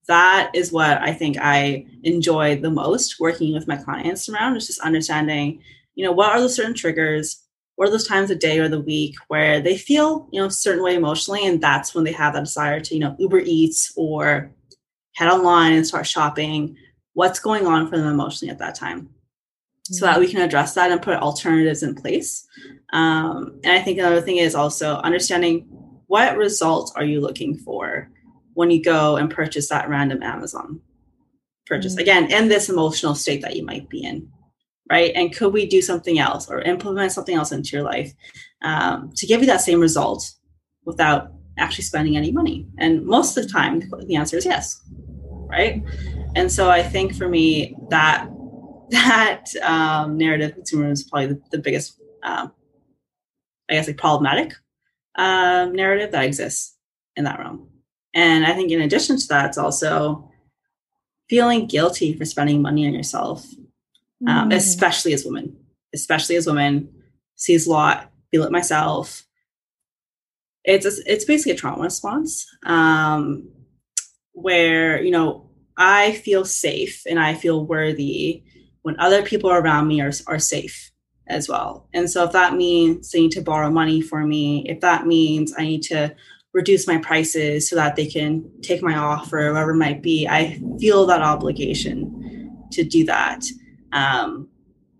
That 0.07 0.51
is 0.53 0.71
what 0.71 1.01
I 1.01 1.13
think 1.13 1.37
I 1.39 1.85
enjoy 2.03 2.59
the 2.59 2.71
most 2.71 3.19
working 3.19 3.53
with 3.53 3.67
my 3.67 3.77
clients 3.77 4.27
around 4.29 4.57
is 4.57 4.67
just 4.67 4.81
understanding, 4.81 5.61
you 5.95 6.03
know, 6.03 6.11
what 6.11 6.31
are 6.31 6.41
the 6.41 6.49
certain 6.49 6.73
triggers? 6.73 7.43
or 7.77 7.89
those 7.89 8.07
times 8.07 8.29
of 8.29 8.37
day 8.37 8.59
or 8.59 8.67
the 8.67 8.81
week 8.81 9.15
where 9.27 9.59
they 9.59 9.75
feel 9.75 10.27
you 10.31 10.39
know 10.39 10.45
a 10.45 10.51
certain 10.51 10.83
way 10.83 10.93
emotionally 10.93 11.47
and 11.47 11.59
that's 11.59 11.95
when 11.95 12.03
they 12.03 12.11
have 12.11 12.33
that 12.33 12.43
desire 12.43 12.79
to 12.79 12.93
you 12.93 12.99
know 12.99 13.15
uber 13.17 13.39
eats 13.39 13.91
or 13.95 14.51
head 15.15 15.29
online 15.29 15.73
and 15.73 15.87
start 15.87 16.05
shopping 16.05 16.75
what's 17.21 17.39
going 17.39 17.67
on 17.67 17.87
for 17.87 17.97
them 17.97 18.07
emotionally 18.07 18.51
at 18.51 18.57
that 18.57 18.73
time 18.75 19.01
mm-hmm. 19.01 19.93
so 19.93 20.05
that 20.05 20.19
we 20.19 20.27
can 20.27 20.41
address 20.41 20.73
that 20.73 20.91
and 20.91 21.01
put 21.01 21.17
alternatives 21.17 21.83
in 21.83 21.93
place 21.93 22.47
um, 22.93 23.59
and 23.63 23.73
i 23.73 23.81
think 23.81 23.99
another 23.99 24.21
thing 24.21 24.37
is 24.37 24.55
also 24.55 24.95
understanding 25.09 25.67
what 26.07 26.35
results 26.35 26.91
are 26.95 27.05
you 27.05 27.21
looking 27.21 27.55
for 27.57 28.09
when 28.53 28.71
you 28.71 28.81
go 28.83 29.17
and 29.17 29.29
purchase 29.29 29.69
that 29.69 29.87
random 29.87 30.23
amazon 30.23 30.81
purchase 31.67 31.93
mm-hmm. 31.93 32.01
again 32.01 32.31
in 32.31 32.49
this 32.49 32.69
emotional 32.69 33.13
state 33.13 33.41
that 33.41 33.55
you 33.55 33.63
might 33.63 33.87
be 33.87 34.03
in 34.03 34.27
right? 34.91 35.13
And 35.15 35.33
could 35.33 35.53
we 35.53 35.65
do 35.65 35.81
something 35.81 36.19
else 36.19 36.49
or 36.49 36.61
implement 36.61 37.13
something 37.13 37.35
else 37.35 37.53
into 37.53 37.77
your 37.77 37.83
life 37.83 38.11
um, 38.61 39.11
to 39.15 39.25
give 39.25 39.39
you 39.39 39.47
that 39.47 39.61
same 39.61 39.79
result 39.79 40.33
without 40.83 41.31
actually 41.57 41.85
spending 41.85 42.17
any 42.17 42.31
money? 42.31 42.67
And 42.77 43.05
most 43.05 43.37
of 43.37 43.43
the 43.43 43.49
time, 43.49 43.81
the 44.05 44.17
answer 44.17 44.35
is 44.35 44.45
yes, 44.45 44.81
right? 45.49 45.81
And 46.35 46.51
so 46.51 46.69
I 46.69 46.83
think 46.83 47.15
for 47.15 47.27
me 47.27 47.75
that 47.89 48.29
that 48.89 49.45
um, 49.61 50.17
narrative 50.17 50.55
consumer 50.55 50.91
is 50.91 51.03
probably 51.03 51.27
the, 51.27 51.41
the 51.51 51.57
biggest, 51.59 51.99
um, 52.23 52.51
I 53.69 53.73
guess, 53.73 53.87
like 53.87 53.97
problematic 53.97 54.53
um, 55.15 55.73
narrative 55.73 56.11
that 56.11 56.25
exists 56.25 56.75
in 57.15 57.23
that 57.23 57.39
realm. 57.39 57.69
And 58.13 58.45
I 58.45 58.53
think 58.53 58.71
in 58.71 58.81
addition 58.81 59.17
to 59.17 59.27
that, 59.29 59.47
it's 59.47 59.57
also 59.57 60.29
feeling 61.29 61.67
guilty 61.67 62.13
for 62.17 62.25
spending 62.25 62.61
money 62.61 62.85
on 62.85 62.93
yourself 62.93 63.45
um, 64.27 64.49
mm. 64.49 64.55
especially 64.55 65.13
as 65.13 65.25
women, 65.25 65.55
especially 65.93 66.35
as 66.35 66.47
women, 66.47 66.89
sees 67.35 67.67
a 67.67 67.71
lot, 67.71 68.11
feel 68.29 68.43
it 68.43 68.51
myself. 68.51 69.25
It's 70.63 70.85
a, 70.85 70.91
it's 71.11 71.25
basically 71.25 71.53
a 71.53 71.55
trauma 71.55 71.81
response 71.81 72.45
um, 72.65 73.49
where 74.33 75.01
you 75.01 75.11
know 75.11 75.49
I 75.77 76.13
feel 76.13 76.45
safe 76.45 77.03
and 77.09 77.19
I 77.19 77.33
feel 77.33 77.65
worthy 77.65 78.43
when 78.81 78.99
other 78.99 79.23
people 79.23 79.51
around 79.51 79.87
me 79.87 80.01
are 80.01 80.11
are 80.27 80.39
safe 80.39 80.91
as 81.27 81.47
well. 81.47 81.87
And 81.93 82.09
so 82.09 82.23
if 82.25 82.31
that 82.33 82.55
means 82.55 83.11
they 83.11 83.21
need 83.21 83.31
to 83.31 83.41
borrow 83.41 83.69
money 83.69 84.01
for 84.01 84.25
me, 84.25 84.65
if 84.67 84.81
that 84.81 85.07
means 85.07 85.53
I 85.57 85.63
need 85.63 85.83
to 85.83 86.15
reduce 86.53 86.87
my 86.87 86.97
prices 86.97 87.69
so 87.69 87.75
that 87.77 87.95
they 87.95 88.05
can 88.05 88.49
take 88.61 88.83
my 88.83 88.95
offer, 88.95 89.51
whatever 89.53 89.71
it 89.71 89.77
might 89.77 90.01
be, 90.01 90.27
I 90.27 90.61
feel 90.79 91.05
that 91.05 91.21
obligation 91.21 92.67
to 92.71 92.83
do 92.83 93.05
that. 93.05 93.43
Um, 93.93 94.49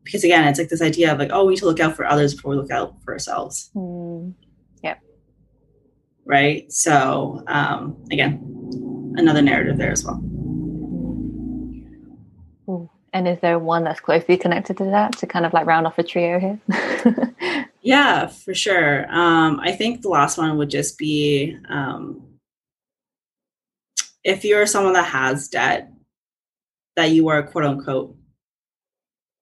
because 0.03 0.23
again, 0.23 0.47
it's 0.47 0.57
like 0.57 0.69
this 0.69 0.81
idea 0.81 1.11
of 1.11 1.19
like, 1.19 1.29
oh, 1.31 1.45
we 1.45 1.53
need 1.53 1.59
to 1.59 1.65
look 1.65 1.79
out 1.79 1.95
for 1.95 2.05
others 2.05 2.33
before 2.33 2.51
we 2.51 2.57
look 2.57 2.71
out 2.71 2.95
for 3.03 3.13
ourselves. 3.13 3.69
Mm. 3.75 4.33
Yeah. 4.83 4.95
Right. 6.25 6.71
So 6.71 7.43
um, 7.47 8.03
again, 8.11 8.41
another 9.15 9.41
narrative 9.41 9.77
there 9.77 9.91
as 9.91 10.03
well. 10.03 10.23
And 13.13 13.27
is 13.27 13.39
there 13.41 13.59
one 13.59 13.83
that's 13.83 13.99
closely 13.99 14.37
connected 14.37 14.77
to 14.77 14.85
that 14.85 15.17
to 15.17 15.27
kind 15.27 15.45
of 15.45 15.53
like 15.53 15.65
round 15.65 15.85
off 15.85 15.99
a 15.99 16.03
trio 16.03 16.39
here? 16.39 17.67
yeah, 17.81 18.27
for 18.27 18.53
sure. 18.53 19.05
Um, 19.13 19.59
I 19.61 19.73
think 19.73 20.01
the 20.01 20.09
last 20.09 20.37
one 20.37 20.57
would 20.57 20.69
just 20.69 20.97
be 20.97 21.57
um, 21.67 22.23
if 24.23 24.45
you're 24.45 24.65
someone 24.65 24.93
that 24.93 25.05
has 25.05 25.49
debt, 25.49 25.91
that 26.95 27.11
you 27.11 27.27
are 27.27 27.43
quote 27.43 27.65
unquote 27.65 28.15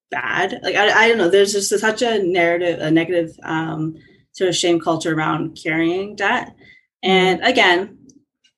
bad. 0.10 0.60
Like 0.64 0.76
I, 0.76 1.06
I 1.06 1.08
don't 1.08 1.18
know. 1.18 1.30
There's 1.30 1.54
just 1.54 1.78
such 1.78 2.02
a 2.02 2.24
narrative, 2.24 2.80
a 2.80 2.90
negative 2.90 3.38
um, 3.44 3.98
sort 4.32 4.50
of 4.50 4.56
shame 4.56 4.80
culture 4.80 5.14
around 5.14 5.60
carrying 5.62 6.16
debt. 6.16 6.56
And 7.04 7.40
mm-hmm. 7.40 7.50
again, 7.50 7.98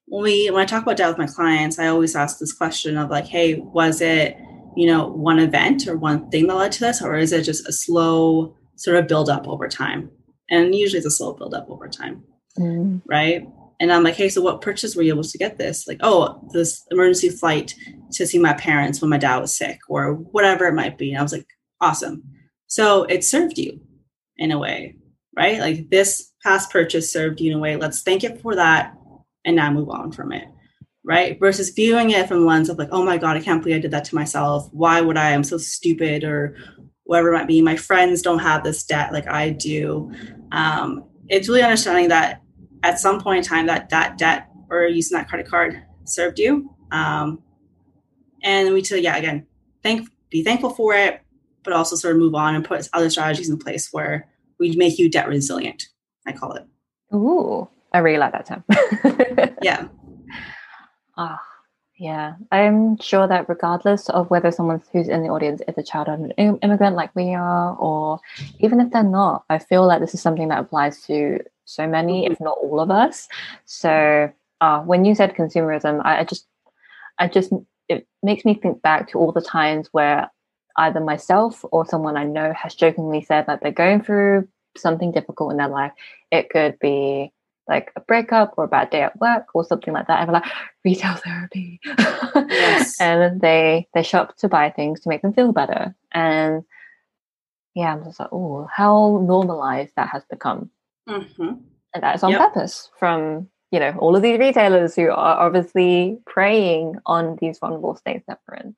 when 0.06 0.24
we 0.24 0.50
when 0.52 0.62
I 0.62 0.66
talk 0.66 0.84
about 0.84 0.98
debt 0.98 1.10
with 1.10 1.18
my 1.18 1.28
clients, 1.28 1.80
I 1.80 1.88
always 1.88 2.16
ask 2.16 2.40
this 2.40 2.54
question 2.54 2.98
of 2.98 3.10
like, 3.10 3.26
hey, 3.26 3.56
was 3.56 4.02
it 4.02 4.38
you 4.76 4.88
know 4.88 5.08
one 5.08 5.40
event 5.40 5.88
or 5.88 5.98
one 5.98 6.30
thing 6.30 6.48
that 6.48 6.56
led 6.56 6.72
to 6.74 6.80
this, 6.80 7.02
or 7.02 7.16
is 7.16 7.32
it 7.32 7.44
just 7.44 7.68
a 7.68 7.74
slow 7.74 8.56
sort 8.76 8.98
of 8.98 9.08
build 9.08 9.30
up 9.30 9.48
over 9.48 9.68
time? 9.68 10.10
And 10.50 10.76
usually 10.76 10.98
it's 10.98 11.08
a 11.08 11.12
slow 11.12 11.34
build 11.34 11.54
up 11.54 11.70
over 11.70 11.88
time, 11.88 12.24
mm. 12.58 13.02
right? 13.08 13.48
And 13.80 13.92
I'm 13.92 14.04
like, 14.04 14.16
hey, 14.16 14.30
so 14.30 14.42
what 14.42 14.62
purchase 14.62 14.96
were 14.96 15.02
you 15.02 15.12
able 15.12 15.24
to 15.24 15.38
get 15.40 15.58
this? 15.58 15.88
Like, 15.88 15.98
oh, 16.02 16.48
this 16.54 16.86
emergency 16.92 17.30
flight 17.30 17.74
to 18.12 18.28
see 18.28 18.38
my 18.38 18.54
parents 18.54 19.02
when 19.02 19.10
my 19.10 19.18
dad 19.18 19.40
was 19.40 19.58
sick 19.58 19.80
or 19.90 20.14
whatever 20.14 20.68
it 20.68 20.76
might 20.76 21.00
be. 21.00 21.10
And 21.10 21.20
I 21.20 21.24
was 21.24 21.32
like, 21.32 21.48
awesome. 21.80 22.24
So 22.68 23.04
it 23.06 23.24
served 23.24 23.58
you 23.58 23.82
in 24.38 24.52
a 24.52 24.60
way, 24.60 24.96
right? 25.36 25.60
Like 25.60 25.90
this 25.90 26.32
past 26.44 26.70
purchase 26.70 27.12
served 27.12 27.42
you 27.42 27.52
in 27.52 27.58
a 27.58 27.62
way. 27.62 27.76
Let's 27.76 28.04
thank 28.04 28.24
it 28.24 28.40
for 28.42 28.56
that 28.56 28.94
and 29.46 29.56
now 29.56 29.72
move 29.72 29.90
on 29.90 30.12
from 30.12 30.32
it. 30.32 30.48
Right. 31.04 31.40
Versus 31.40 31.72
viewing 31.72 32.12
it 32.12 32.28
from 32.28 32.42
the 32.42 32.46
lens 32.46 32.70
of 32.70 32.78
like, 32.78 32.90
oh 32.92 33.04
my 33.04 33.18
God, 33.18 33.36
I 33.36 33.42
can't 33.42 33.64
believe 33.64 33.78
I 33.78 33.80
did 33.80 33.92
that 33.92 34.06
to 34.06 34.16
myself. 34.16 34.70
Why 34.72 35.02
would 35.02 35.18
I? 35.18 35.34
I'm 35.34 35.44
so 35.44 35.58
stupid 35.58 36.24
or 36.24 36.56
whatever 37.06 37.34
it 37.34 37.38
might 37.38 37.48
be. 37.48 37.62
My 37.62 37.76
friends 37.76 38.22
don't 38.22 38.40
have 38.40 38.64
this 38.64 38.84
debt 38.84 39.12
like 39.12 39.28
I 39.28 39.50
do. 39.50 40.12
Um, 40.52 41.06
it's 41.28 41.50
really 41.50 41.64
understanding 41.64 42.10
that 42.10 42.44
at 42.84 43.00
some 43.00 43.20
point 43.20 43.40
in 43.40 43.44
time 43.44 43.66
that 43.66 43.90
that 43.90 44.18
debt 44.18 44.50
or 44.70 44.84
using 44.84 45.18
that 45.18 45.28
credit 45.28 45.48
card 45.48 45.82
served 46.06 46.38
you. 46.38 46.70
Um, 46.92 47.42
and 48.44 48.74
we 48.74 48.82
to 48.82 49.00
yeah 49.00 49.18
again 49.18 49.46
thank 49.84 50.10
be 50.30 50.44
thankful 50.44 50.72
for 50.72 50.94
it 50.94 51.22
but 51.64 51.74
also 51.74 51.96
sort 51.96 52.16
of 52.16 52.20
move 52.20 52.36
on 52.36 52.56
and 52.56 52.66
put 52.66 52.88
other 52.94 53.10
strategies 53.10 53.50
in 53.50 53.58
place 53.58 53.90
where 53.92 54.28
we 54.60 54.76
make 54.76 54.98
you 54.98 55.10
debt 55.10 55.28
resilient 55.28 55.88
i 56.26 56.32
call 56.32 56.54
it 56.54 56.66
ooh 57.14 57.68
i 57.94 58.00
really 58.00 58.18
like 58.18 58.32
that 58.32 58.46
term 58.46 58.64
yeah 59.62 59.88
ah 61.18 61.40
oh, 61.42 61.48
yeah 61.98 62.34
i'm 62.52 62.98
sure 62.98 63.28
that 63.28 63.48
regardless 63.50 64.10
of 64.10 64.30
whether 64.30 64.52
someone 64.52 64.82
who's 64.92 65.08
in 65.08 65.24
the 65.24 65.30
audience 65.30 65.62
is 65.68 65.78
a 65.78 65.84
child 65.84 66.08
of 66.08 66.20
an 66.20 66.32
immigrant 66.62 66.96
like 66.96 67.16
we 67.16 67.34
are 67.34 67.76
or 67.76 68.20
even 68.60 68.80
if 68.80 68.92
they're 68.92 69.04
not 69.04 69.44
i 69.50 69.58
feel 69.58 69.86
like 69.86 70.00
this 70.00 70.14
is 70.14 70.22
something 70.22 70.48
that 70.48 70.60
applies 70.60 71.02
to 71.02 71.40
so 71.66 71.88
many 71.88 72.26
if 72.26 72.40
not 72.40 72.58
all 72.62 72.80
of 72.80 72.90
us 72.90 73.28
so 73.66 74.32
uh, 74.62 74.80
when 74.82 75.06
you 75.06 75.16
said 75.16 75.36
consumerism 75.36 76.02
I, 76.04 76.20
I 76.20 76.24
just 76.24 76.48
i 77.20 77.28
just 77.28 77.52
it 77.90 78.08
makes 78.24 78.46
me 78.46 78.54
think 78.56 78.82
back 78.82 79.10
to 79.10 79.20
all 79.20 79.32
the 79.32 79.42
times 79.42 79.90
where 79.92 80.30
either 80.78 81.00
myself 81.00 81.64
or 81.72 81.86
someone 81.86 82.18
I 82.18 82.24
know 82.24 82.54
has 82.54 82.76
jokingly 82.76 83.22
said 83.22 83.46
that 83.48 83.62
they're 83.62 83.72
going 83.72 84.02
through 84.02 84.48
something 84.78 85.12
difficult 85.12 85.52
in 85.52 85.58
their 85.58 85.68
life. 85.68 85.92
It 86.32 86.50
could 86.50 86.80
be 86.80 87.32
like 87.68 87.92
a 87.96 88.02
breakup 88.02 88.54
or 88.58 88.66
a 88.66 88.68
bad 88.68 88.90
day 88.90 89.02
at 89.02 89.20
work 89.20 89.48
or 89.54 89.64
something 89.64 89.94
like 89.94 90.08
that. 90.08 90.20
I'm 90.20 90.32
like 90.32 90.46
retail 90.84 91.16
therapy, 91.16 91.80
yes. 91.86 92.96
and 93.02 93.40
they 93.42 93.88
they 93.94 94.04
shop 94.04 94.38
to 94.38 94.50
buy 94.50 94.70
things 94.70 95.02
to 95.02 95.10
make 95.10 95.22
them 95.22 95.34
feel 95.34 95.52
better. 95.52 95.96
And 96.12 96.64
yeah, 97.76 97.94
I'm 97.94 98.04
just 98.04 98.20
like, 98.20 98.30
oh, 98.32 98.68
how 98.74 99.24
normalized 99.26 99.94
that 99.96 100.10
has 100.10 100.24
become. 100.30 100.70
Mm-hmm. 101.08 101.54
And 101.94 102.04
that's 102.04 102.24
on 102.24 102.32
yep. 102.32 102.40
purpose 102.40 102.90
from 103.00 103.48
you 103.72 103.80
know 103.80 103.96
all 104.00 104.16
of 104.16 104.22
these 104.22 104.40
retailers 104.40 104.96
who 104.96 105.10
are 105.10 105.40
obviously 105.40 106.20
preying 106.26 106.96
on 107.06 107.38
these 107.40 107.60
vulnerable 107.60 107.96
states 107.96 108.26
that 108.28 108.40
we're 108.48 108.56
in. 108.56 108.76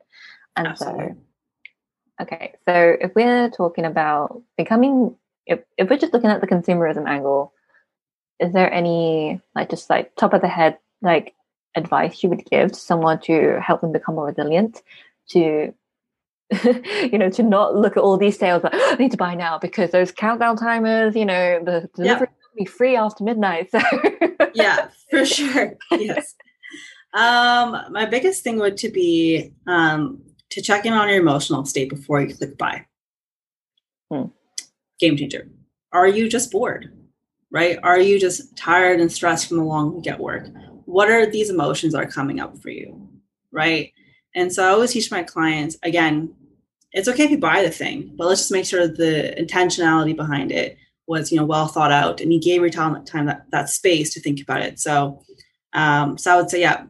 And 0.56 0.68
Absolutely. 0.68 1.08
so, 1.08 2.24
okay, 2.24 2.54
so 2.66 2.96
if 3.02 3.16
we're 3.16 3.50
talking 3.50 3.86
about 3.86 4.42
becoming, 4.58 5.16
if 5.48 5.62
if 5.78 5.90
we're 5.90 5.98
just 5.98 6.14
looking 6.14 6.30
at 6.30 6.42
the 6.42 6.48
consumerism 6.48 7.08
angle, 7.08 7.54
is 8.40 8.54
there 8.54 8.72
any 8.72 9.42
like 9.56 9.70
just 9.70 9.90
like 9.90 10.16
top 10.16 10.34
of 10.34 10.42
the 10.42 10.48
head 10.48 10.78
like 11.02 11.34
advice 11.76 12.24
you 12.24 12.30
would 12.30 12.46
give 12.46 12.72
to 12.72 12.80
someone 12.80 13.20
to 13.20 13.60
help 13.62 13.82
them 13.82 13.92
become 13.92 14.16
more 14.16 14.28
resilient 14.28 14.82
to 15.30 15.74
you 17.12 17.18
know, 17.18 17.30
to 17.30 17.44
not 17.44 17.76
look 17.76 17.98
at 17.98 18.04
all 18.04 18.18
these 18.18 18.38
sales 18.38 18.64
like, 18.64 18.74
I 18.76 18.96
need 18.96 19.12
to 19.12 19.18
buy 19.18 19.36
now 19.36 19.58
because 19.58 19.92
those 19.92 20.12
countdown 20.12 20.58
timers, 20.58 21.16
you 21.16 21.26
know, 21.26 21.64
the 21.64 21.90
delivery 21.96 22.28
yep. 22.28 22.30
will 22.30 22.58
be 22.58 22.66
free 22.66 22.96
after 22.96 23.24
midnight. 23.24 23.72
So 23.72 23.80
yeah, 24.54 24.90
for 25.10 25.26
sure. 25.26 25.78
Yes. 25.92 26.36
Um, 27.14 27.78
my 27.92 28.06
biggest 28.06 28.44
thing 28.44 28.58
would 28.60 28.78
to 28.78 28.90
be 28.90 29.52
um, 29.68 30.22
to 30.52 30.62
check 30.62 30.86
in 30.86 30.94
on 30.94 31.10
your 31.10 31.20
emotional 31.20 31.66
state 31.66 31.90
before 31.90 32.22
you 32.22 32.36
click 32.36 32.58
buy. 32.58 32.86
Hmm. 34.12 34.26
Game 35.00 35.18
changer. 35.18 35.50
Are 35.92 36.08
you 36.08 36.30
just 36.30 36.52
bored? 36.52 36.92
Right? 37.54 37.78
Are 37.84 38.00
you 38.00 38.20
just 38.20 38.58
tired 38.58 39.00
and 39.00 39.12
stressed 39.12 39.48
from 39.48 39.58
the 39.58 39.64
long 39.64 39.96
week 39.96 40.08
at 40.08 40.20
work? 40.20 40.50
What 40.86 41.10
are 41.10 41.30
these 41.30 41.50
emotions 41.50 41.94
that 41.94 42.04
are 42.04 42.12
coming 42.12 42.40
up 42.40 42.58
for 42.62 42.70
you? 42.70 43.08
Right? 43.52 43.94
And 44.36 44.52
so 44.52 44.66
I 44.66 44.70
always 44.70 44.92
teach 44.92 45.12
my 45.12 45.24
clients 45.24 45.78
again, 45.84 46.34
it's 46.92 47.08
okay 47.08 47.24
if 47.24 47.32
you 47.32 47.38
buy 47.38 47.64
the 47.64 47.70
thing, 47.70 48.14
but 48.16 48.28
let's 48.28 48.42
just 48.42 48.52
make 48.52 48.66
sure 48.66 48.88
the 48.88 49.36
intentionality 49.38 50.16
behind 50.16 50.52
it 50.52 50.78
was, 51.08 51.32
you 51.32 51.38
know, 51.38 51.46
well 51.46 51.68
thought 51.68 51.92
out 51.92 52.22
and 52.22 52.34
you 52.34 52.42
gave 52.42 52.62
your 52.62 52.70
time, 52.70 53.06
time 53.06 53.28
that, 53.28 53.46
that 53.52 53.70
space 53.70 54.14
to 54.14 54.20
think 54.20 54.42
about 54.42 54.62
it. 54.62 54.80
So, 54.80 55.22
um, 55.74 56.18
so 56.18 56.34
I 56.34 56.36
would 56.36 56.50
say, 56.50 56.62
yeah, 56.62 56.86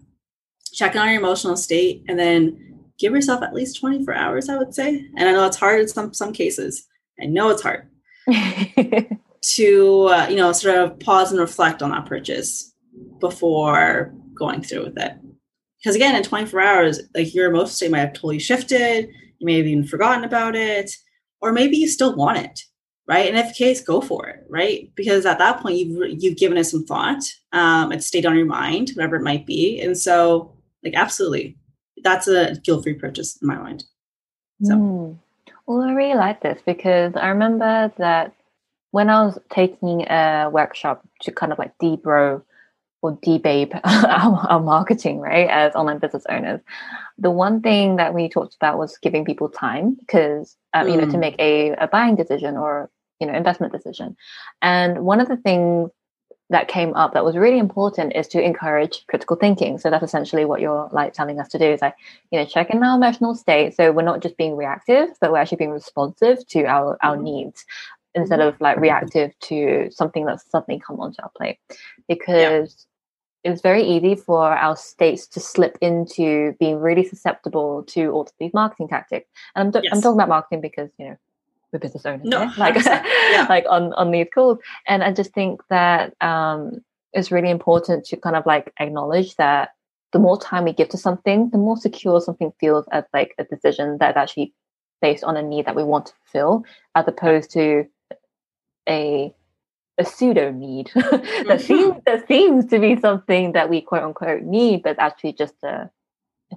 check 0.73 0.95
in 0.95 1.01
on 1.01 1.09
your 1.09 1.19
emotional 1.19 1.57
state 1.57 2.03
and 2.07 2.17
then 2.17 2.79
give 2.99 3.13
yourself 3.13 3.43
at 3.43 3.53
least 3.53 3.79
24 3.79 4.13
hours, 4.13 4.49
I 4.49 4.57
would 4.57 4.73
say. 4.73 5.09
And 5.17 5.27
I 5.27 5.33
know 5.33 5.45
it's 5.45 5.57
hard 5.57 5.81
in 5.81 5.87
some, 5.87 6.13
some 6.13 6.31
cases. 6.31 6.87
I 7.21 7.25
know 7.25 7.49
it's 7.49 7.61
hard 7.61 7.87
to, 9.43 10.03
uh, 10.03 10.27
you 10.29 10.35
know, 10.35 10.51
sort 10.51 10.77
of 10.77 10.99
pause 10.99 11.31
and 11.31 11.39
reflect 11.39 11.81
on 11.81 11.91
that 11.91 12.05
purchase 12.05 12.73
before 13.19 14.13
going 14.33 14.61
through 14.61 14.85
with 14.85 14.97
it. 14.97 15.13
Because 15.79 15.95
again 15.95 16.15
in 16.15 16.23
24 16.23 16.61
hours 16.61 17.01
like 17.13 17.33
your 17.33 17.49
emotional 17.49 17.67
state 17.67 17.91
might 17.91 17.99
have 17.99 18.13
totally 18.13 18.39
shifted. 18.39 19.09
You 19.39 19.45
may 19.45 19.57
have 19.57 19.67
even 19.67 19.85
forgotten 19.85 20.23
about 20.23 20.55
it. 20.55 20.91
Or 21.41 21.51
maybe 21.51 21.77
you 21.77 21.87
still 21.87 22.15
want 22.15 22.37
it 22.37 22.61
right? 23.05 23.27
And 23.27 23.37
if 23.37 23.53
case 23.57 23.81
go 23.81 23.99
for 23.99 24.27
it 24.27 24.45
right? 24.49 24.89
Because 24.95 25.25
at 25.25 25.37
that 25.39 25.59
point 25.59 25.77
you've 25.77 26.23
you've 26.23 26.37
given 26.37 26.57
it 26.57 26.63
some 26.63 26.85
thought 26.85 27.21
um 27.51 27.91
it's 27.91 28.05
stayed 28.05 28.25
on 28.25 28.37
your 28.37 28.45
mind 28.45 28.91
whatever 28.95 29.17
it 29.17 29.23
might 29.23 29.45
be. 29.45 29.81
And 29.81 29.97
so 29.97 30.55
like 30.83 30.93
absolutely. 30.95 31.57
That's 32.03 32.27
a 32.27 32.55
guilt-free 32.63 32.95
purchase 32.95 33.41
in 33.41 33.47
my 33.47 33.55
mind. 33.55 33.85
So. 34.63 34.75
Mm. 34.75 35.17
well 35.65 35.81
i 35.81 35.91
really 35.91 36.15
like 36.15 36.41
this 36.41 36.61
because 36.65 37.13
i 37.15 37.27
remember 37.27 37.91
that 37.97 38.33
when 38.93 39.09
i 39.09 39.23
was 39.25 39.37
taking 39.51 40.01
a 40.09 40.49
workshop 40.51 41.05
to 41.21 41.31
kind 41.31 41.51
of 41.51 41.59
like 41.59 41.77
debro 41.77 42.41
or 43.03 43.17
debabe 43.17 43.79
our, 43.83 44.47
our 44.49 44.59
marketing, 44.61 45.19
right, 45.19 45.49
as 45.49 45.75
online 45.75 45.99
business 45.99 46.23
owners. 46.29 46.61
The 47.17 47.29
one 47.29 47.61
thing 47.61 47.97
that 47.97 48.13
we 48.13 48.29
talked 48.29 48.55
about 48.55 48.79
was 48.79 48.97
giving 48.97 49.25
people 49.25 49.49
time 49.49 49.95
because, 49.99 50.55
um, 50.73 50.87
mm. 50.87 50.91
you 50.91 50.97
know, 50.97 51.05
to 51.05 51.17
mm. 51.17 51.19
make 51.19 51.35
a, 51.37 51.71
a 51.71 51.87
buying 51.87 52.15
decision 52.15 52.55
or, 52.55 52.89
you 53.19 53.27
know, 53.27 53.33
investment 53.33 53.73
decision. 53.73 54.15
And 54.61 55.03
one 55.03 55.19
of 55.19 55.27
the 55.27 55.37
things 55.37 55.91
that 56.49 56.67
came 56.67 56.93
up 56.93 57.13
that 57.13 57.25
was 57.25 57.35
really 57.35 57.59
important 57.59 58.15
is 58.15 58.27
to 58.29 58.41
encourage 58.41 59.05
critical 59.07 59.35
thinking. 59.35 59.77
So 59.79 59.89
that's 59.89 60.03
essentially 60.03 60.45
what 60.45 60.61
you're 60.61 60.89
like 60.93 61.13
telling 61.13 61.39
us 61.39 61.49
to 61.49 61.59
do 61.59 61.65
is 61.65 61.81
like, 61.81 61.95
you 62.31 62.39
know, 62.39 62.45
check 62.45 62.69
in 62.69 62.83
our 62.83 62.95
emotional 62.95 63.35
state. 63.35 63.75
So 63.75 63.91
we're 63.91 64.03
not 64.03 64.21
just 64.21 64.37
being 64.37 64.55
reactive, 64.55 65.09
but 65.19 65.31
we're 65.31 65.39
actually 65.39 65.57
being 65.57 65.71
responsive 65.71 66.47
to 66.49 66.65
our, 66.65 66.97
our 67.01 67.17
mm. 67.17 67.23
needs 67.23 67.65
instead 68.15 68.39
of 68.39 68.59
like 68.61 68.77
reactive 68.77 69.37
to 69.39 69.87
something 69.91 70.25
that's 70.25 70.49
suddenly 70.49 70.79
come 70.79 70.99
onto 70.99 71.21
our 71.21 71.31
plate. 71.35 71.57
Because 72.07 72.85
it's 73.43 73.61
very 73.61 73.83
easy 73.83 74.15
for 74.15 74.43
our 74.43 74.75
states 74.75 75.27
to 75.27 75.39
slip 75.39 75.77
into 75.81 76.53
being 76.59 76.79
really 76.79 77.03
susceptible 77.03 77.83
to 77.83 78.09
all 78.11 78.21
of 78.21 78.31
these 78.39 78.53
marketing 78.53 78.87
tactics. 78.87 79.29
And 79.55 79.65
I'm, 79.65 79.71
do- 79.71 79.81
yes. 79.83 79.93
I'm 79.93 80.01
talking 80.01 80.17
about 80.17 80.29
marketing 80.29 80.61
because, 80.61 80.89
you 80.97 81.09
know, 81.09 81.17
we're 81.71 81.79
business 81.79 82.05
owners, 82.05 82.25
no, 82.25 82.51
like, 82.57 82.75
yeah. 82.75 83.45
like 83.49 83.65
on, 83.69 83.93
on 83.93 84.11
these 84.11 84.27
calls. 84.33 84.59
And 84.87 85.03
I 85.03 85.11
just 85.11 85.33
think 85.33 85.61
that 85.69 86.13
um, 86.21 86.81
it's 87.11 87.31
really 87.31 87.49
important 87.49 88.05
to 88.05 88.17
kind 88.17 88.35
of 88.35 88.45
like 88.45 88.71
acknowledge 88.79 89.35
that 89.35 89.69
the 90.13 90.19
more 90.19 90.39
time 90.39 90.63
we 90.63 90.73
give 90.73 90.89
to 90.89 90.97
something, 90.97 91.49
the 91.49 91.57
more 91.57 91.75
secure 91.75 92.21
something 92.21 92.53
feels 92.59 92.85
as 92.91 93.03
like 93.13 93.33
a 93.39 93.43
decision 93.43 93.97
that's 93.99 94.15
actually 94.15 94.53
based 95.01 95.23
on 95.23 95.35
a 95.35 95.41
need 95.41 95.65
that 95.65 95.75
we 95.75 95.83
want 95.83 96.05
to 96.05 96.13
fulfill, 96.23 96.63
as 96.95 97.07
opposed 97.07 97.51
to 97.51 97.85
a 98.87 99.33
a 99.99 100.05
pseudo 100.05 100.51
need 100.51 100.89
that 100.95 101.11
mm-hmm. 101.11 101.57
seems 101.59 101.95
that 102.05 102.27
seems 102.27 102.65
to 102.67 102.79
be 102.79 102.99
something 102.99 103.51
that 103.51 103.69
we 103.69 103.81
quote 103.81 104.03
unquote 104.03 104.41
need, 104.41 104.83
but 104.83 104.97
actually 104.99 105.33
just 105.33 105.55
a 105.63 105.89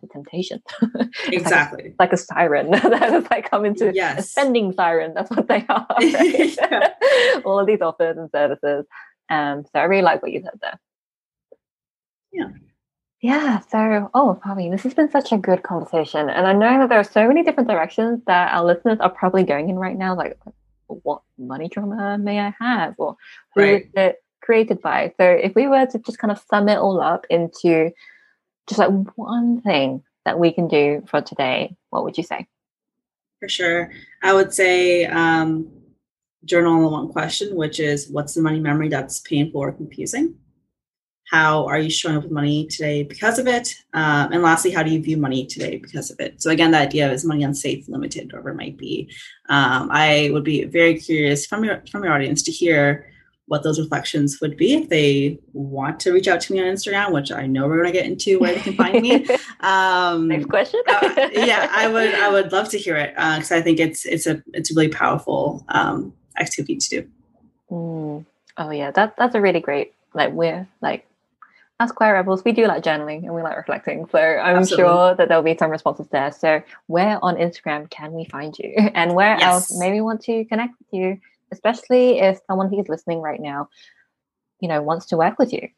a 0.03 0.07
temptation. 0.09 0.63
exactly. 1.29 1.85
like, 1.85 1.95
like, 1.99 2.13
a 2.13 2.17
siren 2.17 2.71
that 2.71 3.15
is 3.15 3.27
like 3.31 3.51
coming 3.51 3.75
to 3.77 3.93
yes. 3.95 4.19
a 4.19 4.23
spending 4.23 4.73
siren. 4.73 5.15
That's 5.15 5.31
what 5.31 5.49
they 5.49 5.65
are. 5.69 5.87
Right? 5.99 6.59
All 7.45 7.59
of 7.59 7.67
these 7.67 7.81
offers 7.81 8.17
and 8.17 8.31
services. 8.31 8.87
Um, 9.29 9.65
so 9.65 9.81
I 9.81 9.85
really 9.85 10.03
like 10.03 10.23
what 10.23 10.33
you 10.33 10.43
said 10.43 10.59
there. 10.61 10.79
Yeah. 12.33 12.49
Yeah. 13.23 13.61
So, 13.61 14.11
oh, 14.15 14.41
Bobby, 14.45 14.69
this 14.71 14.83
has 14.83 14.95
been 14.95 15.11
such 15.11 15.33
a 15.33 15.39
good 15.39 15.63
conversation. 15.63 16.29
And 16.29 16.47
I 16.47 16.53
know 16.53 16.81
that 16.81 16.89
there 16.91 17.01
are 17.01 17.05
so 17.05 17.27
many 17.27 17.43
different 17.43 17.69
directions 17.69 18.21
that 18.27 18.55
our 18.55 18.65
listeners 18.65 18.99
are 19.01 19.11
probably 19.11 19.43
going 19.43 19.71
in 19.71 19.77
right 19.77 19.97
now. 19.97 20.15
Like, 20.15 20.39
what 20.89 21.23
money 21.39 21.69
trauma 21.69 22.19
may 22.19 22.41
I 22.41 22.55
have 22.59 22.95
or 22.99 23.17
who 23.55 23.61
right. 23.63 23.85
is 23.85 23.91
it 23.95 24.17
created 24.43 24.81
by? 24.81 25.13
So 25.19 25.25
if 25.25 25.55
we 25.55 25.67
were 25.67 25.87
to 25.87 25.99
just 25.99 26.19
kind 26.19 26.31
of 26.31 26.43
sum 26.51 26.69
it 26.69 26.79
all 26.79 27.01
up 27.01 27.27
into 27.31 27.91
just 28.69 28.79
like 28.79 28.91
one 29.17 29.61
thing 29.61 30.03
that 30.25 30.39
we 30.39 30.53
can 30.53 30.69
do 30.69 31.05
for 31.09 31.21
today, 31.21 31.77
what 31.91 32.05
would 32.05 32.17
you 32.17 32.25
say? 32.25 32.47
For 33.41 33.49
sure. 33.49 33.93
I 34.23 34.33
would 34.33 34.53
say 34.53 35.05
um, 35.07 35.71
journal 36.45 36.75
on 36.75 36.83
the 36.83 36.89
one 36.89 37.09
question, 37.09 37.55
which 37.55 37.81
is 37.81 38.09
what's 38.09 38.35
the 38.35 38.43
money 38.43 38.61
memory 38.61 38.89
that's 38.89 39.21
painful 39.21 39.61
or 39.61 39.73
confusing? 39.73 40.37
How 41.31 41.67
are 41.67 41.79
you 41.79 41.91
showing 41.91 42.17
up 42.17 42.23
with 42.23 42.33
money 42.33 42.67
today 42.67 43.03
because 43.03 43.39
of 43.39 43.47
it? 43.49 43.75
Um, 43.95 44.33
and 44.33 44.43
lastly, 44.43 44.71
how 44.71 44.83
do 44.83 44.91
you 44.91 45.03
view 45.03 45.17
money 45.17 45.45
today 45.45 45.79
because 45.79 46.11
of 46.11 46.21
it? 46.21 46.41
So 46.41 46.51
again, 46.51 46.71
the 46.71 46.79
idea 46.79 47.11
is 47.11 47.25
money 47.25 47.43
unsafe, 47.43 47.89
limited, 47.89 48.33
whatever 48.33 48.51
it 48.51 48.57
might 48.57 48.77
be. 48.77 49.11
Um, 49.49 49.89
I 49.91 50.31
would 50.33 50.45
be 50.45 50.65
very 50.65 50.99
curious 50.99 51.45
from 51.45 51.65
your 51.65 51.83
from 51.91 52.05
your 52.05 52.13
audience 52.13 52.43
to 52.45 52.53
hear 52.53 53.13
what 53.47 53.63
those 53.63 53.79
reflections 53.79 54.41
would 54.41 54.57
be 54.57 54.75
if 54.75 54.89
they 54.89 55.39
want 55.53 56.01
to 56.01 56.13
reach 56.13 56.27
out 56.27 56.41
to 56.41 56.53
me 56.53 56.61
on 56.61 56.67
Instagram, 56.67 57.13
which 57.13 57.31
I 57.31 57.47
know 57.47 57.69
we're 57.69 57.77
going 57.77 57.93
to 57.93 57.93
get 57.93 58.07
into 58.07 58.39
where 58.41 58.55
they 58.55 58.61
can 58.61 58.75
find 58.75 59.03
me. 59.03 59.27
Um, 59.61 60.29
Next 60.29 60.47
question. 60.47 60.81
uh, 60.87 61.31
yeah, 61.33 61.69
I 61.73 61.89
would 61.89 62.15
I 62.15 62.29
would 62.29 62.53
love 62.53 62.69
to 62.69 62.79
hear 62.79 62.97
it 62.97 63.15
because 63.15 63.51
uh, 63.51 63.57
I 63.57 63.63
think 63.63 63.81
it's 63.81 64.05
it's 64.05 64.27
a 64.27 64.43
it's 64.53 64.71
a 64.71 64.75
really 64.75 64.91
powerful 64.91 65.65
um, 65.71 66.13
activity 66.39 66.77
to 66.77 66.89
do. 66.89 67.09
Mm. 67.71 68.27
Oh 68.59 68.71
yeah, 68.71 68.91
that 68.93 69.17
that's 69.17 69.35
a 69.35 69.41
really 69.41 69.61
great 69.61 69.95
like 70.15 70.33
we're 70.33 70.69
like 70.83 71.07
as 71.79 71.93
Quiet 71.93 72.13
Rebels, 72.13 72.43
we 72.45 72.53
do 72.53 72.67
like 72.67 72.83
journaling 72.83 73.25
and 73.25 73.35
we 73.35 73.43
like 73.43 73.57
reflecting. 73.57 74.07
So 74.11 74.19
I'm 74.19 74.57
Absolutely. 74.57 74.85
sure 74.85 75.15
that 75.15 75.29
there'll 75.29 75.43
be 75.43 75.57
some 75.59 75.71
responses 75.71 76.09
there. 76.09 76.33
So 76.33 76.63
where 76.87 77.23
on 77.23 77.37
Instagram 77.37 77.91
can 77.91 78.13
we 78.13 78.25
find 78.25 78.59
you? 78.59 78.75
And 78.95 79.15
where 79.15 79.37
yes. 79.39 79.43
else 79.43 79.79
maybe 79.79 80.01
want 80.01 80.23
to 80.23 80.45
connect 80.47 80.75
with 80.79 80.89
you, 80.93 81.21
especially 81.53 82.21
if 82.21 82.41
someone 82.47 82.71
who's 82.71 82.89
listening 82.89 83.21
right 83.21 83.41
now, 83.41 83.69
you 84.61 84.69
know, 84.69 84.81
wants 84.81 85.07
to 85.07 85.19
work 85.19 85.39
with 85.39 85.53
you? 85.53 85.69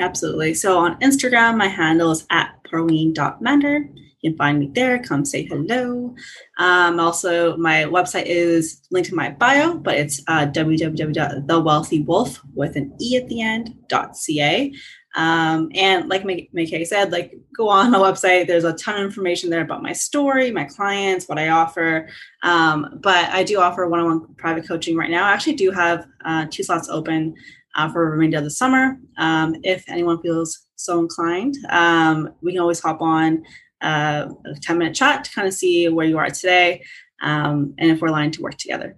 Absolutely. 0.00 0.54
So 0.54 0.78
on 0.78 0.98
Instagram, 1.00 1.56
my 1.56 1.68
handle 1.68 2.10
is 2.10 2.26
at 2.30 2.54
parween.mander. 2.64 3.88
You 4.20 4.30
can 4.30 4.36
find 4.36 4.58
me 4.58 4.70
there. 4.74 4.98
Come 5.00 5.24
say 5.24 5.44
hello. 5.44 6.14
Um, 6.58 6.98
also, 6.98 7.56
my 7.56 7.84
website 7.84 8.26
is 8.26 8.82
linked 8.90 9.10
in 9.10 9.16
my 9.16 9.30
bio, 9.30 9.74
but 9.74 9.94
it's 9.94 10.20
uh, 10.26 10.46
www.thewealthywolf 10.46 12.40
with 12.54 12.74
an 12.74 12.92
e 13.00 13.16
at 13.16 13.28
the 13.28 13.40
end 13.40 13.76
.ca. 13.88 14.72
Um, 15.14 15.70
and 15.74 16.08
like 16.08 16.22
Maikee 16.22 16.86
said, 16.86 17.12
like 17.12 17.34
go 17.56 17.68
on 17.68 17.90
the 17.90 17.98
website. 17.98 18.46
There's 18.46 18.64
a 18.64 18.74
ton 18.74 18.96
of 18.96 19.02
information 19.02 19.50
there 19.50 19.62
about 19.62 19.82
my 19.82 19.92
story, 19.92 20.50
my 20.50 20.64
clients, 20.64 21.28
what 21.28 21.38
I 21.38 21.48
offer. 21.48 22.08
Um, 22.42 23.00
but 23.02 23.28
I 23.30 23.42
do 23.42 23.60
offer 23.60 23.86
one-on-one 23.88 24.34
private 24.36 24.66
coaching 24.66 24.96
right 24.96 25.10
now. 25.10 25.24
I 25.24 25.32
actually 25.32 25.56
do 25.56 25.70
have 25.70 26.06
uh, 26.24 26.46
two 26.50 26.62
slots 26.62 26.88
open 26.88 27.34
uh, 27.74 27.90
for 27.90 28.04
the 28.04 28.10
remainder 28.10 28.38
of 28.38 28.44
the 28.44 28.50
summer. 28.50 28.98
Um, 29.18 29.56
if 29.62 29.84
anyone 29.88 30.20
feels 30.20 30.66
so 30.76 31.00
inclined, 31.00 31.56
um, 31.70 32.34
we 32.42 32.52
can 32.52 32.60
always 32.60 32.80
hop 32.80 33.00
on 33.00 33.44
uh, 33.80 34.28
a 34.44 34.54
10 34.60 34.78
minute 34.78 34.94
chat 34.94 35.24
to 35.24 35.30
kind 35.32 35.48
of 35.48 35.54
see 35.54 35.88
where 35.88 36.06
you 36.06 36.18
are 36.18 36.30
today 36.30 36.84
um, 37.22 37.74
and 37.78 37.90
if 37.90 38.00
we're 38.00 38.08
aligned 38.08 38.34
to 38.34 38.42
work 38.42 38.56
together. 38.56 38.96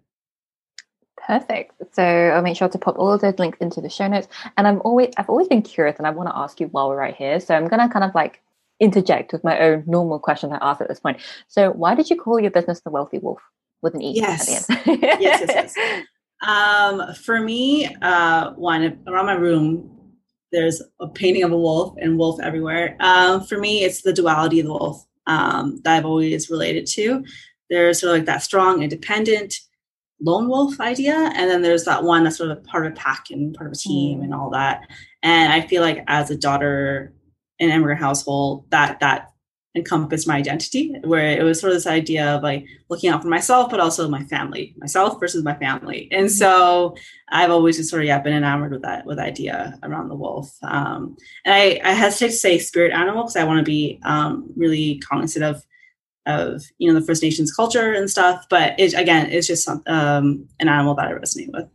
Perfect. 1.31 1.81
So 1.93 2.03
I'll 2.03 2.43
make 2.43 2.57
sure 2.57 2.69
to 2.69 2.77
pop 2.79 2.99
all 2.99 3.13
of 3.13 3.21
those 3.21 3.39
links 3.39 3.59
into 3.61 3.81
the 3.81 3.89
show 3.89 4.09
notes. 4.09 4.27
And 4.57 4.67
I'm 4.67 4.81
always 4.81 5.11
I've 5.17 5.31
always 5.31 5.47
been 5.47 5.63
curious 5.63 5.97
and 5.97 6.05
I 6.05 6.11
want 6.11 6.29
to 6.29 6.37
ask 6.37 6.59
you 6.59 6.67
while 6.67 6.89
we're 6.89 6.97
right 6.97 7.15
here. 7.15 7.39
So 7.39 7.55
I'm 7.55 7.69
gonna 7.69 7.89
kind 7.89 8.05
of 8.05 8.13
like 8.17 8.43
interject 8.81 9.33
with 9.33 9.45
my 9.45 9.57
own 9.61 9.85
normal 9.87 10.19
question 10.19 10.53
I 10.53 10.59
ask 10.61 10.81
at 10.81 10.89
this 10.89 10.99
point. 10.99 11.21
So 11.47 11.71
why 11.71 11.95
did 11.95 12.11
you 12.11 12.17
call 12.17 12.41
your 12.41 12.51
business 12.51 12.81
the 12.81 12.91
Wealthy 12.91 13.19
Wolf 13.19 13.41
with 13.81 13.95
an 13.95 14.03
E 14.03 14.15
yes. 14.17 14.69
at 14.69 14.85
the 14.85 14.91
end? 14.91 15.03
yes, 15.03 15.45
yes, 15.47 15.75
yes. 15.77 16.05
Um, 16.43 17.15
for 17.15 17.41
me, 17.41 17.87
uh, 18.03 18.51
one 18.55 18.99
around 19.07 19.27
my 19.27 19.35
room, 19.35 19.89
there's 20.51 20.83
a 20.99 21.07
painting 21.07 21.45
of 21.45 21.53
a 21.53 21.57
wolf 21.57 21.95
and 22.01 22.19
wolf 22.19 22.41
everywhere. 22.41 22.97
Um, 22.99 23.45
for 23.45 23.57
me, 23.57 23.85
it's 23.85 24.03
the 24.03 24.13
duality 24.13 24.59
of 24.59 24.67
the 24.67 24.73
wolf 24.73 25.07
um, 25.29 25.81
that 25.85 25.97
I've 25.97 26.07
always 26.07 26.51
related 26.51 26.87
to. 26.89 27.25
There's 27.69 28.01
sort 28.01 28.11
of 28.11 28.17
like 28.19 28.27
that 28.27 28.43
strong, 28.43 28.83
independent, 28.83 29.55
lone 30.21 30.49
wolf 30.49 30.79
idea 30.81 31.33
and 31.35 31.51
then 31.51 31.63
there's 31.63 31.85
that 31.85 32.05
one 32.05 32.25
that's 32.25 32.37
sort 32.37 32.51
of 32.51 32.63
part 32.65 32.87
of 32.87 32.93
a 32.93 32.97
pack 32.97 33.31
and 33.31 33.55
part 33.55 33.67
of 33.67 33.73
a 33.73 33.77
team 33.77 34.23
and 34.23 34.35
all 34.35 34.51
that. 34.51 34.89
And 35.23 35.53
i 35.53 35.61
feel 35.61 35.83
like 35.83 36.05
as 36.07 36.31
a 36.31 36.37
daughter 36.37 37.13
in 37.59 37.71
an 37.71 37.77
immigrant 37.77 38.01
household 38.01 38.65
that 38.71 39.01
that 39.01 39.31
encompassed 39.77 40.27
my 40.27 40.37
identity 40.37 40.93
where 41.05 41.39
it 41.39 41.45
was 41.45 41.61
sort 41.61 41.71
of 41.71 41.77
this 41.77 41.87
idea 41.87 42.35
of 42.35 42.43
like 42.43 42.67
looking 42.89 43.09
out 43.09 43.23
for 43.23 43.29
myself 43.29 43.71
but 43.71 43.79
also 43.79 44.09
my 44.09 44.25
family 44.25 44.75
myself 44.79 45.21
versus 45.21 45.45
my 45.45 45.55
family. 45.55 46.09
And 46.11 46.27
mm-hmm. 46.27 46.35
so 46.35 46.97
i've 47.31 47.51
always 47.51 47.77
just 47.77 47.89
sort 47.91 48.03
of 48.03 48.09
yeah 48.09 48.19
been 48.19 48.33
enamored 48.33 48.73
with 48.73 48.83
that 48.83 49.07
with 49.07 49.19
idea 49.19 49.79
around 49.85 50.09
the 50.09 50.17
wolf. 50.17 50.53
Um, 50.63 51.17
and 51.45 51.55
i 51.55 51.81
i 51.85 51.93
hesitate 51.93 52.33
to 52.33 52.37
say 52.37 52.59
spirit 52.59 52.93
animal 52.93 53.23
because 53.23 53.37
i 53.37 53.45
want 53.45 53.59
to 53.59 53.65
be 53.65 54.01
um, 54.05 54.51
really 54.57 54.99
cognizant 54.99 55.45
of 55.45 55.65
of 56.27 56.63
you 56.79 56.93
know 56.93 56.99
the 56.99 57.05
First 57.05 57.23
Nations 57.23 57.53
culture 57.53 57.93
and 57.93 58.11
stuff. 58.11 58.47
But 58.49 58.79
it 58.79 58.95
again, 58.95 59.31
it's 59.31 59.47
just 59.47 59.65
some, 59.65 59.83
um, 59.87 60.49
an 60.59 60.69
animal 60.69 60.95
that 60.95 61.07
I 61.07 61.13
resonate 61.13 61.53
with. 61.53 61.69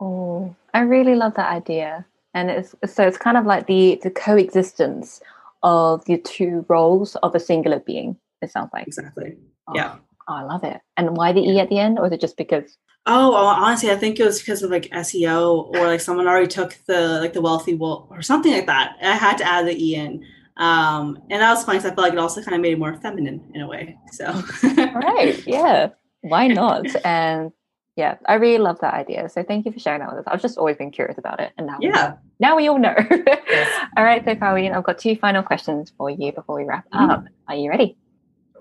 Oh, 0.00 0.54
I 0.74 0.80
really 0.80 1.14
love 1.14 1.34
that 1.34 1.50
idea, 1.50 2.04
and 2.34 2.50
it's 2.50 2.74
so 2.86 3.06
it's 3.06 3.18
kind 3.18 3.36
of 3.36 3.46
like 3.46 3.66
the 3.66 4.00
the 4.02 4.10
coexistence 4.10 5.20
of 5.62 6.04
the 6.04 6.18
two 6.18 6.64
roles 6.68 7.16
of 7.16 7.34
a 7.34 7.40
singular 7.40 7.80
being. 7.80 8.16
It 8.42 8.50
sounds 8.50 8.70
like 8.72 8.86
exactly. 8.86 9.36
Oh, 9.68 9.72
yeah. 9.74 9.96
Oh, 10.28 10.34
I 10.34 10.42
love 10.42 10.64
it. 10.64 10.80
And 10.96 11.16
why 11.16 11.32
the 11.32 11.40
e 11.40 11.60
at 11.60 11.68
the 11.68 11.78
end, 11.78 11.98
or 11.98 12.06
is 12.06 12.12
it 12.12 12.20
just 12.20 12.36
because? 12.36 12.76
Oh, 13.08 13.30
well, 13.30 13.46
honestly, 13.46 13.90
I 13.92 13.96
think 13.96 14.18
it 14.18 14.24
was 14.24 14.40
because 14.40 14.64
of 14.64 14.70
like 14.70 14.90
SEO 14.90 15.72
or 15.74 15.86
like 15.86 16.00
someone 16.00 16.26
already 16.26 16.48
took 16.48 16.76
the 16.86 17.20
like 17.20 17.32
the 17.32 17.40
wealthy 17.40 17.74
wolf 17.74 18.08
or 18.10 18.20
something 18.22 18.52
like 18.52 18.66
that. 18.66 18.96
I 19.00 19.14
had 19.14 19.38
to 19.38 19.44
add 19.44 19.66
the 19.66 19.80
e 19.80 19.94
in 19.94 20.24
um, 20.56 21.18
and 21.30 21.42
that 21.42 21.50
was 21.52 21.64
fun 21.64 21.76
because 21.76 21.90
I 21.90 21.94
felt 21.94 22.06
like 22.06 22.12
it 22.12 22.18
also 22.18 22.42
kind 22.42 22.54
of 22.54 22.60
made 22.60 22.72
it 22.72 22.78
more 22.78 22.94
feminine 22.96 23.50
in 23.54 23.60
a 23.60 23.68
way. 23.68 23.98
So, 24.12 24.24
right, 24.64 25.46
yeah, 25.46 25.88
why 26.22 26.46
not? 26.48 26.86
And 27.04 27.52
yeah, 27.96 28.16
I 28.26 28.34
really 28.34 28.58
love 28.58 28.78
that 28.80 28.94
idea. 28.94 29.28
So 29.28 29.42
thank 29.42 29.66
you 29.66 29.72
for 29.72 29.78
sharing 29.78 30.00
that 30.00 30.10
with 30.10 30.18
us. 30.18 30.24
I've 30.26 30.42
just 30.42 30.58
always 30.58 30.76
been 30.76 30.90
curious 30.90 31.18
about 31.18 31.40
it, 31.40 31.52
and 31.58 31.66
now 31.66 31.78
yeah, 31.80 32.12
we 32.12 32.16
now 32.40 32.56
we 32.56 32.68
all 32.68 32.78
know. 32.78 32.94
yes. 32.98 33.86
All 33.96 34.04
right, 34.04 34.24
so 34.24 34.34
Parween, 34.34 34.74
I've 34.74 34.84
got 34.84 34.98
two 34.98 35.16
final 35.16 35.42
questions 35.42 35.92
for 35.96 36.10
you 36.10 36.32
before 36.32 36.56
we 36.56 36.64
wrap 36.64 36.84
mm-hmm. 36.90 37.10
up. 37.10 37.24
Are 37.48 37.56
you 37.56 37.70
ready? 37.70 37.96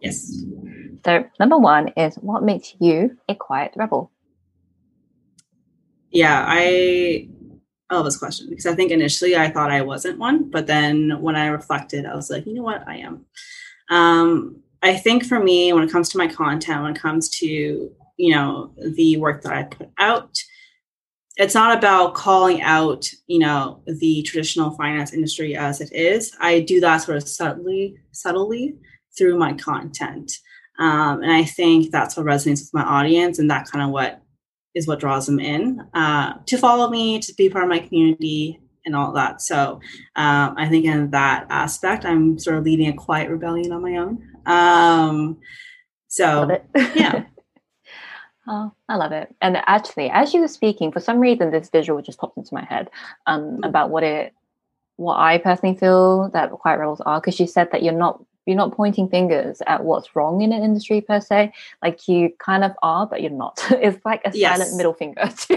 Yes. 0.01 0.43
So 1.05 1.25
number 1.39 1.57
one 1.57 1.89
is 1.97 2.15
what 2.15 2.43
makes 2.43 2.75
you 2.79 3.17
a 3.27 3.35
quiet 3.35 3.73
rebel? 3.75 4.11
Yeah, 6.11 6.45
I 6.47 7.27
Elvis 7.91 8.17
question 8.17 8.49
because 8.49 8.65
I 8.65 8.73
think 8.73 8.91
initially 8.91 9.35
I 9.35 9.49
thought 9.49 9.71
I 9.71 9.81
wasn't 9.81 10.19
one, 10.19 10.49
but 10.49 10.67
then 10.67 11.21
when 11.21 11.35
I 11.35 11.47
reflected, 11.47 12.05
I 12.05 12.15
was 12.15 12.29
like, 12.29 12.45
you 12.45 12.53
know 12.53 12.63
what, 12.63 12.87
I 12.87 12.97
am. 12.97 13.25
Um, 13.89 14.63
I 14.81 14.95
think 14.95 15.25
for 15.25 15.39
me, 15.39 15.71
when 15.73 15.83
it 15.83 15.91
comes 15.91 16.09
to 16.09 16.17
my 16.17 16.27
content, 16.27 16.81
when 16.81 16.95
it 16.95 17.01
comes 17.01 17.29
to 17.39 17.91
you 18.17 18.33
know 18.33 18.73
the 18.77 19.17
work 19.17 19.41
that 19.43 19.53
I 19.53 19.63
put 19.63 19.89
out, 19.99 20.35
it's 21.37 21.53
not 21.53 21.77
about 21.77 22.15
calling 22.15 22.61
out 22.61 23.09
you 23.27 23.39
know 23.39 23.83
the 23.85 24.23
traditional 24.23 24.71
finance 24.71 25.13
industry 25.13 25.55
as 25.55 25.79
it 25.79 25.93
is. 25.93 26.35
I 26.39 26.61
do 26.61 26.79
that 26.81 26.97
sort 26.97 27.17
of 27.17 27.27
subtly, 27.27 27.97
subtly 28.11 28.75
through 29.15 29.37
my 29.37 29.53
content, 29.53 30.31
um, 30.79 31.21
and 31.21 31.31
I 31.31 31.43
think 31.43 31.91
that's 31.91 32.17
what 32.17 32.25
resonates 32.25 32.61
with 32.61 32.73
my 32.73 32.83
audience, 32.83 33.37
and 33.37 33.49
that 33.51 33.69
kind 33.69 33.83
of 33.85 33.91
what 33.91 34.21
is 34.75 34.87
what 34.87 34.99
draws 34.99 35.25
them 35.25 35.39
in 35.39 35.81
uh, 35.93 36.33
to 36.45 36.57
follow 36.57 36.89
me, 36.89 37.19
to 37.19 37.33
be 37.33 37.49
part 37.49 37.63
of 37.63 37.69
my 37.69 37.79
community, 37.79 38.59
and 38.85 38.95
all 38.95 39.11
that. 39.13 39.41
So 39.41 39.79
um, 40.15 40.55
I 40.57 40.67
think 40.69 40.85
in 40.85 41.09
that 41.11 41.47
aspect, 41.49 42.05
I'm 42.05 42.37
sort 42.37 42.57
of 42.57 42.63
leading 42.63 42.87
a 42.87 42.93
quiet 42.93 43.29
rebellion 43.29 43.71
on 43.71 43.81
my 43.81 43.97
own. 43.97 44.21
Um, 44.45 45.37
so 46.07 46.61
yeah. 46.95 47.25
Oh, 48.47 48.71
I 48.87 48.95
love 48.95 49.11
it. 49.11 49.33
And 49.41 49.57
actually, 49.65 50.09
as 50.11 50.33
you 50.33 50.41
were 50.41 50.47
speaking, 50.47 50.91
for 50.91 50.99
some 50.99 51.19
reason, 51.19 51.49
this 51.49 51.69
visual 51.69 52.01
just 52.01 52.19
popped 52.19 52.37
into 52.37 52.53
my 52.53 52.63
head 52.63 52.91
um, 53.25 53.41
mm-hmm. 53.41 53.63
about 53.63 53.89
what 53.89 54.03
it, 54.03 54.33
what 54.97 55.17
I 55.17 55.39
personally 55.39 55.75
feel 55.75 56.29
that 56.29 56.51
quiet 56.51 56.77
rebels 56.77 57.01
are. 57.01 57.19
Because 57.19 57.39
you 57.39 57.47
said 57.47 57.71
that 57.71 57.81
you're 57.81 57.93
not 57.93 58.23
you're 58.45 58.55
not 58.55 58.73
pointing 58.73 59.09
fingers 59.09 59.61
at 59.67 59.83
what's 59.83 60.15
wrong 60.15 60.41
in 60.41 60.53
an 60.53 60.63
industry 60.63 61.01
per 61.01 61.19
se. 61.19 61.51
Like 61.81 62.07
you 62.07 62.31
kind 62.39 62.63
of 62.63 62.71
are, 62.83 63.07
but 63.07 63.21
you're 63.21 63.31
not. 63.31 63.59
It's 63.85 64.03
like 64.05 64.21
a 64.25 64.31
yes. 64.33 64.57
silent 64.57 64.77
middle 64.77 64.93
finger. 64.93 65.21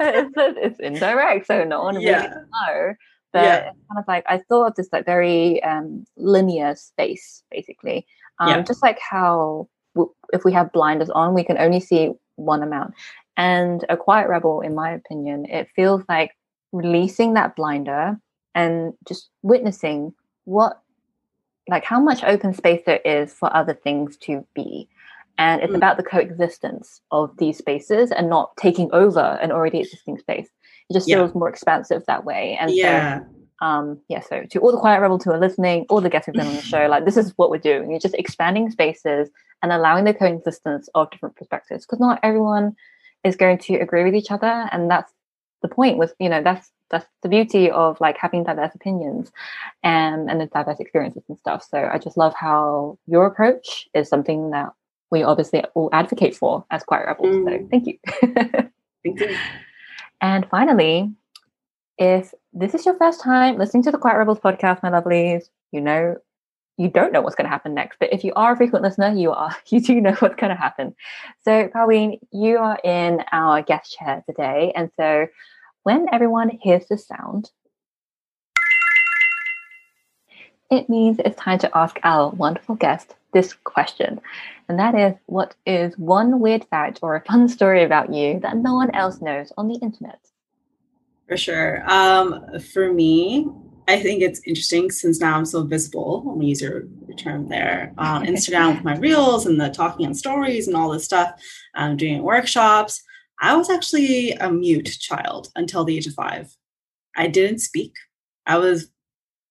it's, 0.00 0.34
it's, 0.36 0.80
indirect, 0.80 1.46
so 1.46 1.64
no 1.64 1.82
one 1.82 2.00
yeah. 2.00 2.22
really 2.22 2.28
know. 2.28 2.94
But 3.32 3.42
yeah. 3.42 3.56
it's 3.56 3.78
kind 3.88 3.98
of 3.98 4.04
like 4.06 4.24
I 4.28 4.38
thought 4.48 4.68
of 4.68 4.74
this 4.76 4.88
like 4.92 5.04
very 5.04 5.62
um, 5.62 6.04
linear 6.16 6.76
space, 6.76 7.42
basically. 7.50 8.06
Um, 8.38 8.48
yeah. 8.48 8.62
Just 8.62 8.82
like 8.82 8.98
how 8.98 9.68
w- 9.94 10.12
if 10.32 10.44
we 10.44 10.52
have 10.52 10.72
blinders 10.72 11.10
on, 11.10 11.34
we 11.34 11.44
can 11.44 11.58
only 11.58 11.80
see 11.80 12.12
one 12.36 12.62
amount. 12.62 12.94
And 13.36 13.84
a 13.88 13.96
quiet 13.96 14.28
rebel, 14.28 14.60
in 14.60 14.74
my 14.74 14.90
opinion, 14.92 15.46
it 15.46 15.68
feels 15.74 16.02
like 16.08 16.32
releasing 16.72 17.34
that 17.34 17.56
blinder 17.56 18.18
and 18.56 18.94
just 19.06 19.28
witnessing 19.42 20.12
what 20.46 20.80
like 21.68 21.84
how 21.84 22.00
much 22.00 22.24
open 22.24 22.54
space 22.54 22.82
there 22.86 23.00
is 23.04 23.32
for 23.32 23.54
other 23.54 23.74
things 23.74 24.16
to 24.16 24.44
be. 24.54 24.88
And 25.38 25.60
it's 25.62 25.72
mm. 25.72 25.76
about 25.76 25.98
the 25.98 26.02
coexistence 26.02 27.02
of 27.10 27.36
these 27.36 27.58
spaces 27.58 28.10
and 28.10 28.30
not 28.30 28.56
taking 28.56 28.88
over 28.92 29.38
an 29.42 29.52
already 29.52 29.80
existing 29.80 30.18
space. 30.18 30.48
It 30.88 30.94
just 30.94 31.08
yeah. 31.08 31.16
feels 31.16 31.34
more 31.34 31.48
expansive 31.48 32.04
that 32.06 32.24
way. 32.24 32.56
And 32.58 32.72
yeah. 32.72 33.18
so 33.18 33.26
um 33.62 33.98
yeah 34.10 34.20
so 34.20 34.44
to 34.50 34.58
all 34.60 34.70
the 34.70 34.76
quiet 34.76 35.00
rebels 35.00 35.24
who 35.24 35.30
are 35.30 35.40
listening 35.40 35.86
all 35.88 36.02
the 36.02 36.10
guests 36.10 36.26
who've 36.26 36.34
been 36.34 36.46
on 36.46 36.56
the 36.56 36.60
show 36.74 36.88
like 36.88 37.06
this 37.06 37.16
is 37.16 37.32
what 37.36 37.50
we're 37.50 37.58
doing. 37.58 37.90
You're 37.90 38.00
just 38.00 38.14
expanding 38.14 38.70
spaces 38.70 39.28
and 39.62 39.72
allowing 39.72 40.04
the 40.04 40.14
coexistence 40.14 40.88
of 40.94 41.10
different 41.10 41.36
perspectives. 41.36 41.84
Because 41.84 42.00
not 42.00 42.20
everyone 42.22 42.76
is 43.24 43.36
going 43.36 43.58
to 43.58 43.74
agree 43.76 44.04
with 44.04 44.14
each 44.14 44.30
other 44.30 44.68
and 44.72 44.90
that's 44.90 45.12
the 45.62 45.68
point 45.68 45.98
with 45.98 46.14
you 46.18 46.28
know 46.28 46.42
that's 46.42 46.70
that's 46.90 47.06
the 47.22 47.28
beauty 47.28 47.70
of 47.70 48.00
like 48.00 48.16
having 48.16 48.44
diverse 48.44 48.74
opinions 48.74 49.30
and 49.82 50.30
and 50.30 50.40
the 50.40 50.46
diverse 50.46 50.80
experiences 50.80 51.24
and 51.28 51.38
stuff. 51.38 51.66
So 51.68 51.88
i 51.92 51.98
just 51.98 52.16
love 52.16 52.34
how 52.34 52.98
your 53.06 53.26
approach 53.26 53.88
is 53.94 54.08
something 54.08 54.50
that 54.50 54.70
we 55.10 55.22
obviously 55.22 55.62
all 55.74 55.88
advocate 55.92 56.34
for 56.34 56.64
as 56.70 56.82
quiet 56.82 57.06
rebels. 57.06 57.34
Mm. 57.34 57.44
so 57.44 57.68
thank 57.70 57.86
you. 57.86 57.98
Thank 59.04 59.20
you. 59.20 59.36
And 60.22 60.46
finally 60.50 61.12
if 61.98 62.32
this 62.52 62.74
is 62.74 62.86
your 62.86 62.96
first 62.96 63.20
time 63.20 63.58
listening 63.58 63.82
to 63.82 63.90
the 63.90 63.98
quiet 63.98 64.16
rebels 64.16 64.38
podcast 64.38 64.82
my 64.82 64.90
lovelies 64.90 65.44
you 65.72 65.80
know 65.80 66.16
you 66.78 66.88
don't 66.88 67.12
know 67.12 67.22
what's 67.22 67.34
going 67.34 67.46
to 67.46 67.50
happen 67.50 67.74
next 67.74 67.98
but 67.98 68.12
if 68.12 68.22
you 68.22 68.32
are 68.34 68.52
a 68.52 68.56
frequent 68.56 68.82
listener 68.82 69.12
you 69.14 69.30
are 69.30 69.54
you 69.68 69.80
do 69.80 70.00
know 70.00 70.12
what's 70.18 70.36
going 70.36 70.50
to 70.50 70.56
happen. 70.56 70.94
So 71.42 71.68
Parween 71.68 72.18
you 72.32 72.58
are 72.58 72.78
in 72.84 73.22
our 73.32 73.62
guest 73.62 73.96
chair 73.96 74.22
today 74.26 74.72
and 74.74 74.90
so 74.96 75.26
when 75.86 76.08
everyone 76.12 76.50
hears 76.50 76.84
the 76.88 76.98
sound, 76.98 77.48
it 80.68 80.88
means 80.88 81.20
it's 81.24 81.40
time 81.40 81.60
to 81.60 81.78
ask 81.78 82.00
our 82.02 82.30
wonderful 82.30 82.74
guest 82.74 83.14
this 83.32 83.52
question. 83.52 84.20
And 84.68 84.80
that 84.80 84.96
is 84.96 85.14
what 85.26 85.54
is 85.64 85.96
one 85.96 86.40
weird 86.40 86.64
fact 86.64 86.98
or 87.02 87.14
a 87.14 87.24
fun 87.24 87.48
story 87.48 87.84
about 87.84 88.12
you 88.12 88.40
that 88.40 88.56
no 88.56 88.74
one 88.74 88.92
else 88.96 89.20
knows 89.20 89.52
on 89.56 89.68
the 89.68 89.76
internet? 89.76 90.18
For 91.28 91.36
sure. 91.36 91.88
Um, 91.88 92.58
for 92.72 92.92
me, 92.92 93.46
I 93.86 94.00
think 94.00 94.22
it's 94.22 94.40
interesting 94.44 94.90
since 94.90 95.20
now 95.20 95.36
I'm 95.36 95.44
so 95.44 95.62
visible. 95.62 96.24
Let 96.26 96.36
me 96.36 96.48
use 96.48 96.62
your, 96.62 96.88
term 97.16 97.48
there 97.48 97.94
on 97.96 98.26
Instagram 98.32 98.74
with 98.74 98.84
my 98.84 98.96
reels 98.96 99.46
and 99.46 99.58
the 99.58 99.68
talking 99.68 100.04
on 100.04 100.14
stories 100.14 100.66
and 100.66 100.76
all 100.76 100.90
this 100.90 101.04
stuff, 101.04 101.40
um, 101.76 101.96
doing 101.96 102.24
workshops. 102.24 103.04
I 103.40 103.56
was 103.56 103.70
actually 103.70 104.32
a 104.32 104.50
mute 104.50 104.96
child 105.00 105.48
until 105.56 105.84
the 105.84 105.96
age 105.96 106.06
of 106.06 106.14
five. 106.14 106.54
I 107.16 107.26
didn't 107.26 107.60
speak. 107.60 107.94
I 108.46 108.58
was 108.58 108.90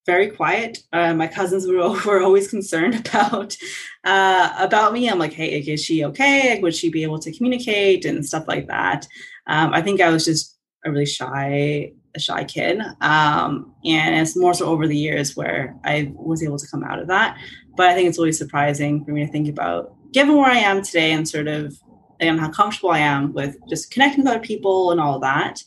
very 0.05 0.29
quiet. 0.29 0.79
Uh, 0.93 1.13
my 1.13 1.27
cousins 1.27 1.67
were, 1.67 1.77
were 2.05 2.21
always 2.21 2.47
concerned 2.47 2.95
about 2.95 3.57
uh, 4.03 4.53
about 4.57 4.93
me. 4.93 5.09
I'm 5.09 5.19
like, 5.19 5.33
hey, 5.33 5.59
is 5.59 5.83
she 5.83 6.05
okay? 6.05 6.59
Would 6.61 6.75
she 6.75 6.89
be 6.89 7.03
able 7.03 7.19
to 7.19 7.31
communicate 7.31 8.05
and 8.05 8.25
stuff 8.25 8.45
like 8.47 8.67
that? 8.67 9.07
Um, 9.47 9.73
I 9.73 9.81
think 9.81 10.01
I 10.01 10.09
was 10.09 10.25
just 10.25 10.57
a 10.85 10.91
really 10.91 11.05
shy, 11.05 11.91
a 12.15 12.19
shy 12.19 12.43
kid, 12.43 12.81
um, 13.01 13.73
and 13.83 14.15
it's 14.15 14.37
more 14.37 14.53
so 14.53 14.67
over 14.67 14.87
the 14.87 14.97
years 14.97 15.35
where 15.35 15.75
I 15.83 16.11
was 16.13 16.43
able 16.43 16.59
to 16.59 16.67
come 16.67 16.83
out 16.83 16.99
of 16.99 17.07
that. 17.07 17.37
But 17.75 17.87
I 17.87 17.95
think 17.95 18.07
it's 18.07 18.19
always 18.19 18.37
surprising 18.37 19.03
for 19.03 19.11
me 19.11 19.25
to 19.25 19.31
think 19.31 19.49
about, 19.49 19.95
given 20.13 20.35
where 20.35 20.51
I 20.51 20.57
am 20.57 20.83
today, 20.83 21.11
and 21.11 21.27
sort 21.27 21.47
of 21.47 21.75
and 22.19 22.39
how 22.39 22.49
comfortable 22.49 22.91
I 22.91 22.99
am 22.99 23.33
with 23.33 23.57
just 23.67 23.91
connecting 23.91 24.23
with 24.23 24.33
other 24.33 24.39
people 24.39 24.91
and 24.91 24.99
all 24.99 25.19
that, 25.19 25.63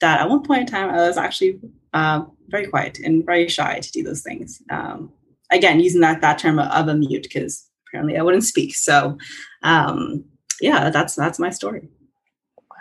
that 0.00 0.20
at 0.20 0.28
one 0.28 0.42
point 0.42 0.62
in 0.62 0.66
time 0.66 0.90
I 0.90 1.06
was 1.06 1.16
actually 1.16 1.60
uh, 1.92 2.24
very 2.48 2.66
quiet 2.66 2.98
and 2.98 3.24
very 3.24 3.48
shy 3.48 3.80
to 3.80 3.92
do 3.92 4.02
those 4.02 4.22
things. 4.22 4.62
Um, 4.70 5.12
again, 5.50 5.80
using 5.80 6.00
that 6.02 6.20
that 6.20 6.38
term 6.38 6.58
of 6.58 6.88
a 6.88 6.94
mute 6.94 7.24
because 7.24 7.68
apparently 7.88 8.18
I 8.18 8.22
wouldn't 8.22 8.44
speak. 8.44 8.74
So 8.74 9.18
um, 9.62 10.24
yeah, 10.60 10.90
that's 10.90 11.14
that's 11.14 11.38
my 11.38 11.50
story. 11.50 11.88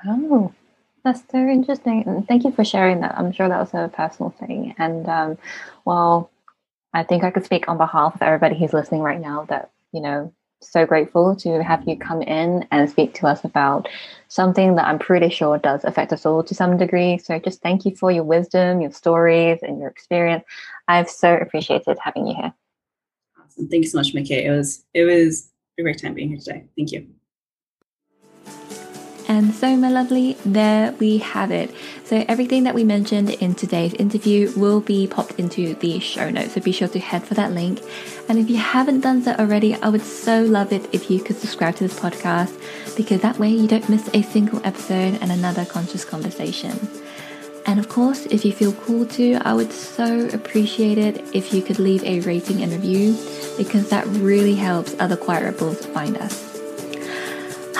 Wow. 0.06 0.54
That's 1.04 1.22
very 1.32 1.54
interesting. 1.54 2.04
And 2.06 2.28
thank 2.28 2.44
you 2.44 2.52
for 2.52 2.66
sharing 2.66 3.00
that. 3.00 3.18
I'm 3.18 3.32
sure 3.32 3.48
that 3.48 3.60
was 3.60 3.74
a 3.74 3.90
personal 3.94 4.32
thing. 4.32 4.76
And 4.78 5.08
um, 5.08 5.38
well, 5.86 6.30
I 6.94 7.04
think 7.04 7.24
I 7.24 7.32
could 7.32 7.46
speak 7.46 7.70
on 7.70 7.78
behalf 7.78 8.16
of 8.16 8.22
everybody 8.22 8.58
who's 8.58 8.74
listening 8.74 9.02
right 9.02 9.22
now 9.22 9.46
that, 9.46 9.72
you 9.94 10.02
know, 10.02 10.34
so 10.62 10.86
grateful 10.86 11.36
to 11.38 11.64
have 11.64 11.88
you 11.88 11.98
come 11.98 12.22
in 12.22 12.68
and 12.72 12.90
speak 12.90 13.14
to 13.16 13.28
us 13.28 13.44
about 13.44 13.88
something 14.28 14.76
that 14.76 14.88
I'm 14.88 15.00
pretty 15.00 15.30
sure 15.30 15.58
does 15.58 15.84
affect 15.84 16.14
us 16.14 16.26
all 16.26 16.44
to 16.44 16.56
some 16.56 16.78
degree. 16.78 17.18
So 17.18 17.40
just 17.40 17.62
thank 17.62 17.86
you 17.86 17.96
for 17.96 18.12
your 18.12 18.24
wisdom, 18.24 18.82
your 18.82 18.92
stories, 18.92 19.60
and 19.62 19.80
your 19.80 19.90
experience. 19.90 20.44
I've 20.88 21.10
so 21.10 21.36
appreciated 21.36 21.98
having 22.02 22.28
you 22.28 22.36
here. 22.36 22.54
Awesome. 23.44 23.68
Thank 23.68 23.84
you 23.84 23.90
so 23.90 23.98
much, 24.00 24.14
Maikee. 24.14 24.46
It 24.46 24.52
was 24.52 24.86
it 24.94 25.04
was 25.04 25.52
a 25.80 25.84
great 25.84 26.02
time 26.02 26.14
being 26.14 26.30
here 26.30 26.40
today. 26.40 26.66
Thank 26.76 26.92
you. 26.92 27.08
And 29.30 29.54
so, 29.54 29.76
my 29.76 29.90
lovely, 29.90 30.38
there 30.46 30.94
we 30.94 31.18
have 31.18 31.52
it. 31.52 31.74
So, 32.06 32.24
everything 32.30 32.64
that 32.64 32.74
we 32.74 32.86
mentioned 32.86 33.30
in 33.30 33.56
today's 33.56 33.94
interview 33.96 34.52
will 34.56 34.80
be 34.80 35.06
popped 35.06 35.38
into 35.38 35.76
the 35.76 36.00
show 36.00 36.30
notes. 36.30 36.54
So, 36.54 36.62
be 36.62 36.72
sure 36.72 36.88
to 36.88 37.00
head 37.00 37.26
for 37.26 37.34
that 37.34 37.52
link. 37.52 37.82
And 38.30 38.40
if 38.40 38.50
you 38.50 38.56
haven't 38.56 39.02
done 39.02 39.22
so 39.22 39.34
already, 39.34 39.76
I 39.76 39.90
would 39.90 40.02
so 40.02 40.44
love 40.44 40.72
it 40.72 40.88
if 40.94 41.12
you 41.12 41.20
could 41.20 41.36
subscribe 41.36 41.76
to 41.76 41.88
this 41.88 42.00
podcast 42.00 42.58
because 42.96 43.22
that 43.22 43.38
way 43.38 43.50
you 43.50 43.68
don't 43.68 43.88
miss 43.90 44.10
a 44.14 44.22
single 44.22 44.66
episode 44.66 45.20
and 45.22 45.30
another 45.30 45.66
conscious 45.66 46.06
conversation. 46.06 46.80
And 47.66 47.80
of 47.82 47.90
course, 47.90 48.26
if 48.28 48.46
you 48.46 48.54
feel 48.54 48.72
called 48.72 49.10
to, 49.12 49.36
I 49.42 49.54
would 49.54 49.74
so 49.74 50.30
appreciate 50.30 50.98
it 50.98 51.36
if 51.36 51.54
you 51.54 51.62
could 51.62 51.80
leave 51.80 52.02
a 52.06 52.22
rating 52.22 52.64
and 52.64 52.72
review 52.72 53.18
because 53.58 53.90
that 53.90 54.08
really 54.08 54.56
helps 54.56 54.96
other 55.00 55.18
quiet 55.18 55.44
rebels 55.44 55.86
find 55.88 56.16
us. 56.16 56.47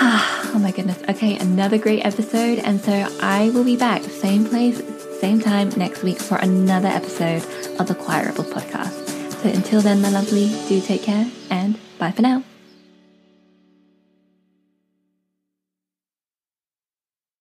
oh 0.00 0.60
my 0.60 0.70
goodness. 0.70 1.02
Okay, 1.08 1.36
another 1.38 1.76
great 1.76 2.04
episode. 2.04 2.60
And 2.60 2.80
so 2.80 2.92
I 3.20 3.50
will 3.50 3.64
be 3.64 3.76
back, 3.76 4.02
same 4.02 4.46
place, 4.46 4.80
same 5.18 5.40
time 5.40 5.70
next 5.70 6.04
week 6.04 6.18
for 6.20 6.36
another 6.36 6.86
episode 6.86 7.42
of 7.80 7.88
the 7.88 7.96
Quiet 7.96 8.26
Rebels 8.26 8.48
podcast. 8.52 9.08
So 9.42 9.48
until 9.48 9.80
then, 9.80 10.00
my 10.00 10.10
lovely, 10.10 10.50
do 10.68 10.80
take 10.80 11.02
care 11.02 11.28
and 11.50 11.78
bye 11.98 12.12
for 12.12 12.22
now. 12.22 12.44